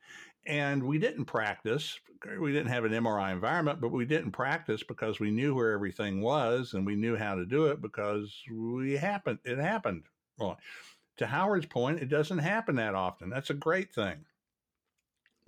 And 0.48 0.84
we 0.84 1.00
didn't 1.00 1.26
practice. 1.26 2.00
We 2.40 2.52
didn't 2.52 2.72
have 2.72 2.86
an 2.86 2.92
MRI 2.92 3.32
environment, 3.32 3.82
but 3.82 3.92
we 3.92 4.06
didn't 4.06 4.32
practice 4.32 4.84
because 4.84 5.20
we 5.20 5.32
knew 5.32 5.56
where 5.56 5.72
everything 5.72 6.22
was 6.22 6.74
and 6.74 6.86
we 6.86 6.96
knew 6.96 7.16
how 7.16 7.36
to 7.36 7.46
do 7.46 7.66
it 7.66 7.82
because 7.82 8.44
we 8.52 8.94
happened. 8.94 9.40
It 9.44 9.58
happened. 9.58 10.04
Well, 10.38 10.58
to 11.18 11.28
Howard's 11.28 11.66
point, 11.66 12.02
it 12.02 12.10
doesn't 12.10 12.40
happen 12.40 12.76
that 12.76 12.96
often. 12.96 13.30
That's 13.30 13.50
a 13.50 13.56
great 13.56 13.94
thing. 13.94 14.26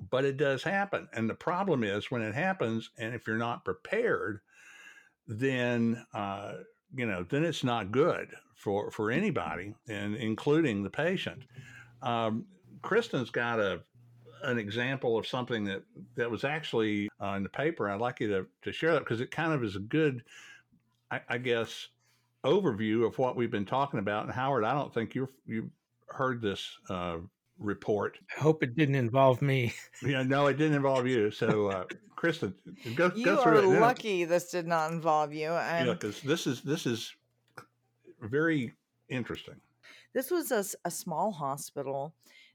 But 0.09 0.25
it 0.25 0.37
does 0.37 0.63
happen. 0.63 1.09
And 1.13 1.29
the 1.29 1.35
problem 1.35 1.83
is 1.83 2.11
when 2.11 2.21
it 2.21 2.35
happens, 2.35 2.91
and 2.97 3.15
if 3.15 3.25
you're 3.25 3.37
not 3.37 3.65
prepared, 3.65 4.41
then 5.27 6.05
uh, 6.13 6.53
you 6.95 7.05
know, 7.05 7.25
then 7.29 7.43
it's 7.43 7.63
not 7.63 7.91
good 7.91 8.29
for 8.55 8.91
for 8.91 9.11
anybody, 9.11 9.73
and 9.87 10.15
including 10.15 10.83
the 10.83 10.89
patient. 10.89 11.43
Um, 12.01 12.45
Kristen's 12.81 13.29
got 13.29 13.59
a 13.59 13.81
an 14.43 14.57
example 14.57 15.17
of 15.17 15.27
something 15.27 15.63
that 15.65 15.83
that 16.15 16.29
was 16.29 16.43
actually 16.43 17.09
uh, 17.21 17.33
in 17.35 17.43
the 17.43 17.49
paper. 17.49 17.89
I'd 17.89 17.99
like 17.99 18.19
you 18.19 18.27
to 18.29 18.45
to 18.63 18.71
share 18.71 18.93
that 18.93 18.99
because 18.99 19.21
it 19.21 19.31
kind 19.31 19.53
of 19.53 19.63
is 19.63 19.75
a 19.75 19.79
good, 19.79 20.23
I, 21.11 21.21
I 21.27 21.37
guess, 21.37 21.87
overview 22.45 23.05
of 23.05 23.17
what 23.17 23.35
we've 23.35 23.51
been 23.51 23.65
talking 23.65 23.99
about. 23.99 24.25
And 24.25 24.33
Howard, 24.33 24.63
I 24.63 24.73
don't 24.73 24.93
think 24.93 25.15
you 25.15 25.27
you 25.45 25.69
heard 26.07 26.41
this 26.41 26.77
uh, 26.89 27.17
report. 27.59 28.17
I 28.37 28.39
hope 28.41 28.63
it 28.63 28.75
didn't 28.75 28.95
involve 28.95 29.41
me. 29.41 29.73
Yeah, 30.03 30.23
no, 30.23 30.47
it 30.47 30.57
didn't 30.57 30.75
involve 30.75 31.07
you. 31.07 31.31
So, 31.31 31.67
uh, 31.67 31.85
Kristen, 32.15 32.53
go 32.95 33.11
You 33.15 33.25
go 33.25 33.41
through 33.43 33.71
it. 33.71 33.73
now. 33.73 33.81
lucky 33.81 34.25
this 34.25 34.51
did 34.51 34.67
not 34.67 34.91
involve 34.91 35.33
you. 35.33 35.49
Yeah, 35.51 35.77
And 35.77 35.99
because 35.99 36.21
this 36.21 36.45
is 36.47 36.61
this 36.61 36.85
is 36.85 37.15
very 38.21 38.73
interesting. 39.09 39.55
this 40.13 40.31
was 40.31 40.51
a 40.51 40.91
small 40.91 41.31
hospital. 41.31 42.13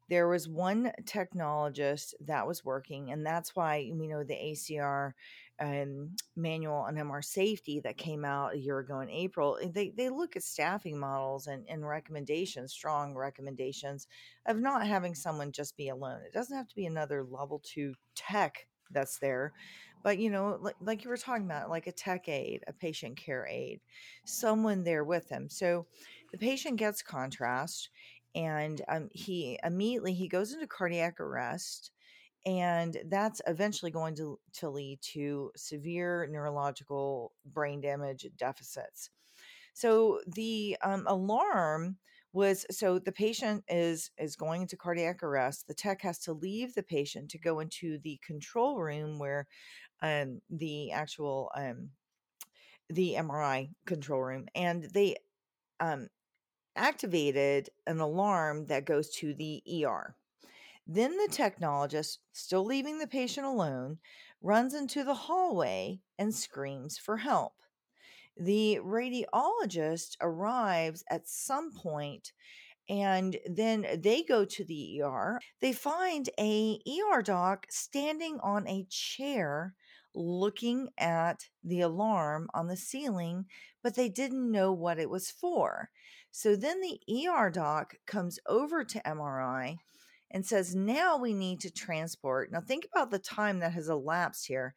There 0.09 0.29
was 0.29 0.49
one 0.49 0.93
technologist 1.05 2.15
that 2.27 2.47
was 2.47 2.65
working, 2.65 3.13
and 3.13 3.25
that's 3.25 3.57
why 3.57 3.77
you 3.79 4.09
know 4.09 4.23
the 4.25 4.35
ACR 4.35 5.13
um, 5.61 6.17
manual 6.37 6.77
on 6.77 6.97
MR 6.97 7.23
safety 7.23 7.81
that 7.81 7.97
came 7.97 8.25
out 8.25 8.55
a 8.55 8.59
year 8.59 8.79
ago 8.79 9.01
in 9.01 9.11
April. 9.11 9.59
They 9.65 9.91
they 9.91 10.09
look 10.09 10.37
at 10.37 10.43
staffing 10.43 10.99
models 10.99 11.47
and, 11.47 11.65
and 11.69 11.87
recommendations, 11.87 12.73
strong 12.73 13.15
recommendations 13.15 14.07
of 14.47 14.59
not 14.59 14.87
having 14.87 15.15
someone 15.15 15.53
just 15.53 15.77
be 15.77 15.89
alone. 15.89 16.21
It 16.27 16.33
doesn't 16.33 16.57
have 16.57 16.69
to 16.69 16.75
be 16.75 16.87
another 16.87 17.25
level 17.25 17.61
two 17.65 17.95
tech 18.15 18.67
that's 18.91 19.19
there, 19.19 19.53
but 20.03 20.19
you 20.19 20.31
know, 20.31 20.59
like, 20.61 20.77
like 20.81 21.05
you 21.05 21.11
were 21.11 21.17
talking 21.17 21.47
about, 21.47 21.71
like 21.71 21.87
a 21.87 21.93
tech 21.93 22.29
aid, 22.29 22.65
a 22.67 22.73
patient 22.73 23.17
care 23.17 23.47
aid, 23.47 23.81
someone 24.25 24.85
there 24.85 25.05
with 25.05 25.29
them. 25.29 25.49
So 25.49 25.87
the 26.33 26.39
patient 26.39 26.77
gets 26.79 27.03
contrast 27.03 27.89
and 28.35 28.81
um, 28.89 29.09
he 29.13 29.59
immediately 29.63 30.15
he 30.15 30.29
goes 30.29 30.53
into 30.53 30.67
cardiac 30.67 31.21
arrest 31.21 31.91
and 32.45 32.97
that's 33.07 33.41
eventually 33.47 33.91
going 33.91 34.15
to, 34.17 34.39
to 34.53 34.69
lead 34.69 34.99
to 35.01 35.51
severe 35.57 36.29
neurological 36.31 37.33
brain 37.45 37.81
damage 37.81 38.27
deficits 38.37 39.11
so 39.75 40.21
the 40.27 40.77
um, 40.83 41.05
alarm 41.07 41.97
was 42.35 42.65
so 42.71 42.99
the 42.99 43.13
patient 43.13 43.63
is 43.69 44.11
is 44.19 44.37
going 44.37 44.63
into 44.63 44.77
cardiac 44.77 45.23
arrest 45.23 45.67
the 45.69 45.75
tech 45.75 46.01
has 46.03 46.19
to 46.19 46.33
leave 46.33 46.75
the 46.75 46.83
patient 46.83 47.31
to 47.31 47.39
go 47.39 47.61
into 47.61 47.99
the 47.99 48.19
control 48.27 48.81
room 48.81 49.19
where 49.19 49.47
um, 50.03 50.41
the 50.51 50.91
actual 50.91 51.51
um, 51.55 51.91
the 52.89 53.15
mri 53.19 53.71
control 53.87 54.23
room 54.23 54.47
and 54.55 54.85
they 54.95 55.17
um, 55.81 56.09
activated 56.77 57.69
an 57.87 58.01
alarm 58.01 58.67
that 58.67 58.87
goes 58.87 59.11
to 59.11 59.35
the 59.35 59.63
ER. 59.85 60.15
Then 60.87 61.17
the 61.17 61.29
technologist, 61.31 62.19
still 62.33 62.65
leaving 62.65 62.99
the 62.99 63.07
patient 63.07 63.47
alone, 63.47 63.99
runs 64.41 64.75
into 64.75 65.05
the 65.05 65.15
hallway 65.15 66.01
and 66.19 66.35
screams 66.35 66.99
for 66.99 67.19
help. 67.19 67.55
The 68.37 68.81
radiologist 68.83 70.17
arrives 70.21 71.05
at 71.09 71.29
some 71.29 71.73
point 71.73 72.33
and 72.89 73.39
then 73.47 73.87
they 73.99 74.23
go 74.23 74.45
to 74.45 74.65
the 74.65 75.03
ER. 75.03 75.39
They 75.61 75.73
find 75.73 76.29
a 76.39 76.81
ER 76.87 77.23
doc 77.23 77.67
standing 77.71 78.41
on 78.43 78.67
a 78.67 78.87
chair 78.91 79.75
looking 80.15 80.89
at 80.99 81.49
the 81.63 81.81
alarm 81.81 82.49
on 82.53 82.67
the 82.67 82.77
ceiling, 82.77 83.47
but 83.83 83.95
they 83.95 84.09
didn't 84.09 84.51
know 84.51 84.73
what 84.73 84.99
it 84.99 85.09
was 85.09 85.31
for. 85.31 85.91
So 86.31 86.57
then 86.57 86.81
the 86.81 87.01
ER 87.29 87.51
doc 87.51 87.95
comes 88.07 88.39
over 88.47 88.85
to 88.85 89.03
MRI 89.07 89.79
and 90.33 90.45
says, 90.45 90.75
Now 90.75 91.17
we 91.19 91.33
need 91.35 91.61
to 91.61 91.71
transport. 91.71 92.51
Now, 92.51 92.61
think 92.61 92.87
about 92.93 93.11
the 93.11 93.19
time 93.19 93.61
that 93.61 93.73
has 93.73 93.89
elapsed 93.89 94.47
here. 94.47 94.75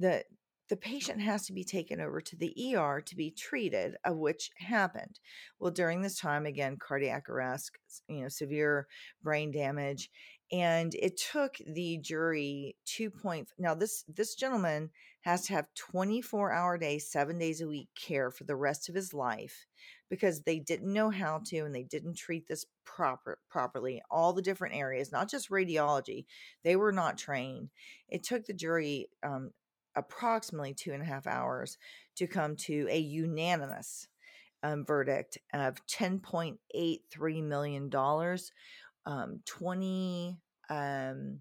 The, 0.00 0.24
the 0.68 0.76
patient 0.76 1.20
has 1.20 1.46
to 1.46 1.52
be 1.52 1.64
taken 1.64 2.00
over 2.00 2.20
to 2.20 2.36
the 2.36 2.76
ER 2.76 3.00
to 3.00 3.16
be 3.16 3.30
treated, 3.30 3.96
of 4.04 4.16
which 4.16 4.50
happened. 4.58 5.20
Well, 5.58 5.70
during 5.70 6.02
this 6.02 6.18
time, 6.18 6.46
again, 6.46 6.76
cardiac 6.78 7.28
arrest, 7.28 7.70
you 8.08 8.22
know, 8.22 8.28
severe 8.28 8.88
brain 9.22 9.52
damage. 9.52 10.10
And 10.52 10.94
it 10.94 11.20
took 11.32 11.56
the 11.66 11.98
jury 11.98 12.76
two 12.84 13.10
point. 13.10 13.48
Now 13.58 13.74
this 13.74 14.04
this 14.06 14.36
gentleman 14.36 14.90
has 15.22 15.46
to 15.46 15.54
have 15.54 15.74
twenty 15.74 16.22
four 16.22 16.52
hour 16.52 16.78
days, 16.78 17.10
seven 17.10 17.38
days 17.38 17.60
a 17.60 17.66
week 17.66 17.88
care 18.00 18.30
for 18.30 18.44
the 18.44 18.54
rest 18.54 18.88
of 18.88 18.94
his 18.94 19.12
life 19.12 19.66
because 20.08 20.42
they 20.42 20.60
didn't 20.60 20.92
know 20.92 21.10
how 21.10 21.40
to 21.46 21.58
and 21.58 21.74
they 21.74 21.82
didn't 21.82 22.16
treat 22.16 22.46
this 22.46 22.64
proper 22.84 23.38
properly 23.50 24.00
all 24.10 24.32
the 24.32 24.42
different 24.42 24.74
areas 24.74 25.10
not 25.10 25.28
just 25.28 25.50
radiology 25.50 26.24
they 26.62 26.76
were 26.76 26.92
not 26.92 27.18
trained 27.18 27.70
it 28.08 28.22
took 28.22 28.44
the 28.44 28.52
jury 28.52 29.08
um, 29.24 29.50
approximately 29.96 30.74
two 30.74 30.92
and 30.92 31.02
a 31.02 31.06
half 31.06 31.26
hours 31.26 31.78
to 32.16 32.26
come 32.26 32.56
to 32.56 32.86
a 32.90 32.98
unanimous 32.98 34.06
um, 34.62 34.84
verdict 34.84 35.38
of 35.52 35.84
$10.83 35.86 37.42
million 37.42 37.90
um, 39.06 39.40
20 39.44 40.36
um, 40.68 41.40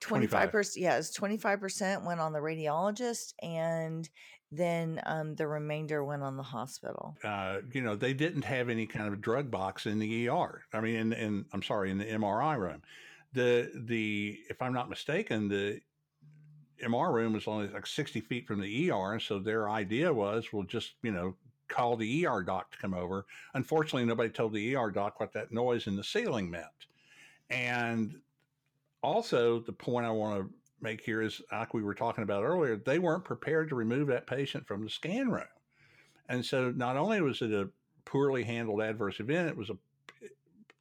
25 0.00 0.52
percent 0.52 0.82
yes 0.82 1.10
25 1.12 1.60
percent 1.60 2.04
went 2.04 2.20
on 2.20 2.32
the 2.32 2.38
radiologist 2.38 3.32
and 3.42 4.08
then 4.52 5.00
um, 5.06 5.34
the 5.34 5.46
remainder 5.46 6.04
went 6.04 6.22
on 6.22 6.36
the 6.36 6.42
hospital. 6.42 7.16
Uh, 7.24 7.58
you 7.72 7.80
know 7.80 7.96
they 7.96 8.12
didn't 8.12 8.44
have 8.44 8.68
any 8.68 8.86
kind 8.86 9.08
of 9.08 9.20
drug 9.20 9.50
box 9.50 9.86
in 9.86 9.98
the 9.98 10.28
er 10.28 10.62
i 10.72 10.80
mean 10.80 10.94
in, 10.96 11.12
in 11.12 11.44
i'm 11.52 11.62
sorry 11.62 11.90
in 11.90 11.98
the 11.98 12.04
mri 12.04 12.58
room. 12.58 12.82
The 13.32 13.70
the 13.74 14.38
if 14.48 14.60
i'm 14.62 14.74
not 14.74 14.88
mistaken 14.88 15.48
the 15.48 15.80
mr 16.84 17.12
room 17.12 17.32
was 17.32 17.46
only 17.46 17.68
like 17.68 17.86
60 17.86 18.20
feet 18.20 18.46
from 18.46 18.60
the 18.60 18.90
er 18.90 19.12
and 19.12 19.22
so 19.22 19.38
their 19.38 19.68
idea 19.68 20.12
was 20.12 20.52
we'll 20.52 20.64
just 20.64 20.94
you 21.02 21.12
know 21.12 21.34
call 21.68 21.96
the 21.96 22.26
er 22.26 22.42
doc 22.42 22.70
to 22.70 22.78
come 22.78 22.94
over 22.94 23.26
unfortunately 23.54 24.04
nobody 24.04 24.28
told 24.28 24.52
the 24.52 24.76
er 24.76 24.90
doc 24.90 25.18
what 25.18 25.32
that 25.32 25.52
noise 25.52 25.86
in 25.86 25.96
the 25.96 26.04
ceiling 26.04 26.50
meant 26.50 26.66
and 27.50 28.16
also, 29.04 29.60
the 29.60 29.72
point 29.72 30.06
I 30.06 30.10
want 30.10 30.40
to 30.40 30.54
make 30.80 31.02
here 31.02 31.20
is 31.20 31.42
like 31.52 31.74
we 31.74 31.82
were 31.82 31.94
talking 31.94 32.24
about 32.24 32.42
earlier, 32.42 32.76
they 32.76 32.98
weren't 32.98 33.24
prepared 33.24 33.68
to 33.68 33.74
remove 33.74 34.08
that 34.08 34.26
patient 34.26 34.66
from 34.66 34.82
the 34.82 34.90
scan 34.90 35.30
room. 35.30 35.44
And 36.28 36.44
so 36.44 36.70
not 36.70 36.96
only 36.96 37.20
was 37.20 37.42
it 37.42 37.52
a 37.52 37.68
poorly 38.06 38.44
handled 38.44 38.80
adverse 38.80 39.20
event, 39.20 39.48
it 39.48 39.56
was 39.56 39.68
a 39.68 39.76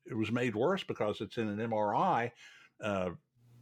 it 0.05 0.15
was 0.15 0.31
made 0.31 0.55
worse 0.55 0.83
because 0.83 1.21
it's 1.21 1.37
in 1.37 1.47
an 1.47 1.69
MRI 1.69 2.31
uh, 2.81 3.09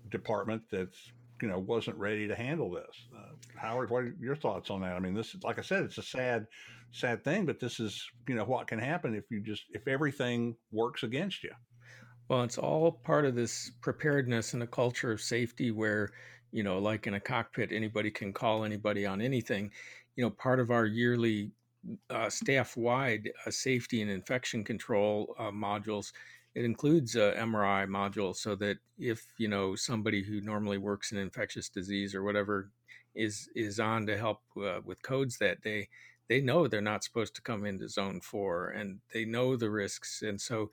department 0.10 0.64
that's 0.72 1.12
you 1.42 1.48
know 1.48 1.60
wasn't 1.60 1.98
ready 1.98 2.28
to 2.28 2.36
handle 2.36 2.72
this. 2.72 3.08
Uh, 3.16 3.34
Howard, 3.58 3.90
what 3.90 4.04
are 4.04 4.16
your 4.20 4.36
thoughts 4.36 4.70
on 4.70 4.82
that? 4.82 4.94
I 4.94 5.00
mean, 5.00 5.14
this 5.14 5.34
is 5.34 5.44
like 5.44 5.60
I 5.60 5.62
said, 5.62 5.84
it's 5.84 5.98
a 5.98 6.04
sad, 6.04 6.48
sad 6.92 7.24
thing, 7.24 7.46
but 7.46 7.60
this 7.60 7.80
is 7.80 8.06
you 8.28 8.36
know 8.36 8.46
what 8.46 8.68
can 8.68 8.80
happen 8.80 9.16
if 9.16 9.26
you 9.30 9.42
just 9.42 9.64
if 9.72 9.88
everything 9.88 10.56
works 10.72 11.04
against 11.04 11.44
you. 11.44 11.52
Well, 12.30 12.44
it's 12.44 12.58
all 12.58 12.92
part 12.92 13.26
of 13.26 13.36
this 13.36 13.72
preparedness 13.82 14.54
and 14.54 14.64
a 14.64 14.68
culture 14.68 15.12
of 15.12 15.20
safety 15.20 15.72
where, 15.72 16.12
you 16.54 16.64
know, 16.64 16.80
like 16.80 17.06
in 17.06 17.16
a 17.16 17.20
cockpit, 17.20 17.74
anybody 17.74 18.10
can 18.10 18.32
call 18.32 18.64
anybody 18.64 19.06
on 19.06 19.20
anything. 19.20 19.70
You 20.16 20.24
know, 20.24 20.30
part 20.30 20.62
of 20.62 20.72
our 20.72 20.86
yearly 20.86 21.52
uh, 22.10 22.30
staff 22.30 22.78
wide 22.78 23.30
uh, 23.46 23.52
safety 23.52 24.02
and 24.02 24.10
infection 24.10 24.64
control 24.64 25.36
uh, 25.40 25.52
modules. 25.52 26.14
It 26.54 26.66
includes 26.66 27.16
a 27.16 27.34
MRI 27.38 27.88
module 27.88 28.36
so 28.36 28.56
that 28.56 28.78
if 29.00 29.26
you 29.38 29.48
know 29.48 29.76
somebody 29.76 30.24
who 30.24 30.42
normally 30.42 30.78
works 30.78 31.12
in 31.12 31.18
infectious 31.18 31.70
disease 31.70 32.14
or 32.14 32.24
whatever 32.24 32.70
is 33.16 33.50
is 33.56 33.80
on 33.80 34.06
to 34.08 34.18
help 34.18 34.42
uh, 34.58 34.80
with 34.84 35.02
codes 35.04 35.38
that 35.38 35.62
day, 35.62 35.88
they 36.28 36.42
know 36.42 36.68
they're 36.68 36.82
not 36.82 37.04
supposed 37.04 37.36
to 37.36 37.42
come 37.42 37.66
into 37.66 37.88
zone 37.88 38.20
four 38.22 38.70
and 38.70 39.00
they 39.14 39.26
know 39.26 39.56
the 39.56 39.70
risks, 39.70 40.22
and 40.22 40.40
so 40.40 40.72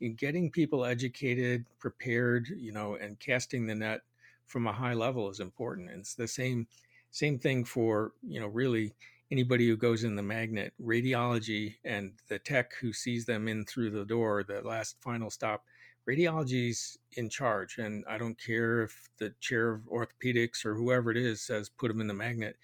in 0.00 0.14
getting 0.14 0.50
people 0.50 0.84
educated, 0.84 1.64
prepared, 1.78 2.48
you 2.56 2.72
know, 2.72 2.96
and 2.96 3.20
casting 3.20 3.66
the 3.66 3.74
net 3.74 4.00
from 4.46 4.66
a 4.66 4.72
high 4.72 4.94
level 4.94 5.28
is 5.28 5.40
important. 5.40 5.90
And 5.90 6.00
it's 6.00 6.14
the 6.14 6.28
same 6.28 6.66
same 7.10 7.38
thing 7.38 7.64
for, 7.64 8.12
you 8.22 8.40
know, 8.40 8.46
really 8.46 8.94
anybody 9.30 9.68
who 9.68 9.76
goes 9.76 10.04
in 10.04 10.16
the 10.16 10.22
magnet, 10.22 10.72
radiology 10.82 11.76
and 11.84 12.12
the 12.28 12.38
tech 12.38 12.72
who 12.80 12.92
sees 12.92 13.24
them 13.24 13.48
in 13.48 13.64
through 13.64 13.90
the 13.90 14.04
door, 14.04 14.42
the 14.42 14.60
last 14.62 14.96
final 15.00 15.30
stop, 15.30 15.64
radiology's 16.08 16.98
in 17.12 17.28
charge. 17.28 17.78
And 17.78 18.04
I 18.08 18.18
don't 18.18 18.38
care 18.40 18.82
if 18.82 19.08
the 19.18 19.32
chair 19.40 19.70
of 19.72 19.82
orthopedics 19.82 20.64
or 20.64 20.74
whoever 20.74 21.10
it 21.10 21.16
is 21.16 21.42
says 21.42 21.68
put 21.68 21.88
them 21.88 22.00
in 22.00 22.08
the 22.08 22.14
magnet. 22.14 22.56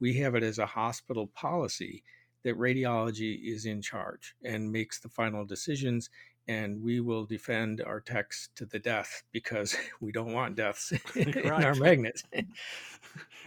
We 0.00 0.14
have 0.18 0.34
it 0.34 0.42
as 0.42 0.58
a 0.58 0.66
hospital 0.66 1.28
policy 1.28 2.02
that 2.44 2.58
radiology 2.58 3.52
is 3.52 3.66
in 3.66 3.82
charge 3.82 4.34
and 4.44 4.72
makes 4.72 5.00
the 5.00 5.08
final 5.08 5.44
decisions 5.44 6.10
and 6.50 6.82
we 6.82 6.98
will 6.98 7.24
defend 7.24 7.80
our 7.86 8.00
techs 8.00 8.48
to 8.56 8.66
the 8.66 8.78
death 8.80 9.22
because 9.30 9.76
we 10.00 10.10
don't 10.10 10.32
want 10.32 10.56
deaths 10.56 10.92
in 11.14 11.48
our 11.48 11.74
magnets. 11.76 12.24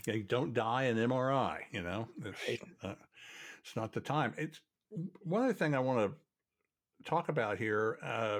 yeah, 0.07 0.15
don't 0.27 0.53
die 0.53 0.83
in 0.83 0.95
MRI. 0.95 1.59
You 1.71 1.83
know, 1.83 2.07
it's, 2.23 2.47
right. 2.47 2.61
uh, 2.81 2.95
it's 3.61 3.75
not 3.75 3.91
the 3.91 3.99
time. 3.99 4.33
It's 4.37 4.61
one 5.23 5.43
other 5.43 5.53
thing 5.53 5.75
I 5.75 5.79
want 5.79 5.99
to 5.99 7.09
talk 7.09 7.27
about 7.27 7.57
here 7.57 7.99
uh, 8.01 8.39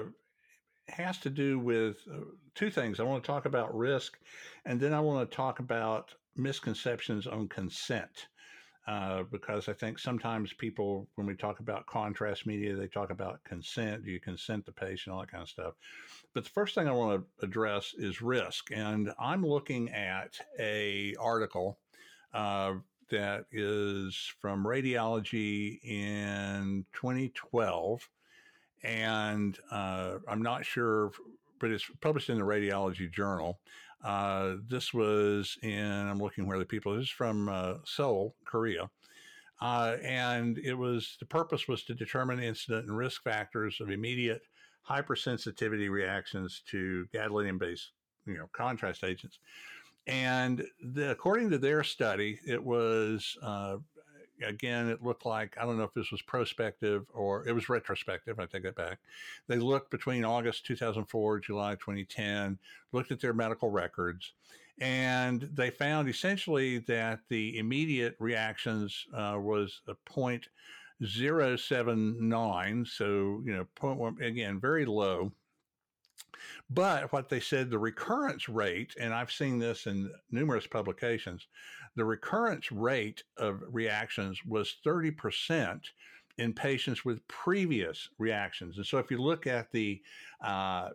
has 0.88 1.18
to 1.18 1.30
do 1.30 1.58
with 1.58 1.98
uh, 2.10 2.20
two 2.54 2.70
things. 2.70 3.00
I 3.00 3.02
want 3.02 3.22
to 3.22 3.26
talk 3.26 3.44
about 3.44 3.76
risk, 3.76 4.16
and 4.64 4.80
then 4.80 4.94
I 4.94 5.00
want 5.00 5.30
to 5.30 5.36
talk 5.36 5.58
about 5.58 6.14
misconceptions 6.36 7.26
on 7.26 7.48
consent 7.48 8.28
uh, 8.86 9.22
because 9.30 9.68
I 9.68 9.72
think 9.72 9.98
sometimes 9.98 10.52
people, 10.52 11.08
when 11.14 11.26
we 11.26 11.34
talk 11.34 11.60
about 11.60 11.86
contrast 11.86 12.46
media, 12.46 12.76
they 12.76 12.86
talk 12.86 13.10
about 13.10 13.42
consent. 13.44 14.04
Do 14.04 14.10
you 14.10 14.20
consent 14.20 14.66
the 14.66 14.72
patient, 14.72 15.14
all 15.14 15.20
that 15.20 15.30
kind 15.30 15.42
of 15.42 15.48
stuff. 15.48 15.74
But 16.34 16.44
the 16.44 16.50
first 16.50 16.74
thing 16.74 16.86
I 16.86 16.92
want 16.92 17.24
to 17.40 17.44
address 17.44 17.94
is 17.96 18.20
risk, 18.20 18.70
and 18.72 19.10
I'm 19.18 19.44
looking 19.44 19.90
at 19.90 20.38
a 20.58 21.14
article 21.18 21.78
uh, 22.34 22.74
that 23.10 23.46
is 23.52 24.32
from 24.40 24.64
Radiology 24.64 25.78
in 25.82 26.84
2012, 26.92 28.08
and 28.82 29.58
uh, 29.70 30.16
I'm 30.28 30.42
not 30.42 30.66
sure, 30.66 31.12
but 31.58 31.70
it's 31.70 31.88
published 32.02 32.28
in 32.28 32.36
the 32.36 32.44
Radiology 32.44 33.10
Journal. 33.10 33.58
Uh, 34.04 34.56
this 34.68 34.92
was 34.92 35.56
in, 35.62 35.82
I'm 35.82 36.18
looking 36.18 36.46
where 36.46 36.58
the 36.58 36.64
people, 36.64 36.94
this 36.94 37.04
is 37.04 37.10
from 37.10 37.48
uh, 37.48 37.74
Seoul, 37.84 38.34
Korea. 38.44 38.90
Uh, 39.60 39.96
and 40.02 40.58
it 40.58 40.74
was, 40.74 41.16
the 41.20 41.26
purpose 41.26 41.66
was 41.66 41.84
to 41.84 41.94
determine 41.94 42.38
incident 42.38 42.86
and 42.86 42.96
risk 42.96 43.22
factors 43.24 43.78
of 43.80 43.90
immediate 43.90 44.42
hypersensitivity 44.88 45.88
reactions 45.88 46.62
to 46.70 47.06
gadolinium 47.14 47.58
based, 47.58 47.92
you 48.26 48.34
know, 48.34 48.48
contrast 48.52 49.04
agents. 49.04 49.38
And 50.06 50.62
the, 50.82 51.12
according 51.12 51.48
to 51.50 51.58
their 51.58 51.82
study, 51.82 52.38
it 52.46 52.62
was 52.62 53.38
uh, 53.42 53.76
again, 54.42 54.88
it 54.88 55.02
looked 55.02 55.26
like 55.26 55.56
I 55.60 55.64
don't 55.64 55.76
know 55.76 55.84
if 55.84 55.94
this 55.94 56.10
was 56.10 56.22
prospective 56.22 57.06
or 57.12 57.46
it 57.46 57.52
was 57.52 57.68
retrospective. 57.68 58.38
I 58.38 58.46
take 58.46 58.62
that 58.64 58.76
back. 58.76 58.98
They 59.46 59.58
looked 59.58 59.90
between 59.90 60.24
August 60.24 60.66
2004, 60.66 61.40
July 61.40 61.74
2010, 61.74 62.58
looked 62.92 63.12
at 63.12 63.20
their 63.20 63.34
medical 63.34 63.70
records, 63.70 64.32
and 64.78 65.48
they 65.52 65.70
found 65.70 66.08
essentially 66.08 66.78
that 66.80 67.20
the 67.28 67.58
immediate 67.58 68.16
reactions 68.18 69.06
uh, 69.14 69.38
was 69.40 69.80
a 69.88 69.94
point 69.94 70.48
zero 71.04 71.56
seven 71.56 72.28
nine. 72.28 72.84
So 72.84 73.42
you 73.44 73.54
know, 73.54 73.66
point 73.74 73.98
one 73.98 74.20
again, 74.22 74.60
very 74.60 74.84
low. 74.84 75.32
But 76.70 77.12
what 77.12 77.28
they 77.28 77.40
said, 77.40 77.70
the 77.70 77.78
recurrence 77.78 78.48
rate, 78.48 78.94
and 78.98 79.12
I've 79.12 79.30
seen 79.30 79.58
this 79.58 79.86
in 79.86 80.10
numerous 80.30 80.66
publications, 80.66 81.46
the 81.94 82.04
recurrence 82.04 82.72
rate 82.72 83.22
of 83.36 83.62
reactions 83.70 84.40
was 84.44 84.76
30% 84.84 85.80
in 86.38 86.52
patients 86.52 87.04
with 87.04 87.26
previous 87.28 88.08
reactions. 88.18 88.78
And 88.78 88.86
so 88.86 88.98
if 88.98 89.10
you 89.10 89.18
look 89.18 89.46
at 89.46 89.70
the 89.70 90.00
uh, 90.42 90.90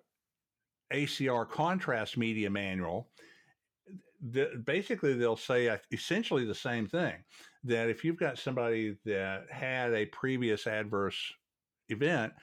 ACR 0.91 1.49
contrast 1.49 2.17
media 2.17 2.49
manual, 2.49 3.07
the, 4.31 4.61
basically 4.65 5.13
they'll 5.13 5.37
say 5.37 5.77
essentially 5.91 6.45
the 6.45 6.55
same 6.55 6.87
thing 6.87 7.15
that 7.63 7.89
if 7.89 8.03
you've 8.03 8.19
got 8.19 8.37
somebody 8.37 8.97
that 9.05 9.45
had 9.49 9.93
a 9.93 10.05
previous 10.07 10.67
adverse 10.67 11.33
event, 11.89 12.33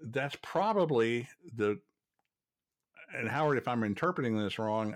that's 0.00 0.36
probably 0.42 1.28
the 1.56 1.78
and 3.16 3.28
Howard, 3.28 3.58
if 3.58 3.68
I'm 3.68 3.84
interpreting 3.84 4.38
this 4.38 4.58
wrong, 4.58 4.94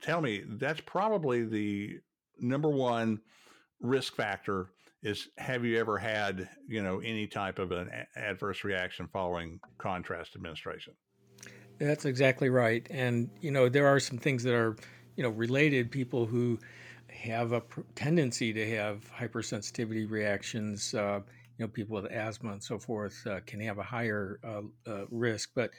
tell 0.00 0.20
me 0.20 0.42
that's 0.46 0.80
probably 0.80 1.44
the 1.44 1.98
number 2.38 2.68
one 2.68 3.20
risk 3.80 4.14
factor 4.14 4.68
is 5.02 5.28
have 5.38 5.64
you 5.64 5.78
ever 5.78 5.98
had 5.98 6.48
you 6.66 6.82
know 6.82 6.98
any 7.00 7.26
type 7.26 7.58
of 7.58 7.70
an 7.70 7.90
adverse 8.16 8.64
reaction 8.64 9.08
following 9.12 9.60
contrast 9.78 10.34
administration? 10.34 10.94
That's 11.78 12.06
exactly 12.06 12.48
right. 12.48 12.86
And 12.90 13.30
you 13.40 13.50
know 13.50 13.68
there 13.68 13.86
are 13.86 14.00
some 14.00 14.18
things 14.18 14.42
that 14.44 14.54
are 14.54 14.76
you 15.16 15.22
know 15.22 15.30
related. 15.30 15.90
People 15.90 16.26
who 16.26 16.58
have 17.08 17.52
a 17.52 17.62
tendency 17.94 18.52
to 18.52 18.76
have 18.76 19.10
hypersensitivity 19.12 20.10
reactions 20.10 20.92
uh, 20.94 21.20
you 21.58 21.64
know 21.64 21.68
people 21.68 21.94
with 21.94 22.10
asthma 22.12 22.52
and 22.52 22.62
so 22.62 22.78
forth 22.78 23.26
uh, 23.26 23.40
can 23.46 23.60
have 23.60 23.78
a 23.78 23.82
higher 23.82 24.40
uh, 24.44 24.62
uh 24.90 25.04
risk. 25.10 25.50
But 25.54 25.70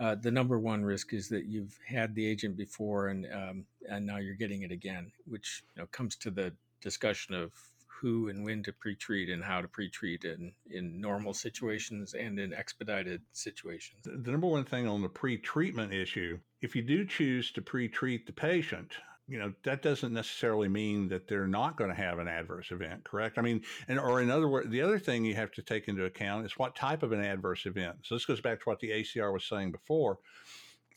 uh, 0.00 0.14
the 0.16 0.30
number 0.30 0.58
one 0.58 0.84
risk 0.84 1.12
is 1.12 1.28
that 1.28 1.46
you've 1.46 1.78
had 1.86 2.14
the 2.14 2.26
agent 2.26 2.56
before 2.56 3.08
and 3.08 3.26
um, 3.32 3.64
and 3.88 4.06
now 4.06 4.18
you're 4.18 4.34
getting 4.34 4.62
it 4.62 4.72
again, 4.72 5.12
which 5.26 5.62
you 5.76 5.82
know, 5.82 5.86
comes 5.92 6.16
to 6.16 6.30
the 6.30 6.52
discussion 6.80 7.34
of 7.34 7.52
who 7.86 8.28
and 8.28 8.44
when 8.44 8.62
to 8.62 8.72
pre-treat 8.72 9.30
and 9.30 9.42
how 9.42 9.60
to 9.60 9.68
pre-treat 9.68 10.24
in, 10.24 10.52
in 10.70 11.00
normal 11.00 11.32
situations 11.32 12.12
and 12.12 12.38
in 12.38 12.52
expedited 12.52 13.22
situations. 13.32 14.00
The 14.04 14.30
number 14.30 14.46
one 14.46 14.64
thing 14.64 14.86
on 14.86 15.00
the 15.00 15.08
pre-treatment 15.08 15.92
issue, 15.92 16.38
if 16.60 16.76
you 16.76 16.82
do 16.82 17.06
choose 17.06 17.50
to 17.52 17.62
pre-treat 17.62 18.26
the 18.26 18.32
patient, 18.32 18.92
you 19.28 19.38
know 19.38 19.52
that 19.62 19.82
doesn't 19.82 20.12
necessarily 20.12 20.68
mean 20.68 21.08
that 21.08 21.26
they're 21.26 21.46
not 21.46 21.76
going 21.76 21.90
to 21.90 21.96
have 21.96 22.18
an 22.18 22.28
adverse 22.28 22.70
event 22.70 23.04
correct? 23.04 23.38
I 23.38 23.42
mean 23.42 23.62
and 23.88 23.98
or 23.98 24.20
in 24.20 24.30
other 24.30 24.48
words 24.48 24.68
the 24.70 24.82
other 24.82 24.98
thing 24.98 25.24
you 25.24 25.34
have 25.34 25.52
to 25.52 25.62
take 25.62 25.88
into 25.88 26.04
account 26.04 26.46
is 26.46 26.58
what 26.58 26.76
type 26.76 27.02
of 27.02 27.12
an 27.12 27.20
adverse 27.20 27.66
event. 27.66 27.96
So 28.02 28.14
this 28.14 28.26
goes 28.26 28.40
back 28.40 28.60
to 28.60 28.64
what 28.64 28.80
the 28.80 28.90
acr 28.90 29.32
was 29.32 29.44
saying 29.44 29.72
before. 29.72 30.18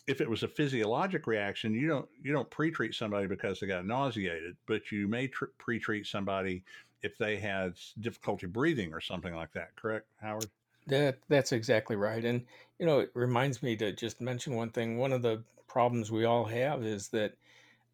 If 0.07 0.21
it 0.21 0.29
was 0.29 0.43
a 0.43 0.47
physiologic 0.47 1.27
reaction 1.27 1.73
you 1.73 1.87
don't 1.87 2.07
you 2.21 2.33
don't 2.33 2.49
pre-treat 2.49 2.93
somebody 2.93 3.27
because 3.27 3.59
they 3.59 3.67
got 3.67 3.85
nauseated 3.85 4.57
but 4.65 4.91
you 4.91 5.07
may 5.07 5.27
tr- 5.27 5.45
pre-treat 5.57 6.05
somebody 6.05 6.63
if 7.03 7.17
they 7.17 7.37
had 7.37 7.75
difficulty 7.99 8.47
breathing 8.47 8.93
or 8.93 8.99
something 8.99 9.35
like 9.35 9.53
that 9.53 9.75
correct 9.75 10.07
howard? 10.21 10.47
That 10.87 11.19
that's 11.29 11.53
exactly 11.53 11.95
right 11.95 12.23
and 12.23 12.45
you 12.77 12.85
know 12.85 12.99
it 12.99 13.11
reminds 13.13 13.63
me 13.63 13.77
to 13.77 13.93
just 13.93 14.19
mention 14.19 14.55
one 14.55 14.69
thing. 14.69 14.97
One 14.97 15.13
of 15.13 15.21
the 15.21 15.43
problems 15.67 16.11
we 16.11 16.25
all 16.25 16.45
have 16.45 16.83
is 16.83 17.09
that 17.09 17.33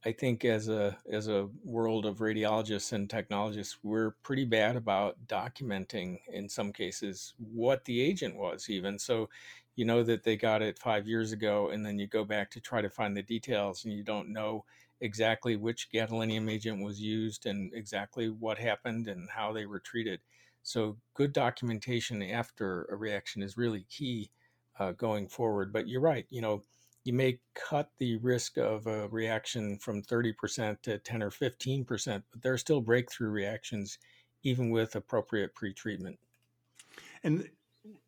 I 0.06 0.12
think 0.12 0.44
as 0.44 0.68
a 0.68 0.98
as 1.10 1.28
a 1.30 1.46
world 1.64 2.06
of 2.06 2.18
radiologists 2.18 2.92
and 2.92 3.10
technologists, 3.10 3.78
we're 3.84 4.12
pretty 4.24 4.44
bad 4.46 4.76
about 4.76 5.28
documenting 5.28 6.20
in 6.28 6.50
some 6.50 6.74
cases 6.74 7.34
what 7.38 7.86
the 7.86 8.02
agent 8.02 8.36
was 8.36 8.70
even. 8.70 9.00
So 9.00 9.30
you 9.76 9.86
know 9.86 10.04
that 10.04 10.24
they 10.24 10.36
got 10.36 10.62
it 10.62 10.78
five 10.78 11.08
years 11.08 11.32
ago, 11.32 11.70
and 11.70 11.86
then 11.86 11.98
you 12.00 12.08
go 12.08 12.26
back 12.26 12.52
to 12.52 12.60
try 12.62 12.82
to 12.82 12.90
find 12.90 13.16
the 13.16 13.24
details, 13.24 13.86
and 13.86 13.94
you 13.94 14.04
don't 14.04 14.30
know 14.34 14.66
exactly 15.00 15.56
which 15.56 15.90
gadolinium 15.92 16.50
agent 16.52 16.84
was 16.84 17.00
used 17.02 17.46
and 17.46 17.74
exactly 17.74 18.30
what 18.30 18.58
happened 18.58 19.08
and 19.08 19.30
how 19.30 19.52
they 19.54 19.66
were 19.66 19.80
treated. 19.80 20.20
So 20.64 20.98
good 21.14 21.32
documentation 21.34 22.22
after 22.24 22.86
a 22.86 22.96
reaction 22.96 23.42
is 23.42 23.58
really 23.58 23.84
key 23.90 24.32
uh, 24.80 24.92
going 24.94 25.28
forward. 25.28 25.72
But 25.74 25.88
you're 25.88 26.02
right, 26.02 26.26
you 26.30 26.42
know 26.42 26.64
you 27.04 27.14
may 27.14 27.40
cut 27.54 27.90
the 27.98 28.18
risk 28.18 28.58
of 28.58 28.88
a 28.88 29.08
reaction 29.10 29.78
from 29.78 30.02
30% 30.02 30.82
to 30.84 30.98
10 30.98 31.24
or 31.24 31.30
15%, 31.30 32.24
but 32.32 32.42
there 32.42 32.54
are 32.54 32.58
still 32.58 32.82
breakthrough 32.82 33.30
reactions 33.30 33.98
even 34.44 34.70
with 34.70 34.96
appropriate 34.96 35.56
pretreatment. 35.56 36.18
And 37.24 37.50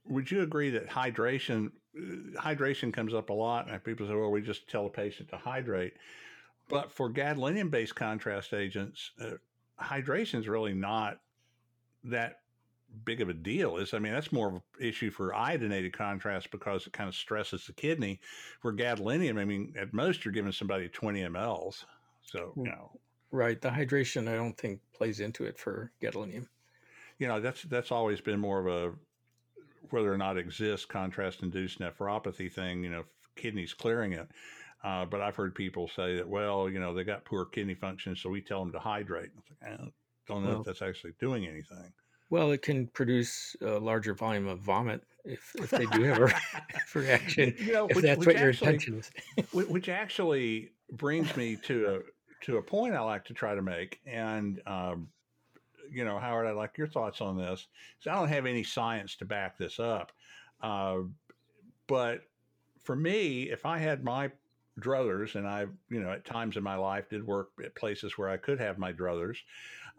would 0.06 0.30
you 0.32 0.41
agree 0.41 0.70
that 0.70 0.88
hydration 0.88 1.72
uh, 1.98 2.41
hydration 2.41 2.93
comes 2.93 3.14
up 3.14 3.30
a 3.30 3.34
lot 3.34 3.70
and 3.70 3.84
people 3.84 4.08
say 4.08 4.14
well 4.14 4.32
we 4.32 4.41
just 4.41 4.68
tell 4.70 4.84
the 4.84 4.89
patient 4.89 5.30
to 5.30 5.38
hydrate 5.38 5.93
but 6.70 6.91
for 6.91 7.10
gadolinium 7.10 7.70
based 7.70 7.96
contrast 7.96 8.54
agents 8.54 9.12
uh, 9.22 9.32
hydration 9.82 10.39
is 10.39 10.48
really 10.48 10.74
not 10.74 11.20
that 12.04 12.39
big 13.04 13.22
of 13.22 13.30
a 13.30 13.34
deal 13.34 13.78
is. 13.78 13.93
I 13.93 14.00
mean, 14.00 14.14
that's 14.14 14.32
more 14.32 14.48
of 14.48 14.54
an 14.56 14.62
issue 14.80 15.12
for 15.12 15.32
iodinated 15.32 15.93
contrast 15.93 16.52
because 16.52 16.88
it 16.88 16.93
kind 16.93 17.10
of 17.10 17.16
stresses 17.16 17.66
the 17.66 17.74
kidney. 17.74 18.20
For 18.62 18.74
gadolinium, 18.74 19.39
I 19.39 19.46
mean, 19.46 19.74
at 19.78 19.93
most 19.93 20.24
you're 20.24 20.34
giving 20.34 20.52
somebody 20.52 20.88
20 20.88 21.22
mLs. 21.22 21.86
So, 22.24 22.54
you 22.56 22.64
know. 22.64 22.91
Right. 23.32 23.62
The 23.62 23.70
hydration, 23.70 24.28
I 24.28 24.36
don't 24.36 24.58
think 24.58 24.80
plays 24.93 25.20
into 25.20 25.46
it 25.46 25.58
for 25.58 25.91
gadolinium. 26.02 26.48
You 27.20 27.28
know, 27.28 27.39
that's 27.39 27.64
that's 27.64 27.91
always 27.91 28.20
been 28.20 28.39
more 28.39 28.60
of 28.60 28.68
a 28.68 28.93
whether 29.91 30.12
or 30.12 30.18
not 30.18 30.38
exists 30.38 30.86
contrast 30.86 31.43
induced 31.43 31.80
nephropathy 31.80 32.52
thing, 32.52 32.84
you 32.84 32.89
know, 32.89 33.04
kidneys 33.36 33.74
clearing 33.74 34.14
it. 34.14 34.28
Uh, 34.84 35.06
but 35.06 35.22
I've 35.22 35.36
heard 35.36 35.56
people 35.56 35.88
say 35.88 36.16
that, 36.16 36.28
well, 36.28 36.70
you 36.70 36.80
know, 36.80 36.93
they 36.93 37.04
got 37.04 37.26
poor 37.26 37.46
kidney 37.46 37.74
function, 37.74 38.16
so 38.16 38.30
we 38.30 38.41
tell 38.41 38.60
them 38.60 38.72
to 38.72 38.80
hydrate. 38.80 39.32
I 39.64 39.78
don't 40.28 40.43
know 40.43 40.50
well, 40.50 40.60
if 40.60 40.66
that's 40.66 40.82
actually 40.82 41.14
doing 41.20 41.48
anything. 41.48 41.91
Well, 42.30 42.51
it 42.51 42.61
can 42.61 42.88
produce 42.88 43.55
a 43.61 43.80
larger 43.80 44.13
volume 44.13 44.47
of 44.47 44.59
vomit 44.59 45.03
if, 45.23 45.55
if 45.55 45.69
they 45.69 45.86
do 45.86 46.03
have 46.03 46.21
a 46.21 46.34
reaction. 46.99 47.55
You 47.57 47.73
know, 47.73 47.88
if 47.88 47.95
which, 47.95 48.05
that's 48.05 48.19
which 48.19 48.28
what 48.28 48.39
your 48.39 48.49
intention 48.49 48.99
is. 48.99 49.11
which 49.53 49.89
actually 49.89 50.71
brings 50.91 51.36
me 51.36 51.57
to 51.63 51.95
a 51.95 52.45
to 52.45 52.57
a 52.57 52.61
point 52.61 52.93
I 52.93 53.01
like 53.01 53.26
to 53.26 53.34
try 53.34 53.55
to 53.55 53.61
make, 53.61 53.99
and 54.05 54.61
um, 54.67 55.07
you 55.91 56.05
know, 56.05 56.19
Howard, 56.19 56.47
I'd 56.47 56.55
like 56.55 56.78
your 56.78 56.88
thoughts 56.88 57.21
on 57.21 57.38
this. 57.38 57.67
So 57.99 58.11
I 58.11 58.15
don't 58.15 58.30
have 58.30 58.45
any 58.45 58.63
science 58.63 59.15
to 59.17 59.26
back 59.26 59.57
this 59.57 59.80
up, 59.80 60.11
uh, 60.61 60.97
but 61.88 62.21
for 62.84 62.95
me, 62.95 63.43
if 63.43 63.65
I 63.65 63.80
had 63.80 64.03
my 64.03 64.32
druthers, 64.80 65.36
and 65.36 65.47
I, 65.47 65.65
you 65.89 66.01
know, 66.01 66.11
at 66.11 66.26
times 66.26 66.57
in 66.57 66.63
my 66.63 66.76
life 66.76 67.09
did 67.09 67.26
work 67.26 67.49
at 67.63 67.76
places 67.76 68.17
where 68.17 68.30
I 68.30 68.38
could 68.38 68.59
have 68.59 68.78
my 68.78 68.91
druthers. 68.91 69.38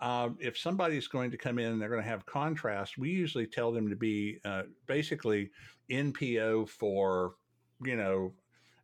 Um, 0.00 0.36
if 0.40 0.58
somebody's 0.58 1.08
going 1.08 1.30
to 1.30 1.38
come 1.38 1.58
in 1.58 1.72
and 1.72 1.80
they're 1.80 1.88
going 1.88 2.02
to 2.02 2.08
have 2.08 2.26
contrast, 2.26 2.98
we 2.98 3.10
usually 3.10 3.46
tell 3.46 3.72
them 3.72 3.88
to 3.88 3.96
be 3.96 4.38
uh, 4.44 4.62
basically 4.86 5.50
NPO 5.90 6.68
for, 6.68 7.34
you 7.82 7.96
know, 7.96 8.32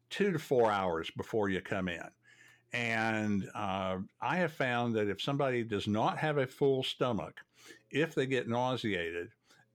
two 0.08 0.32
to 0.32 0.38
four 0.38 0.70
hours 0.70 1.10
before 1.16 1.48
you 1.48 1.60
come 1.60 1.88
in. 1.88 2.08
And 2.72 3.48
uh, 3.54 3.98
I 4.20 4.36
have 4.36 4.52
found 4.52 4.94
that 4.94 5.08
if 5.08 5.20
somebody 5.20 5.62
does 5.62 5.86
not 5.86 6.16
have 6.18 6.38
a 6.38 6.46
full 6.46 6.82
stomach, 6.82 7.40
if 7.90 8.14
they 8.14 8.26
get 8.26 8.48
nauseated, 8.48 9.28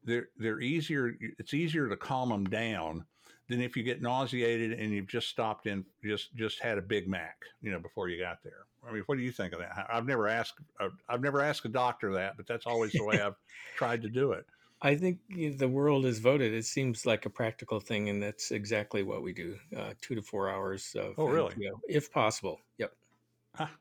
they're 0.03 0.29
they're 0.37 0.61
easier. 0.61 1.13
It's 1.37 1.53
easier 1.53 1.87
to 1.89 1.97
calm 1.97 2.29
them 2.29 2.45
down 2.45 3.05
than 3.49 3.61
if 3.61 3.77
you 3.77 3.83
get 3.83 4.01
nauseated 4.01 4.79
and 4.79 4.91
you've 4.91 5.07
just 5.07 5.27
stopped 5.27 5.67
in, 5.67 5.85
just 6.03 6.35
just 6.35 6.59
had 6.59 6.77
a 6.77 6.81
Big 6.81 7.07
Mac, 7.07 7.43
you 7.61 7.71
know, 7.71 7.79
before 7.79 8.09
you 8.09 8.19
got 8.19 8.43
there. 8.43 8.65
I 8.87 8.93
mean, 8.93 9.03
what 9.05 9.17
do 9.17 9.23
you 9.23 9.31
think 9.31 9.53
of 9.53 9.59
that? 9.59 9.87
I've 9.89 10.05
never 10.05 10.27
asked, 10.27 10.53
uh, 10.79 10.89
I've 11.09 11.21
never 11.21 11.41
asked 11.41 11.65
a 11.65 11.69
doctor 11.69 12.13
that, 12.13 12.37
but 12.37 12.47
that's 12.47 12.65
always 12.65 12.91
the 12.93 13.03
way 13.03 13.21
I've 13.21 13.35
tried 13.75 14.01
to 14.03 14.09
do 14.09 14.31
it. 14.31 14.45
I 14.81 14.95
think 14.95 15.19
the 15.57 15.67
world 15.67 16.05
has 16.05 16.19
voted. 16.19 16.53
It 16.53 16.65
seems 16.65 17.05
like 17.05 17.25
a 17.25 17.29
practical 17.31 17.79
thing, 17.79 18.09
and 18.09 18.21
that's 18.21 18.51
exactly 18.51 19.01
what 19.01 19.23
we 19.23 19.33
do: 19.33 19.57
uh, 19.75 19.93
two 20.01 20.13
to 20.13 20.21
four 20.21 20.51
hours 20.51 20.95
of 20.95 21.15
oh, 21.17 21.27
really? 21.27 21.51
NPO, 21.55 21.79
if 21.89 22.11
possible. 22.11 22.59
Yep. 22.77 22.93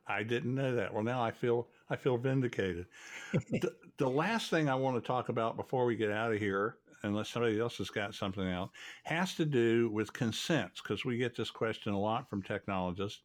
I 0.09 0.23
didn't 0.23 0.55
know 0.55 0.75
that. 0.75 0.95
Well, 0.95 1.03
now 1.03 1.23
I 1.23 1.33
feel 1.33 1.69
I 1.91 1.97
feel 1.97 2.17
vindicated. 2.17 2.87
the, 3.33 3.75
the 3.99 4.09
last 4.09 4.49
thing 4.49 4.71
I 4.71 4.75
want 4.75 4.97
to 4.97 5.07
talk 5.07 5.29
about 5.29 5.59
before 5.59 5.85
we 5.85 5.97
get 5.97 6.11
out 6.11 6.33
of 6.33 6.39
here 6.39 6.79
unless 7.03 7.31
somebody 7.31 7.59
else 7.59 7.79
has 7.79 7.91
got 7.91 8.15
something 8.15 8.47
else, 8.47 8.71
has 9.05 9.35
to 9.35 9.45
do 9.45 9.89
with 9.91 10.13
consents 10.13 10.81
because 10.83 11.05
we 11.05 11.17
get 11.17 11.37
this 11.37 11.51
question 11.51 11.93
a 11.93 11.99
lot 11.99 12.29
from 12.29 12.43
technologists. 12.43 13.21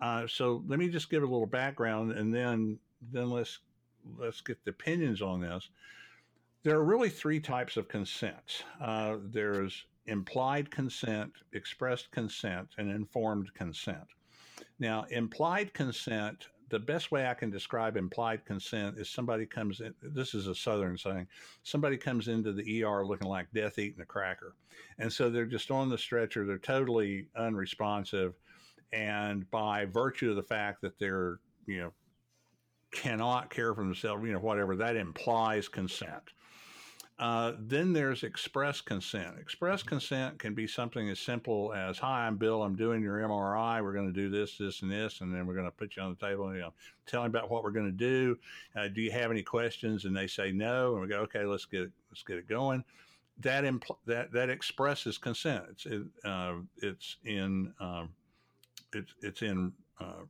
Uh, 0.00 0.26
so 0.26 0.62
let 0.66 0.78
me 0.78 0.88
just 0.88 1.10
give 1.10 1.22
a 1.22 1.26
little 1.26 1.46
background, 1.46 2.12
and 2.12 2.32
then 2.32 2.78
then 3.12 3.30
let's 3.30 3.58
let's 4.18 4.40
get 4.40 4.62
the 4.64 4.70
opinions 4.70 5.22
on 5.22 5.40
this. 5.40 5.68
There 6.62 6.76
are 6.76 6.84
really 6.84 7.08
three 7.08 7.40
types 7.40 7.76
of 7.76 7.88
consent. 7.88 8.64
Uh, 8.80 9.16
there's 9.22 9.86
implied 10.06 10.70
consent, 10.70 11.32
expressed 11.52 12.10
consent, 12.10 12.68
and 12.78 12.90
informed 12.90 13.52
consent. 13.54 14.06
Now, 14.78 15.04
implied 15.10 15.72
consent 15.74 16.48
the 16.70 16.78
best 16.78 17.10
way 17.10 17.26
I 17.26 17.34
can 17.34 17.50
describe 17.50 17.96
implied 17.96 18.44
consent 18.44 18.96
is 18.96 19.10
somebody 19.10 19.44
comes 19.44 19.80
in. 19.80 19.92
This 20.00 20.34
is 20.34 20.46
a 20.46 20.54
Southern 20.54 20.96
saying. 20.96 21.26
Somebody 21.64 21.96
comes 21.96 22.28
into 22.28 22.52
the 22.52 22.84
ER 22.84 23.04
looking 23.04 23.28
like 23.28 23.52
death 23.52 23.78
eating 23.78 24.00
a 24.00 24.06
cracker, 24.06 24.54
and 24.98 25.12
so 25.12 25.28
they're 25.28 25.46
just 25.46 25.70
on 25.70 25.88
the 25.88 25.98
stretcher. 25.98 26.46
They're 26.46 26.58
totally 26.58 27.26
unresponsive, 27.36 28.34
and 28.92 29.50
by 29.50 29.84
virtue 29.84 30.30
of 30.30 30.36
the 30.36 30.42
fact 30.42 30.80
that 30.82 30.98
they're 30.98 31.38
you 31.66 31.80
know 31.80 31.92
cannot 32.90 33.50
care 33.50 33.74
for 33.74 33.82
themselves, 33.82 34.24
you 34.24 34.32
know 34.32 34.38
whatever 34.38 34.76
that 34.76 34.96
implies 34.96 35.68
consent. 35.68 36.32
Uh, 37.20 37.52
then 37.58 37.92
there's 37.92 38.22
express 38.22 38.80
consent. 38.80 39.36
Express 39.38 39.82
consent 39.82 40.38
can 40.38 40.54
be 40.54 40.66
something 40.66 41.10
as 41.10 41.20
simple 41.20 41.70
as, 41.74 41.98
"Hi, 41.98 42.26
I'm 42.26 42.38
Bill. 42.38 42.62
I'm 42.62 42.76
doing 42.76 43.02
your 43.02 43.18
MRI. 43.18 43.82
We're 43.82 43.92
going 43.92 44.06
to 44.06 44.12
do 44.12 44.30
this, 44.30 44.56
this, 44.56 44.80
and 44.80 44.90
this, 44.90 45.20
and 45.20 45.32
then 45.32 45.46
we're 45.46 45.54
going 45.54 45.66
to 45.66 45.70
put 45.70 45.96
you 45.96 46.02
on 46.02 46.16
the 46.18 46.26
table 46.26 46.46
and 46.46 46.56
you 46.56 46.62
know, 46.62 46.72
tell 47.04 47.22
them 47.22 47.30
about 47.30 47.50
what 47.50 47.62
we're 47.62 47.72
going 47.72 47.84
to 47.84 47.92
do. 47.92 48.38
Uh, 48.74 48.88
do 48.88 49.02
you 49.02 49.10
have 49.10 49.30
any 49.30 49.42
questions?" 49.42 50.06
And 50.06 50.16
they 50.16 50.26
say 50.26 50.50
no, 50.50 50.94
and 50.94 51.02
we 51.02 51.08
go, 51.08 51.20
"Okay, 51.20 51.44
let's 51.44 51.66
get 51.66 51.82
it, 51.82 51.92
let's 52.10 52.22
get 52.22 52.38
it 52.38 52.48
going." 52.48 52.82
That 53.40 53.64
impl- 53.64 53.98
that 54.06 54.32
that 54.32 54.48
expresses 54.48 55.18
consent. 55.18 55.64
It's 55.72 55.84
it, 55.84 56.02
uh, 56.24 56.54
it's 56.78 57.18
in 57.26 57.74
um, 57.80 58.08
it's 58.94 59.14
it's 59.22 59.42
in 59.42 59.72
uh, 60.00 60.24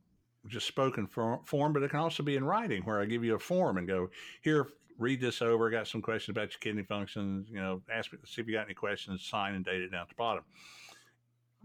just 0.47 0.67
spoken 0.67 1.07
form, 1.07 1.73
but 1.73 1.83
it 1.83 1.91
can 1.91 1.99
also 1.99 2.23
be 2.23 2.35
in 2.35 2.43
writing, 2.43 2.83
where 2.83 2.99
I 2.99 3.05
give 3.05 3.23
you 3.23 3.35
a 3.35 3.39
form 3.39 3.77
and 3.77 3.87
go, 3.87 4.09
"Here, 4.41 4.67
read 5.01 5.19
this 5.19 5.41
over. 5.41 5.67
I 5.67 5.71
got 5.71 5.87
some 5.87 6.01
questions 6.01 6.35
about 6.35 6.51
your 6.51 6.59
kidney 6.59 6.83
functions. 6.83 7.47
You 7.49 7.59
know, 7.59 7.81
ask 7.93 8.13
me 8.13 8.19
see 8.25 8.41
if 8.41 8.47
you 8.47 8.53
got 8.53 8.65
any 8.65 8.73
questions. 8.73 9.25
Sign 9.25 9.55
and 9.55 9.65
date 9.65 9.81
it 9.81 9.91
down 9.91 10.01
at 10.01 10.09
the 10.09 10.15
bottom. 10.15 10.43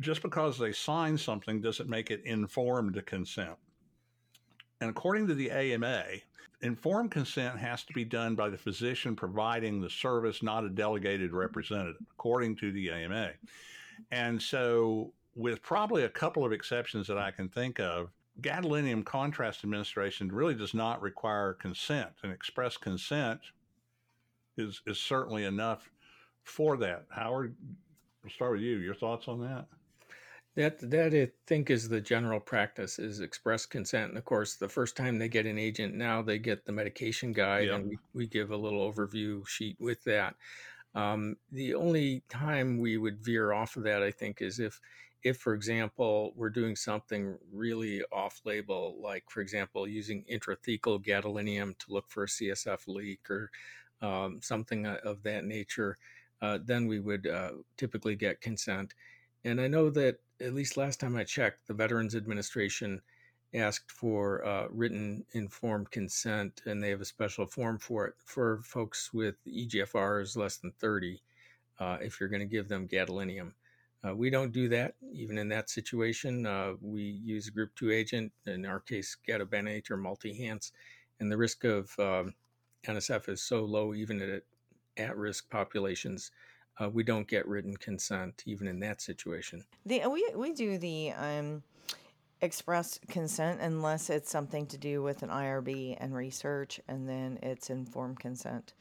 Just 0.00 0.22
because 0.22 0.58
they 0.58 0.72
sign 0.72 1.16
something 1.16 1.60
doesn't 1.60 1.88
make 1.88 2.10
it 2.10 2.22
informed 2.24 3.04
consent. 3.06 3.56
And 4.80 4.90
according 4.90 5.26
to 5.28 5.34
the 5.34 5.50
AMA, 5.50 6.04
informed 6.62 7.10
consent 7.10 7.58
has 7.58 7.82
to 7.84 7.92
be 7.92 8.04
done 8.04 8.34
by 8.34 8.50
the 8.50 8.58
physician 8.58 9.16
providing 9.16 9.80
the 9.80 9.88
service, 9.88 10.42
not 10.42 10.64
a 10.64 10.68
delegated 10.68 11.32
representative, 11.32 11.96
according 12.12 12.56
to 12.56 12.72
the 12.72 12.90
AMA. 12.90 13.30
And 14.10 14.40
so, 14.40 15.12
with 15.36 15.62
probably 15.62 16.02
a 16.04 16.08
couple 16.08 16.44
of 16.44 16.52
exceptions 16.52 17.06
that 17.06 17.18
I 17.18 17.30
can 17.30 17.48
think 17.48 17.78
of, 17.78 18.10
gadolinium 18.40 19.04
contrast 19.04 19.62
administration 19.64 20.32
really 20.32 20.54
does 20.54 20.74
not 20.74 21.00
require 21.00 21.52
consent. 21.54 22.10
and 22.22 22.32
express 22.32 22.76
consent 22.76 23.40
is 24.56 24.82
is 24.86 24.98
certainly 24.98 25.44
enough 25.44 25.90
for 26.42 26.76
that. 26.78 27.04
Howard, 27.10 27.54
we'll 28.22 28.30
start 28.30 28.52
with 28.52 28.62
you. 28.62 28.78
Your 28.78 28.94
thoughts 28.94 29.28
on 29.28 29.40
that? 29.42 29.66
That 30.54 30.90
that 30.90 31.12
I 31.14 31.30
think 31.46 31.68
is 31.70 31.88
the 31.88 32.00
general 32.00 32.40
practice 32.40 32.98
is 32.98 33.20
express 33.20 33.66
consent. 33.66 34.08
And 34.10 34.18
of 34.18 34.24
course, 34.24 34.54
the 34.54 34.68
first 34.68 34.96
time 34.96 35.18
they 35.18 35.28
get 35.28 35.44
an 35.44 35.58
agent, 35.58 35.94
now 35.94 36.22
they 36.22 36.38
get 36.38 36.64
the 36.64 36.72
medication 36.72 37.32
guide, 37.32 37.66
Yep. 37.66 37.74
and 37.74 37.88
we, 37.90 37.98
we 38.14 38.26
give 38.26 38.50
a 38.50 38.56
little 38.56 38.90
overview 38.90 39.46
sheet 39.46 39.76
with 39.78 40.02
that. 40.04 40.34
Um, 40.94 41.36
the 41.52 41.74
only 41.74 42.22
time 42.30 42.78
we 42.78 42.96
would 42.96 43.22
veer 43.22 43.52
off 43.52 43.76
of 43.76 43.82
that, 43.82 44.02
I 44.02 44.10
think, 44.10 44.40
is 44.40 44.58
if 44.58 44.80
if, 45.26 45.38
for 45.38 45.54
example, 45.54 46.32
we're 46.36 46.50
doing 46.50 46.76
something 46.76 47.36
really 47.52 48.00
off-label, 48.12 48.96
like 49.02 49.24
for 49.28 49.40
example, 49.40 49.88
using 49.88 50.24
intrathecal 50.32 51.04
gadolinium 51.04 51.76
to 51.78 51.92
look 51.92 52.08
for 52.08 52.22
a 52.22 52.28
CSF 52.28 52.86
leak 52.86 53.28
or 53.28 53.50
um, 54.00 54.38
something 54.40 54.86
of 54.86 55.24
that 55.24 55.44
nature, 55.44 55.98
uh, 56.40 56.58
then 56.64 56.86
we 56.86 57.00
would 57.00 57.26
uh, 57.26 57.50
typically 57.76 58.14
get 58.14 58.40
consent. 58.40 58.94
And 59.44 59.60
I 59.60 59.66
know 59.66 59.90
that 59.90 60.20
at 60.40 60.54
least 60.54 60.76
last 60.76 61.00
time 61.00 61.16
I 61.16 61.24
checked, 61.24 61.66
the 61.66 61.74
Veterans 61.74 62.14
Administration 62.14 63.02
asked 63.52 63.90
for 63.90 64.46
uh, 64.46 64.68
written 64.70 65.24
informed 65.32 65.90
consent, 65.90 66.62
and 66.66 66.80
they 66.80 66.90
have 66.90 67.00
a 67.00 67.04
special 67.04 67.46
form 67.46 67.78
for 67.78 68.06
it 68.06 68.14
for 68.24 68.60
folks 68.62 69.12
with 69.12 69.34
EGFRs 69.44 70.36
less 70.36 70.58
than 70.58 70.70
30 70.78 71.20
uh, 71.80 71.98
if 72.00 72.20
you're 72.20 72.28
going 72.28 72.38
to 72.38 72.46
give 72.46 72.68
them 72.68 72.86
gadolinium. 72.86 73.54
Uh, 74.06 74.14
we 74.14 74.30
don't 74.30 74.52
do 74.52 74.68
that 74.68 74.94
even 75.12 75.38
in 75.38 75.48
that 75.48 75.70
situation. 75.70 76.46
Uh, 76.46 76.74
we 76.80 77.02
use 77.02 77.48
a 77.48 77.50
group 77.50 77.74
2 77.76 77.90
agent, 77.90 78.32
in 78.46 78.66
our 78.66 78.80
case, 78.80 79.16
gadobenate 79.28 79.90
or 79.90 79.96
MultiHance, 79.96 80.72
and 81.20 81.32
the 81.32 81.36
risk 81.36 81.64
of 81.64 81.90
um, 81.98 82.34
NSF 82.86 83.28
is 83.28 83.42
so 83.42 83.64
low 83.64 83.94
even 83.94 84.20
at 84.20 84.42
at-risk 84.98 85.50
populations 85.50 86.30
uh, 86.78 86.88
we 86.88 87.02
don't 87.02 87.28
get 87.28 87.46
written 87.46 87.76
consent 87.76 88.42
even 88.46 88.66
in 88.66 88.80
that 88.80 89.00
situation. 89.00 89.64
The 89.84 90.06
we 90.06 90.30
we 90.34 90.52
do 90.52 90.78
the 90.78 91.12
um, 91.12 91.62
express 92.40 92.98
consent 93.08 93.60
unless 93.60 94.10
it's 94.10 94.30
something 94.30 94.66
to 94.66 94.78
do 94.78 95.02
with 95.02 95.22
an 95.22 95.30
IRB 95.30 95.96
and 95.98 96.14
research, 96.14 96.80
and 96.88 97.08
then 97.08 97.38
it's 97.42 97.70
informed 97.70 98.20
consent. 98.20 98.74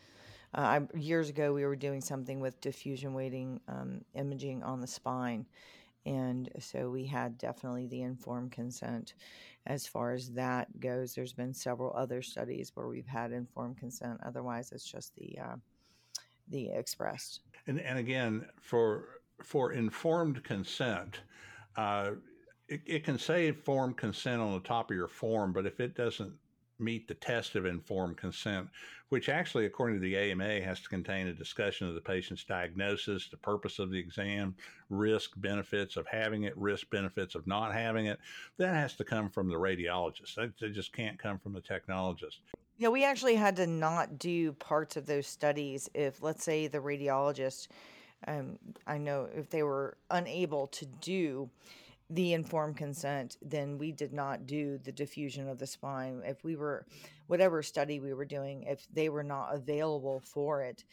Uh, 0.56 0.62
I, 0.62 0.98
years 0.98 1.30
ago, 1.30 1.54
we 1.54 1.66
were 1.66 1.76
doing 1.76 2.02
something 2.02 2.40
with 2.40 2.62
diffusion 2.62 3.14
weighting 3.14 3.60
um, 3.68 4.02
imaging 4.14 4.64
on 4.64 4.80
the 4.80 4.88
spine, 4.88 5.46
and 6.06 6.50
so 6.60 6.90
we 6.90 7.06
had 7.06 7.38
definitely 7.38 7.88
the 7.88 8.04
informed 8.04 8.52
consent. 8.52 9.16
As 9.68 9.86
far 9.86 10.14
as 10.14 10.32
that 10.32 10.80
goes, 10.80 11.14
there's 11.14 11.34
been 11.34 11.54
several 11.54 11.92
other 11.96 12.22
studies 12.22 12.72
where 12.74 12.88
we've 12.88 13.08
had 13.08 13.32
informed 13.32 13.78
consent. 13.78 14.20
Otherwise, 14.26 14.72
it's 14.72 14.90
just 14.90 15.14
the 15.16 15.38
uh, 15.40 15.56
the 16.48 16.70
expressed. 16.70 17.42
And 17.68 17.82
and 17.82 18.00
again, 18.00 18.46
for 18.62 19.22
for 19.44 19.74
informed 19.74 20.44
consent, 20.44 21.20
uh, 21.76 22.12
it, 22.70 22.82
it 22.86 23.04
can 23.04 23.18
say 23.18 23.48
informed 23.48 23.98
consent 23.98 24.42
on 24.42 24.54
the 24.54 24.62
top 24.62 24.90
of 24.90 24.96
your 24.96 25.10
form, 25.10 25.52
but 25.52 25.66
if 25.66 25.82
it 25.82 25.96
doesn't 25.96 26.34
meet 26.80 27.08
the 27.08 27.14
test 27.14 27.56
of 27.56 27.66
informed 27.66 28.18
consent, 28.18 28.68
which 29.10 29.30
actually, 29.30 29.66
according 29.66 29.96
to 29.96 30.02
the 30.02 30.18
AMA, 30.18 30.62
has 30.62 30.82
to 30.82 30.90
contain 30.90 31.28
a 31.28 31.34
discussion 31.34 31.88
of 31.88 31.94
the 31.94 32.02
patient's 32.02 32.44
diagnosis, 32.44 33.30
the 33.30 33.38
purpose 33.38 33.80
of 33.80 33.92
the 33.92 34.00
exam, 34.00 34.56
risk 34.90 35.32
benefits 35.38 35.96
of 35.96 36.06
having 36.08 36.44
it, 36.44 36.58
risk 36.58 36.90
benefits 36.90 37.36
of 37.36 37.46
not 37.48 37.74
having 37.74 38.08
it. 38.08 38.20
That 38.58 38.74
has 38.74 38.96
to 38.96 39.04
come 39.04 39.30
from 39.30 39.48
the 39.48 39.56
radiologist. 39.56 40.36
That, 40.36 40.74
just 40.74 40.94
can't 40.94 41.20
come 41.20 41.40
from 41.40 41.54
the 41.54 41.62
technologist. 41.62 42.40
Yeah, 42.78 42.90
we 42.90 43.06
actually 43.06 43.36
had 43.36 43.56
to 43.58 43.68
not 43.68 44.20
do 44.20 44.52
parts 44.54 44.98
of 44.98 45.06
those 45.06 45.28
studies 45.28 45.90
if, 45.94 46.22
let's 46.22 46.44
say, 46.44 46.68
the 46.68 46.80
radiologist, 46.80 47.70
um, 48.28 48.58
I 48.86 48.98
know 48.98 49.30
if 49.34 49.50
they 49.50 49.64
were 49.64 49.98
unable 50.10 50.68
to 50.68 50.86
do 50.86 51.50
the 52.10 52.34
informed 52.34 52.78
consent, 52.78 53.38
then 53.42 53.78
we 53.78 53.92
did 53.92 54.14
not 54.14 54.46
do 54.46 54.78
the 54.78 54.92
diffusion 54.92 55.50
of 55.50 55.58
the 55.58 55.68
spine. 55.68 56.22
If 56.26 56.44
we 56.44 56.56
were, 56.56 56.86
whatever 57.28 57.64
study 57.64 58.00
we 58.00 58.14
were 58.14 58.26
doing, 58.26 58.64
if 58.64 58.88
they 58.94 59.10
were 59.10 59.24
not 59.24 59.56
available 59.56 60.22
for 60.22 60.62
it 60.62 60.84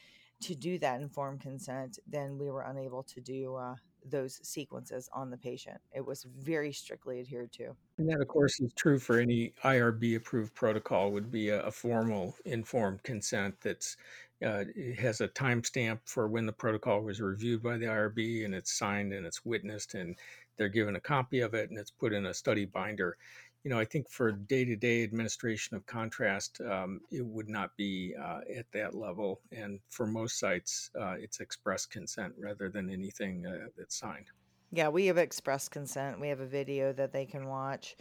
to 0.42 0.54
do 0.54 0.78
that 0.78 1.00
informed 1.00 1.40
consent, 1.40 1.98
then 2.06 2.38
we 2.38 2.50
were 2.50 2.62
unable 2.62 3.02
to 3.04 3.20
do 3.20 3.54
uh, 3.56 3.74
those 4.04 4.40
sequences 4.42 5.08
on 5.12 5.30
the 5.30 5.36
patient. 5.36 5.78
It 5.94 6.04
was 6.04 6.24
very 6.24 6.72
strictly 6.72 7.20
adhered 7.20 7.52
to. 7.52 7.76
And 7.98 8.08
that, 8.08 8.20
of 8.20 8.28
course, 8.28 8.58
is 8.60 8.72
true 8.72 8.98
for 8.98 9.20
any 9.20 9.52
IRB 9.62 10.16
approved 10.16 10.54
protocol. 10.54 11.12
Would 11.12 11.30
be 11.30 11.50
a, 11.50 11.62
a 11.62 11.70
formal 11.70 12.34
informed 12.44 13.02
consent 13.02 13.54
that's 13.62 13.96
uh, 14.44 14.64
has 14.98 15.20
a 15.20 15.28
timestamp 15.28 16.00
for 16.04 16.26
when 16.26 16.46
the 16.46 16.52
protocol 16.52 17.00
was 17.00 17.20
reviewed 17.20 17.62
by 17.62 17.76
the 17.76 17.86
IRB 17.86 18.44
and 18.44 18.54
it's 18.54 18.76
signed 18.76 19.12
and 19.12 19.24
it's 19.24 19.44
witnessed 19.44 19.94
and 19.94 20.16
they're 20.56 20.68
given 20.68 20.96
a 20.96 21.00
copy 21.00 21.40
of 21.40 21.54
it 21.54 21.70
and 21.70 21.78
it's 21.78 21.90
put 21.90 22.12
in 22.12 22.26
a 22.26 22.34
study 22.34 22.64
binder. 22.64 23.16
You 23.64 23.70
know, 23.70 23.78
I 23.78 23.84
think 23.84 24.10
for 24.10 24.32
day 24.32 24.64
to 24.64 24.74
day 24.74 25.04
administration 25.04 25.76
of 25.76 25.86
contrast, 25.86 26.60
um, 26.62 27.00
it 27.12 27.24
would 27.24 27.48
not 27.48 27.76
be 27.76 28.14
uh, 28.20 28.40
at 28.56 28.66
that 28.72 28.94
level. 28.94 29.40
And 29.52 29.78
for 29.90 30.06
most 30.06 30.38
sites, 30.38 30.90
uh, 31.00 31.14
it's 31.18 31.38
express 31.38 31.86
consent 31.86 32.34
rather 32.38 32.68
than 32.68 32.90
anything 32.90 33.46
uh, 33.46 33.68
that's 33.78 33.96
signed. 33.96 34.26
Yeah, 34.72 34.88
we 34.88 35.06
have 35.06 35.18
express 35.18 35.68
consent. 35.68 36.18
We 36.18 36.28
have 36.28 36.40
a 36.40 36.46
video 36.46 36.92
that 36.94 37.12
they 37.12 37.26
can 37.26 37.46
watch. 37.46 37.96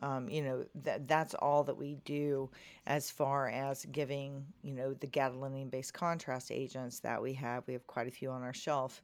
Um, 0.00 0.28
you 0.28 0.42
know, 0.42 0.64
that 0.82 1.06
that's 1.06 1.34
all 1.34 1.62
that 1.64 1.76
we 1.76 1.98
do 2.04 2.50
as 2.86 3.10
far 3.10 3.48
as 3.48 3.84
giving, 3.92 4.44
you 4.62 4.74
know, 4.74 4.94
the 4.94 5.06
gadolinium 5.06 5.70
based 5.70 5.94
contrast 5.94 6.50
agents 6.50 6.98
that 7.00 7.22
we 7.22 7.34
have. 7.34 7.62
We 7.68 7.74
have 7.74 7.86
quite 7.86 8.08
a 8.08 8.10
few 8.10 8.30
on 8.30 8.42
our 8.42 8.54
shelf, 8.54 9.02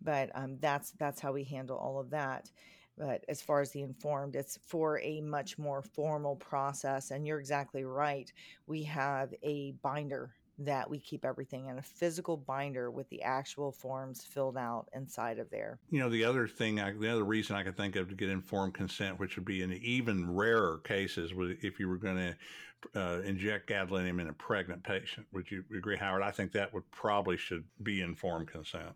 but 0.00 0.30
um, 0.34 0.58
that's 0.60 0.92
that's 0.92 1.20
how 1.20 1.32
we 1.32 1.44
handle 1.44 1.76
all 1.76 1.98
of 1.98 2.10
that. 2.10 2.50
But 2.98 3.24
as 3.28 3.42
far 3.42 3.60
as 3.60 3.72
the 3.72 3.82
informed, 3.82 4.36
it's 4.36 4.58
for 4.66 4.98
a 5.00 5.20
much 5.20 5.58
more 5.58 5.82
formal 5.82 6.36
process. 6.36 7.10
And 7.10 7.26
you're 7.26 7.40
exactly 7.40 7.84
right. 7.84 8.32
We 8.66 8.82
have 8.84 9.34
a 9.42 9.72
binder 9.82 10.30
that 10.58 10.88
we 10.88 10.98
keep 10.98 11.24
everything 11.24 11.66
in 11.66 11.78
a 11.78 11.82
physical 11.82 12.38
binder 12.38 12.90
with 12.90 13.06
the 13.10 13.22
actual 13.22 13.70
forms 13.70 14.24
filled 14.24 14.56
out 14.56 14.88
inside 14.94 15.38
of 15.38 15.50
there. 15.50 15.78
You 15.90 16.00
know, 16.00 16.08
the 16.08 16.24
other 16.24 16.48
thing, 16.48 16.80
I, 16.80 16.92
the 16.92 17.12
other 17.12 17.24
reason 17.24 17.56
I 17.56 17.62
could 17.62 17.76
think 17.76 17.96
of 17.96 18.08
to 18.08 18.14
get 18.14 18.30
informed 18.30 18.72
consent, 18.72 19.20
which 19.20 19.36
would 19.36 19.44
be 19.44 19.62
in 19.62 19.72
even 19.74 20.34
rarer 20.34 20.78
cases, 20.78 21.32
if 21.60 21.78
you 21.78 21.88
were 21.88 21.98
going 21.98 22.16
to 22.16 22.36
uh, 22.94 23.20
inject 23.22 23.68
gadolinium 23.68 24.20
in 24.20 24.28
a 24.28 24.32
pregnant 24.32 24.82
patient. 24.82 25.26
Would 25.32 25.50
you 25.50 25.64
agree, 25.76 25.96
Howard? 25.96 26.22
I 26.22 26.30
think 26.30 26.52
that 26.52 26.72
would 26.72 26.90
probably 26.90 27.36
should 27.36 27.64
be 27.82 28.00
informed 28.00 28.48
consent. 28.48 28.94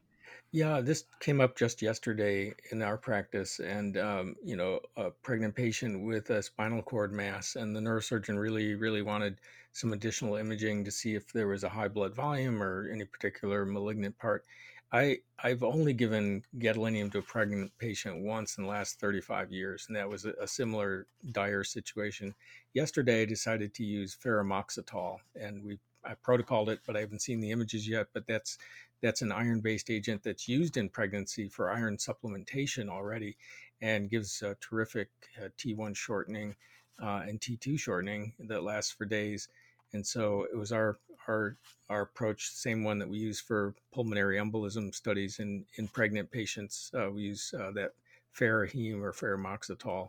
Yeah, 0.52 0.80
this 0.80 1.04
came 1.20 1.40
up 1.40 1.56
just 1.56 1.80
yesterday 1.80 2.54
in 2.72 2.82
our 2.82 2.96
practice, 2.96 3.60
and 3.60 3.96
um, 3.96 4.36
you 4.42 4.56
know, 4.56 4.80
a 4.96 5.10
pregnant 5.10 5.54
patient 5.54 6.04
with 6.04 6.30
a 6.30 6.42
spinal 6.42 6.82
cord 6.82 7.12
mass, 7.12 7.54
and 7.54 7.74
the 7.74 7.80
neurosurgeon 7.80 8.36
really, 8.36 8.74
really 8.74 9.02
wanted 9.02 9.38
some 9.72 9.92
additional 9.92 10.34
imaging 10.34 10.84
to 10.84 10.90
see 10.90 11.14
if 11.14 11.32
there 11.32 11.46
was 11.46 11.62
a 11.62 11.68
high 11.68 11.86
blood 11.86 12.14
volume 12.16 12.60
or 12.60 12.88
any 12.90 13.04
particular 13.04 13.64
malignant 13.64 14.18
part. 14.18 14.44
I 14.92 15.18
I've 15.42 15.62
only 15.62 15.92
given 15.92 16.42
gadolinium 16.58 17.12
to 17.12 17.18
a 17.18 17.22
pregnant 17.22 17.70
patient 17.78 18.24
once 18.24 18.58
in 18.58 18.64
the 18.64 18.70
last 18.70 18.98
35 18.98 19.52
years, 19.52 19.84
and 19.86 19.96
that 19.96 20.08
was 20.08 20.24
a, 20.24 20.48
similar 20.48 21.06
dire 21.30 21.62
situation. 21.62 22.34
Yesterday, 22.74 23.22
I 23.22 23.24
decided 23.24 23.72
to 23.74 23.84
use 23.84 24.16
ferumoxytol, 24.20 25.18
and 25.36 25.62
we 25.62 25.78
I 26.04 26.14
protocoled 26.14 26.68
it, 26.68 26.80
but 26.86 26.96
I 26.96 27.00
haven't 27.00 27.22
seen 27.22 27.40
the 27.40 27.50
images 27.50 27.88
yet. 27.88 28.08
But 28.12 28.26
that's 28.26 28.58
that's 29.02 29.22
an 29.22 29.32
iron-based 29.32 29.90
agent 29.90 30.22
that's 30.22 30.48
used 30.48 30.76
in 30.76 30.88
pregnancy 30.88 31.48
for 31.48 31.70
iron 31.70 31.96
supplementation 31.96 32.88
already, 32.88 33.36
and 33.80 34.10
gives 34.10 34.42
a 34.42 34.56
terrific 34.60 35.08
uh, 35.38 35.48
T1 35.58 35.96
shortening 35.96 36.54
uh, 37.02 37.22
and 37.26 37.40
T2 37.40 37.78
shortening 37.78 38.32
that 38.40 38.62
lasts 38.62 38.92
for 38.92 39.04
days. 39.04 39.48
And 39.92 40.06
so 40.06 40.46
it 40.52 40.56
was 40.56 40.72
our 40.72 40.98
our 41.28 41.56
our 41.88 42.02
approach, 42.02 42.50
same 42.50 42.84
one 42.84 42.98
that 42.98 43.08
we 43.08 43.18
use 43.18 43.40
for 43.40 43.74
pulmonary 43.92 44.38
embolism 44.38 44.94
studies 44.94 45.38
in 45.38 45.64
in 45.76 45.88
pregnant 45.88 46.30
patients. 46.30 46.90
Uh, 46.94 47.10
we 47.10 47.22
use 47.22 47.54
uh, 47.58 47.70
that 47.72 47.92
Feraheme 48.36 49.02
or 49.02 49.12
ferumoxytol, 49.12 50.08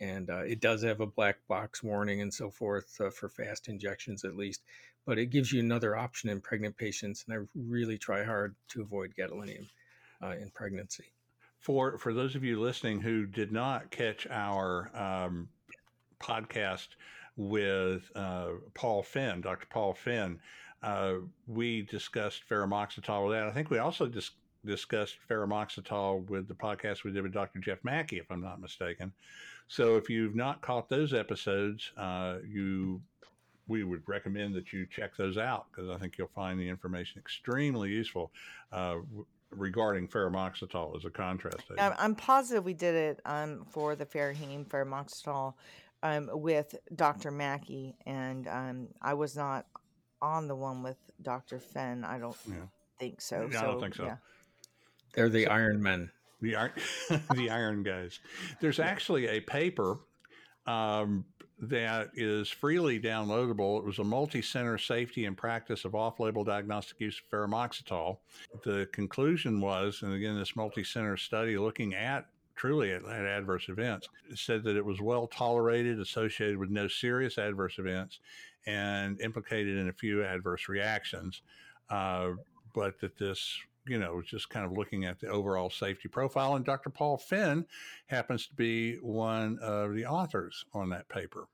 and 0.00 0.28
uh, 0.28 0.42
it 0.42 0.60
does 0.60 0.82
have 0.82 1.00
a 1.00 1.06
black 1.06 1.38
box 1.48 1.82
warning 1.82 2.20
and 2.20 2.32
so 2.32 2.50
forth 2.50 3.00
uh, 3.00 3.10
for 3.10 3.28
fast 3.28 3.68
injections 3.68 4.24
at 4.24 4.36
least. 4.36 4.62
But 5.06 5.18
it 5.18 5.26
gives 5.26 5.52
you 5.52 5.60
another 5.60 5.96
option 5.96 6.30
in 6.30 6.40
pregnant 6.40 6.76
patients, 6.76 7.24
and 7.26 7.36
I 7.38 7.46
really 7.54 7.98
try 7.98 8.24
hard 8.24 8.54
to 8.68 8.82
avoid 8.82 9.14
gadolinium 9.16 9.66
uh, 10.22 10.34
in 10.40 10.50
pregnancy. 10.50 11.04
For 11.58 11.98
for 11.98 12.12
those 12.12 12.34
of 12.34 12.44
you 12.44 12.60
listening 12.60 13.00
who 13.00 13.26
did 13.26 13.52
not 13.52 13.90
catch 13.90 14.26
our 14.28 14.90
um, 14.94 15.48
podcast 16.20 16.88
with 17.36 18.10
uh, 18.14 18.50
Paul 18.74 19.02
Finn, 19.02 19.40
Dr. 19.40 19.66
Paul 19.70 19.94
Finn, 19.94 20.38
uh, 20.82 21.14
we 21.46 21.82
discussed 21.82 22.42
ferumoxytol 22.48 23.26
with 23.26 23.36
that. 23.36 23.46
I 23.46 23.50
think 23.50 23.70
we 23.70 23.78
also 23.78 24.06
dis- 24.06 24.32
discussed 24.64 25.16
ferumoxytol 25.28 26.28
with 26.28 26.48
the 26.48 26.54
podcast 26.54 27.04
we 27.04 27.12
did 27.12 27.22
with 27.22 27.32
Dr. 27.32 27.58
Jeff 27.58 27.82
Maki, 27.82 28.20
if 28.20 28.30
I'm 28.30 28.42
not 28.42 28.60
mistaken. 28.60 29.12
So 29.66 29.96
if 29.96 30.10
you've 30.10 30.34
not 30.34 30.60
caught 30.60 30.88
those 30.88 31.14
episodes, 31.14 31.90
uh, 31.96 32.36
you 32.46 33.00
we 33.68 33.84
would 33.84 34.02
recommend 34.06 34.54
that 34.54 34.72
you 34.72 34.86
check 34.86 35.16
those 35.16 35.36
out 35.38 35.66
because 35.70 35.90
I 35.90 35.96
think 35.98 36.18
you'll 36.18 36.28
find 36.34 36.58
the 36.60 36.68
information 36.68 37.18
extremely 37.20 37.90
useful. 37.90 38.30
Uh, 38.72 38.96
regarding 39.50 40.08
ferumoxytol 40.08 40.96
as 40.96 41.04
a 41.04 41.10
contrast 41.10 41.62
agent. 41.66 41.78
I'm, 41.78 41.92
I'm 41.96 42.14
positive 42.16 42.64
we 42.64 42.74
did 42.74 42.94
it 42.96 43.20
um, 43.24 43.64
for 43.70 43.94
the 43.94 44.04
Feraheme 44.04 44.66
ferumoxytol 44.66 45.54
um, 46.02 46.28
with 46.32 46.74
Dr. 46.96 47.30
Maki, 47.30 47.94
and 48.04 48.48
um, 48.48 48.88
I 49.00 49.14
was 49.14 49.36
not 49.36 49.66
on 50.20 50.48
the 50.48 50.56
one 50.56 50.82
with 50.82 50.96
Dr. 51.22 51.60
Finn. 51.60 52.04
I 52.04 52.18
don't 52.18 52.36
Yeah. 52.48 52.54
think 52.98 53.20
so. 53.20 53.48
Yeah, 53.52 53.60
I 53.60 53.62
don't 53.64 53.80
think 53.80 53.94
so. 53.94 54.04
yeah. 54.06 54.16
They're 55.14 55.28
the 55.28 55.46
Iron 55.46 55.80
Men. 55.80 56.10
The 56.40 56.56
iron, 56.56 56.72
the 57.34 57.48
iron 57.50 57.84
guys. 57.84 58.18
There's 58.60 58.80
actually 58.80 59.28
a 59.28 59.40
paper 59.40 59.98
um, 60.66 61.24
that 61.70 62.10
is 62.14 62.48
freely 62.48 63.00
downloadable. 63.00 63.78
It 63.78 63.84
was 63.84 63.98
a 63.98 64.04
multi-center 64.04 64.78
safety 64.78 65.24
and 65.24 65.36
practice 65.36 65.84
of 65.84 65.94
off-label 65.94 66.44
diagnostic 66.44 67.00
use 67.00 67.20
of 67.20 67.30
ferumoxytol. 67.30 68.18
The 68.64 68.88
conclusion 68.92 69.60
was, 69.60 70.02
and 70.02 70.14
again, 70.14 70.38
this 70.38 70.56
multi-center 70.56 71.16
study 71.16 71.56
looking 71.58 71.94
at 71.94 72.26
truly 72.56 72.92
at, 72.92 73.04
at 73.04 73.26
adverse 73.26 73.68
events 73.68 74.08
said 74.34 74.62
that 74.62 74.76
it 74.76 74.84
was 74.84 75.00
well 75.00 75.26
tolerated, 75.26 75.98
associated 75.98 76.56
with 76.56 76.70
no 76.70 76.86
serious 76.86 77.36
adverse 77.36 77.78
events, 77.78 78.20
and 78.66 79.20
implicated 79.20 79.76
in 79.76 79.88
a 79.88 79.92
few 79.92 80.24
adverse 80.24 80.68
reactions. 80.68 81.42
Uh, 81.90 82.30
but 82.72 82.98
that 83.00 83.16
this 83.16 83.58
you 83.86 83.98
know, 83.98 84.14
was 84.16 84.26
just 84.26 84.48
kind 84.48 84.64
of 84.64 84.72
looking 84.72 85.04
at 85.04 85.20
the 85.20 85.28
overall 85.28 85.70
safety 85.70 86.08
profile. 86.08 86.56
And 86.56 86.64
Dr. 86.64 86.90
Paul 86.90 87.18
Finn 87.18 87.66
happens 88.06 88.46
to 88.46 88.54
be 88.54 88.96
one 88.96 89.58
of 89.60 89.94
the 89.94 90.06
authors 90.06 90.64
on 90.72 90.88
that 90.90 91.08
paper. 91.08 91.46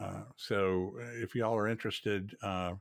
Uh, 0.00 0.22
so 0.36 0.92
if 1.14 1.34
y'all 1.34 1.56
are 1.56 1.68
interested, 1.68 2.34
uh, 2.42 2.74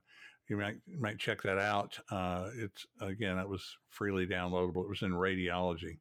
you 0.49 0.57
might 0.57 0.75
might 0.99 1.17
check 1.17 1.41
that 1.43 1.57
out. 1.57 1.97
Uh, 2.11 2.49
it's 2.55 2.85
again, 3.01 3.37
it 3.37 3.47
was 3.47 3.77
freely 3.89 4.27
downloadable. 4.27 4.83
It 4.83 4.89
was 4.89 5.01
in 5.01 5.11
radiology. 5.11 5.97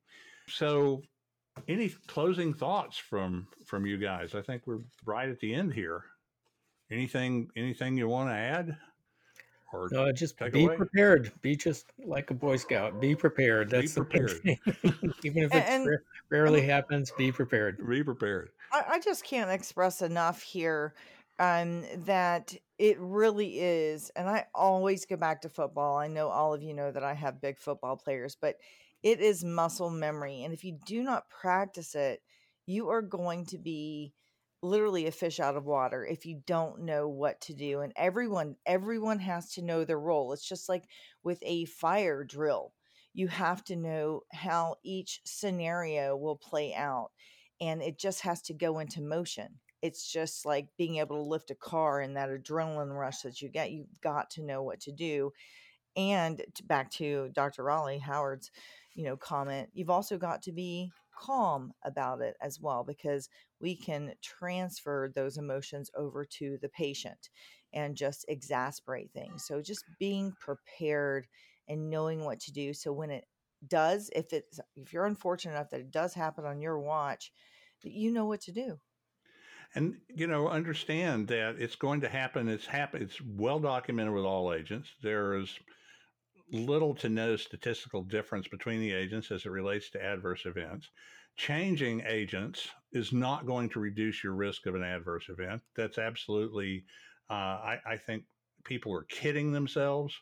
So, 0.49 1.03
any 1.69 1.89
closing 2.07 2.53
thoughts 2.53 2.99
from 2.99 3.47
from 3.65 3.87
you 3.87 3.97
guys? 3.97 4.35
I 4.35 4.43
think 4.43 4.67
we're 4.67 4.81
right 5.05 5.29
at 5.29 5.41
the 5.41 5.55
end 5.55 5.73
here. 5.73 6.05
Anything 6.91 7.49
anything 7.57 7.97
you 7.97 8.09
want 8.09 8.29
to 8.31 8.35
add? 8.35 8.77
Or 9.75 9.89
No, 9.91 10.12
just 10.12 10.39
be 10.39 10.64
away. 10.64 10.77
prepared. 10.77 11.33
Be 11.43 11.57
just 11.57 11.87
like 12.05 12.31
a 12.31 12.35
Boy 12.35 12.57
Scout. 12.57 13.01
Be 13.01 13.14
prepared. 13.14 13.70
Be 13.70 13.77
That's 13.77 13.95
the 13.95 14.05
prepared. 14.05 14.31
thing. 14.43 14.59
Even 15.25 15.43
if 15.45 15.55
it 15.55 15.64
And- 15.66 15.87
ra- 15.89 15.97
rarely 16.31 16.62
happens, 16.62 17.11
be 17.16 17.33
prepared. 17.33 17.79
be 17.89 18.03
prepared. 18.03 18.51
I, 18.72 18.85
I 18.91 19.01
just 19.01 19.25
can't 19.25 19.51
express 19.51 20.03
enough 20.03 20.43
here 20.43 20.95
um, 21.39 21.85
that 22.05 22.55
it 22.79 22.97
really 23.01 23.59
is. 23.61 24.11
And 24.16 24.29
I 24.29 24.47
always 24.55 25.05
go 25.07 25.16
back 25.16 25.43
to 25.43 25.49
football. 25.49 25.97
I 25.99 26.07
know 26.09 26.29
all 26.29 26.55
of 26.55 26.62
you 26.62 26.75
know 26.75 26.91
that 26.93 27.05
I 27.05 27.14
have 27.14 27.41
big 27.41 27.59
football 27.59 27.97
players, 27.97 28.37
but 28.41 28.57
it 29.03 29.20
is 29.20 29.45
muscle 29.45 29.91
memory. 29.91 30.45
And 30.45 30.55
if 30.55 30.64
you 30.64 30.79
do 30.87 31.03
not 31.03 31.29
practice 31.29 31.95
it, 31.95 32.20
you 32.66 32.89
are 32.89 33.03
going 33.03 33.45
to 33.47 33.59
be 33.59 34.12
literally 34.65 35.07
a 35.07 35.12
fish 35.12 35.41
out 35.41 35.57
of 35.57 35.67
water 35.67 36.05
if 36.05 36.25
you 36.27 36.41
don't 36.47 36.81
know 36.81 37.09
what 37.09 37.41
to 37.41 37.55
do 37.55 37.81
and 37.81 37.93
everyone 37.97 38.57
everyone 38.67 39.19
has 39.19 39.53
to 39.53 39.62
know 39.62 39.85
their 39.85 40.01
role 40.01 40.33
it's 40.33 40.49
just 40.49 40.69
like 40.69 40.85
with 41.23 41.39
a 41.43 41.65
fire 41.67 42.25
drill 42.25 42.73
you 43.15 43.29
have 43.29 43.62
to 43.65 43.77
know 43.77 44.23
how 44.33 44.75
each 44.83 45.21
scenario 45.25 46.17
will 46.17 46.37
play 46.37 46.75
out 46.75 47.11
and 47.61 47.81
it 47.81 47.99
just 47.99 48.23
has 48.23 48.43
to 48.43 48.55
go 48.55 48.81
into 48.81 49.01
motion. 49.01 49.49
It's 49.81 50.11
just 50.11 50.45
like 50.45 50.69
being 50.77 50.97
able 50.97 51.17
to 51.17 51.29
lift 51.29 51.51
a 51.51 51.55
car 51.55 52.01
and 52.01 52.17
that 52.17 52.29
adrenaline 52.29 52.93
rush 52.93 53.21
that 53.21 53.41
you 53.41 53.49
get. 53.49 53.71
You've 53.71 54.01
got 54.03 54.31
to 54.31 54.43
know 54.43 54.62
what 54.62 54.81
to 54.81 54.93
do. 54.93 55.33
And 55.97 56.43
back 56.65 56.91
to 56.93 57.31
Dr. 57.33 57.62
Rowley 57.62 57.99
Howard's, 57.99 58.51
you 58.95 59.05
know, 59.05 59.17
comment, 59.17 59.69
you've 59.73 59.91
also 59.91 60.19
got 60.19 60.43
to 60.43 60.53
be 60.53 60.91
calm 61.17 61.73
about 61.85 62.21
it 62.21 62.37
as 62.41 62.59
well 62.61 62.83
because 62.83 63.29
we 63.65 63.77
can 63.77 64.15
transfer 64.23 65.11
those 65.17 65.39
emotions 65.39 65.91
over 65.97 66.27
to 66.27 66.59
the 66.62 66.69
patient 66.69 67.31
and 67.73 67.97
just 67.97 68.27
exasperate 68.29 69.11
things. 69.12 69.47
So 69.47 69.62
just 69.62 69.87
being 69.99 70.35
prepared 70.39 71.27
and 71.69 71.91
knowing 71.91 72.25
what 72.25 72.41
to 72.41 72.53
do 72.53 72.75
so 72.75 72.93
when 72.93 73.11
it 73.11 73.25
does 73.67 74.11
if 74.15 74.33
it's 74.35 74.61
if 74.77 74.93
you're 74.93 75.07
unfortunate 75.07 75.55
enough 75.55 75.71
that 75.71 75.81
it 75.81 75.91
does 75.91 76.15
happen 76.15 76.45
on 76.45 76.61
your 76.61 76.79
watch 76.79 77.33
that 77.83 77.93
you 77.93 78.12
know 78.12 78.27
what 78.27 78.43
to 78.43 78.53
do 78.53 78.79
And 79.75 80.01
you 80.09 80.27
know, 80.27 80.49
understand 80.49 81.29
that 81.29 81.57
it's 81.59 81.77
going 81.77 82.01
to 82.03 82.09
happen. 82.09 82.49
It's 82.49 82.67
happen. 82.67 83.03
It's 83.03 83.21
well 83.23 83.61
documented 83.61 84.15
with 84.15 84.25
all 84.25 84.53
agents. 84.53 84.91
There 85.03 85.35
is 85.37 85.59
little 86.53 86.95
to 86.97 87.09
no 87.09 87.37
statistical 87.37 88.03
difference 88.03 88.49
between 88.49 88.81
the 88.81 88.93
agents 88.93 89.31
as 89.33 89.47
it 89.47 89.51
relates 89.51 89.91
to 89.91 90.05
adverse 90.05 90.47
events. 90.47 90.91
Changing 91.37 92.03
agents 92.07 92.69
is 92.95 93.12
not 93.12 93.45
going 93.47 93.68
to 93.70 93.80
reduce 93.80 94.24
your 94.24 94.32
risk 94.34 94.66
of 94.66 94.74
an 94.74 94.82
adverse 94.82 95.28
event. 95.28 95.61
That's 95.76 95.99
absolutely. 95.99 96.84
Uh, 97.28 97.32
I, 97.34 97.78
I 97.86 97.97
think 97.97 98.24
people 98.64 98.92
are 98.95 99.03
kidding 99.05 99.53
themselves. 99.53 100.14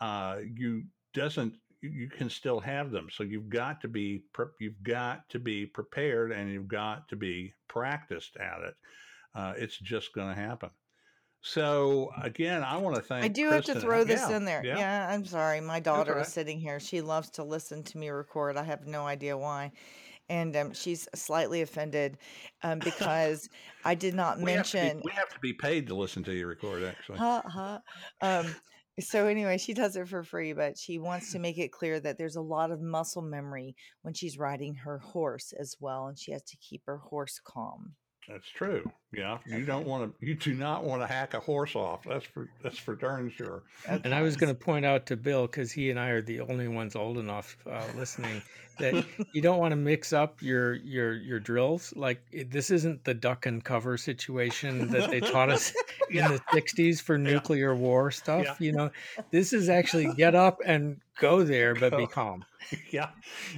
Uh, 0.00 0.38
you 0.54 0.84
doesn't. 1.14 1.54
You 1.82 2.08
can 2.08 2.30
still 2.30 2.58
have 2.58 2.90
them. 2.90 3.08
So 3.12 3.22
you've 3.22 3.48
got 3.50 3.80
to 3.82 3.88
be. 3.88 4.24
pre- 4.32 4.46
You've 4.58 4.82
got 4.82 5.28
to 5.28 5.38
be 5.38 5.66
prepared, 5.66 6.32
and 6.32 6.50
you've 6.50 6.68
got 6.68 7.08
to 7.10 7.16
be 7.16 7.52
practiced 7.68 8.36
at 8.38 8.62
it. 8.66 8.74
Uh, 9.34 9.52
it's 9.56 9.78
just 9.78 10.12
going 10.14 10.34
to 10.34 10.40
happen. 10.40 10.70
So 11.42 12.10
again, 12.22 12.64
I 12.64 12.78
want 12.78 12.96
to 12.96 13.02
thank. 13.02 13.24
i 13.24 13.28
do 13.28 13.50
have 13.50 13.64
to 13.66 13.78
throw 13.78 14.02
this 14.04 14.20
Yeah, 14.28 14.36
in 14.36 14.44
there 14.44 14.62
yeah. 14.64 14.78
yeah. 14.78 15.08
i'm 15.12 15.24
sorry 15.24 15.60
my 15.60 15.78
daughter 15.78 16.18
is 16.18 16.28
sitting 16.28 16.58
here 16.58 16.80
she 16.80 17.00
loves 17.02 17.30
to 17.32 17.44
listen 17.44 17.84
to 17.84 17.98
me 17.98 18.08
record 18.08 18.56
i 18.56 18.64
have 18.64 18.86
no 18.86 19.06
idea 19.06 19.36
why 19.38 19.70
and 20.28 20.56
um, 20.56 20.72
she's 20.72 21.08
slightly 21.14 21.62
offended 21.62 22.18
um, 22.62 22.78
because 22.84 23.48
i 23.84 23.94
did 23.94 24.14
not 24.14 24.38
We 24.40 24.52
have, 24.52 24.58
mention 24.58 24.98
be, 24.98 25.02
we 25.04 25.12
have 25.12 25.28
to 25.30 25.40
be 25.40 25.52
paid 25.52 25.86
to 25.88 25.94
listen 25.94 26.22
to 26.24 26.32
you 26.32 26.46
record, 26.46 26.82
actually. 26.82 27.18
ha 27.18 27.42
ha. 27.46 27.80
Um, 28.20 28.54
so 28.98 29.26
anyway, 29.26 29.58
she 29.58 29.74
does 29.74 29.94
it 29.96 30.08
for 30.08 30.22
free, 30.22 30.54
but 30.54 30.78
she 30.78 30.98
wants 30.98 31.32
to 31.32 31.38
make 31.46 31.58
it 31.58 31.72
clear 31.72 32.00
that 32.00 32.16
there's 32.18 32.36
a 32.36 32.40
lot 32.40 32.70
of 32.70 32.80
muscle 32.80 33.22
memory 33.22 33.76
when 34.02 34.14
she's 34.14 34.38
riding 34.38 34.74
her 34.74 34.98
horse 34.98 35.52
as 35.58 35.76
well, 35.80 36.06
and 36.06 36.18
she 36.18 36.32
has 36.32 36.42
to 36.44 36.56
keep 36.56 36.82
her 36.86 36.98
horse 36.98 37.38
calm. 37.44 37.94
That's 38.28 38.48
true. 38.48 38.90
Yeah, 39.16 39.38
you 39.46 39.64
don't 39.64 39.86
want 39.86 40.12
to. 40.20 40.26
You 40.26 40.34
do 40.34 40.52
not 40.54 40.84
want 40.84 41.00
to 41.02 41.06
hack 41.06 41.34
a 41.34 41.40
horse 41.40 41.74
off. 41.74 42.02
That's 42.04 42.24
for 42.26 42.48
that's 42.62 42.78
for 42.78 42.94
darn 42.94 43.30
sure. 43.30 43.62
And 43.88 44.14
I 44.14 44.22
was 44.22 44.36
going 44.36 44.54
to 44.54 44.58
point 44.60 44.84
out 44.84 45.06
to 45.06 45.16
Bill, 45.16 45.46
because 45.46 45.72
he 45.72 45.90
and 45.90 45.98
I 45.98 46.08
are 46.10 46.20
the 46.20 46.40
only 46.40 46.68
ones 46.68 46.94
old 46.94 47.18
enough 47.18 47.56
uh, 47.70 47.82
listening, 47.96 48.42
that 48.78 49.04
you 49.32 49.40
don't 49.40 49.58
want 49.58 49.72
to 49.72 49.76
mix 49.76 50.12
up 50.12 50.42
your 50.42 50.74
your 50.74 51.14
your 51.14 51.40
drills. 51.40 51.92
Like 51.96 52.22
it, 52.32 52.50
this 52.50 52.70
isn't 52.70 53.04
the 53.04 53.14
duck 53.14 53.46
and 53.46 53.64
cover 53.64 53.96
situation 53.96 54.88
that 54.88 55.10
they 55.10 55.20
taught 55.32 55.48
us 55.50 55.72
Yeah. 56.10 56.26
in 56.26 56.32
the 56.32 56.40
'60s 56.52 57.00
for 57.00 57.16
nuclear 57.16 57.74
war 57.74 58.10
stuff. 58.10 58.44
Yeah. 58.44 58.54
You 58.58 58.72
know, 58.72 58.90
this 59.30 59.52
is 59.52 59.68
actually 59.68 60.12
get 60.14 60.34
up 60.34 60.60
and 60.64 61.00
go 61.18 61.42
there, 61.42 61.74
but 61.74 61.96
be 61.96 62.06
calm. 62.06 62.44
yeah, 62.90 63.10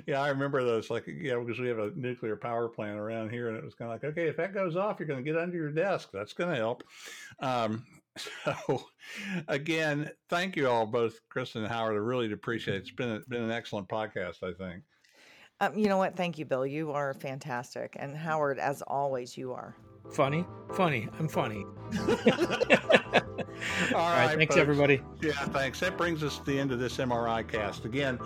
yeah, 0.06 0.20
I 0.20 0.28
remember 0.28 0.62
those. 0.64 0.90
Like, 0.90 1.06
yeah, 1.06 1.36
because 1.36 1.58
we 1.58 1.68
have 1.68 1.78
a 1.78 1.90
nuclear 1.96 2.36
power 2.36 2.68
plant 2.68 2.98
around 2.98 3.30
here, 3.30 3.48
and 3.48 3.56
it 3.56 3.64
was 3.64 3.74
kind 3.74 3.90
of 3.90 3.94
like, 3.94 4.04
okay, 4.12 4.28
if 4.28 4.36
that 4.36 4.52
goes 4.52 4.76
off, 4.76 4.98
you're 4.98 5.08
going 5.08 5.24
to 5.24 5.32
get 5.32 5.40
under 5.48 5.58
your 5.58 5.70
desk. 5.70 6.10
That's 6.12 6.32
going 6.32 6.50
to 6.50 6.56
help. 6.56 6.84
Um, 7.40 7.84
so, 8.44 8.82
again, 9.48 10.10
thank 10.28 10.56
you 10.56 10.68
all, 10.68 10.86
both 10.86 11.18
Kristen 11.28 11.62
and 11.62 11.72
Howard. 11.72 11.94
I 11.94 11.98
really 11.98 12.30
appreciate 12.32 12.76
it. 12.76 12.80
It's 12.82 12.90
been 12.90 13.10
a, 13.10 13.20
been 13.28 13.42
an 13.42 13.50
excellent 13.50 13.88
podcast. 13.88 14.42
I 14.42 14.52
think. 14.52 14.82
Um, 15.60 15.76
you 15.76 15.88
know 15.88 15.98
what? 15.98 16.16
Thank 16.16 16.38
you, 16.38 16.44
Bill. 16.44 16.66
You 16.66 16.92
are 16.92 17.14
fantastic, 17.14 17.96
and 17.98 18.16
Howard, 18.16 18.58
as 18.58 18.82
always, 18.82 19.36
you 19.36 19.52
are. 19.52 19.74
Funny, 20.12 20.44
funny. 20.74 21.08
I'm 21.18 21.28
funny. 21.28 21.64
All 23.94 24.00
All 24.00 24.10
right, 24.10 24.26
right, 24.26 24.36
thanks 24.38 24.54
folks. 24.54 24.60
everybody. 24.60 25.00
Yeah, 25.20 25.32
thanks. 25.32 25.80
That 25.80 25.96
brings 25.96 26.22
us 26.22 26.38
to 26.38 26.44
the 26.44 26.58
end 26.58 26.72
of 26.72 26.78
this 26.78 26.96
MRI 26.98 27.46
cast. 27.46 27.84
Again, 27.84 28.18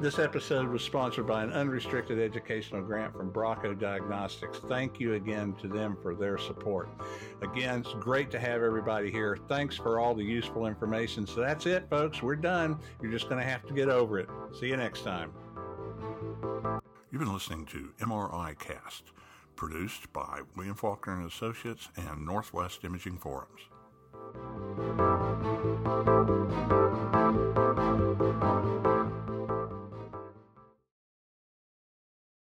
this 0.00 0.18
episode 0.18 0.68
was 0.68 0.82
sponsored 0.82 1.26
by 1.26 1.42
an 1.42 1.52
unrestricted 1.52 2.18
educational 2.18 2.82
grant 2.82 3.14
from 3.14 3.32
Bracco 3.32 3.78
Diagnostics. 3.78 4.58
Thank 4.58 5.00
you 5.00 5.14
again 5.14 5.54
to 5.60 5.68
them 5.68 5.96
for 6.02 6.14
their 6.14 6.36
support. 6.38 6.88
Again, 7.42 7.80
it's 7.80 7.94
great 7.94 8.30
to 8.32 8.38
have 8.38 8.62
everybody 8.62 9.10
here. 9.10 9.38
Thanks 9.48 9.76
for 9.76 9.98
all 9.98 10.14
the 10.14 10.24
useful 10.24 10.66
information. 10.66 11.26
So 11.26 11.40
that's 11.40 11.66
it, 11.66 11.88
folks. 11.88 12.22
We're 12.22 12.36
done. 12.36 12.78
You're 13.02 13.12
just 13.12 13.28
going 13.28 13.40
to 13.42 13.48
have 13.48 13.66
to 13.66 13.72
get 13.74 13.88
over 13.88 14.18
it. 14.18 14.28
See 14.58 14.66
you 14.68 14.76
next 14.76 15.02
time. 15.02 15.32
You've 17.10 17.20
been 17.20 17.32
listening 17.32 17.64
to 17.66 17.92
MRI 18.00 18.58
Cast, 18.58 19.04
produced 19.56 20.12
by 20.12 20.42
William 20.56 20.74
Faulkner 20.74 21.14
and 21.14 21.26
Associates 21.30 21.88
and 21.96 22.26
Northwest 22.26 22.84
Imaging 22.84 23.16
Forums. 23.16 23.62
Música 24.34 24.68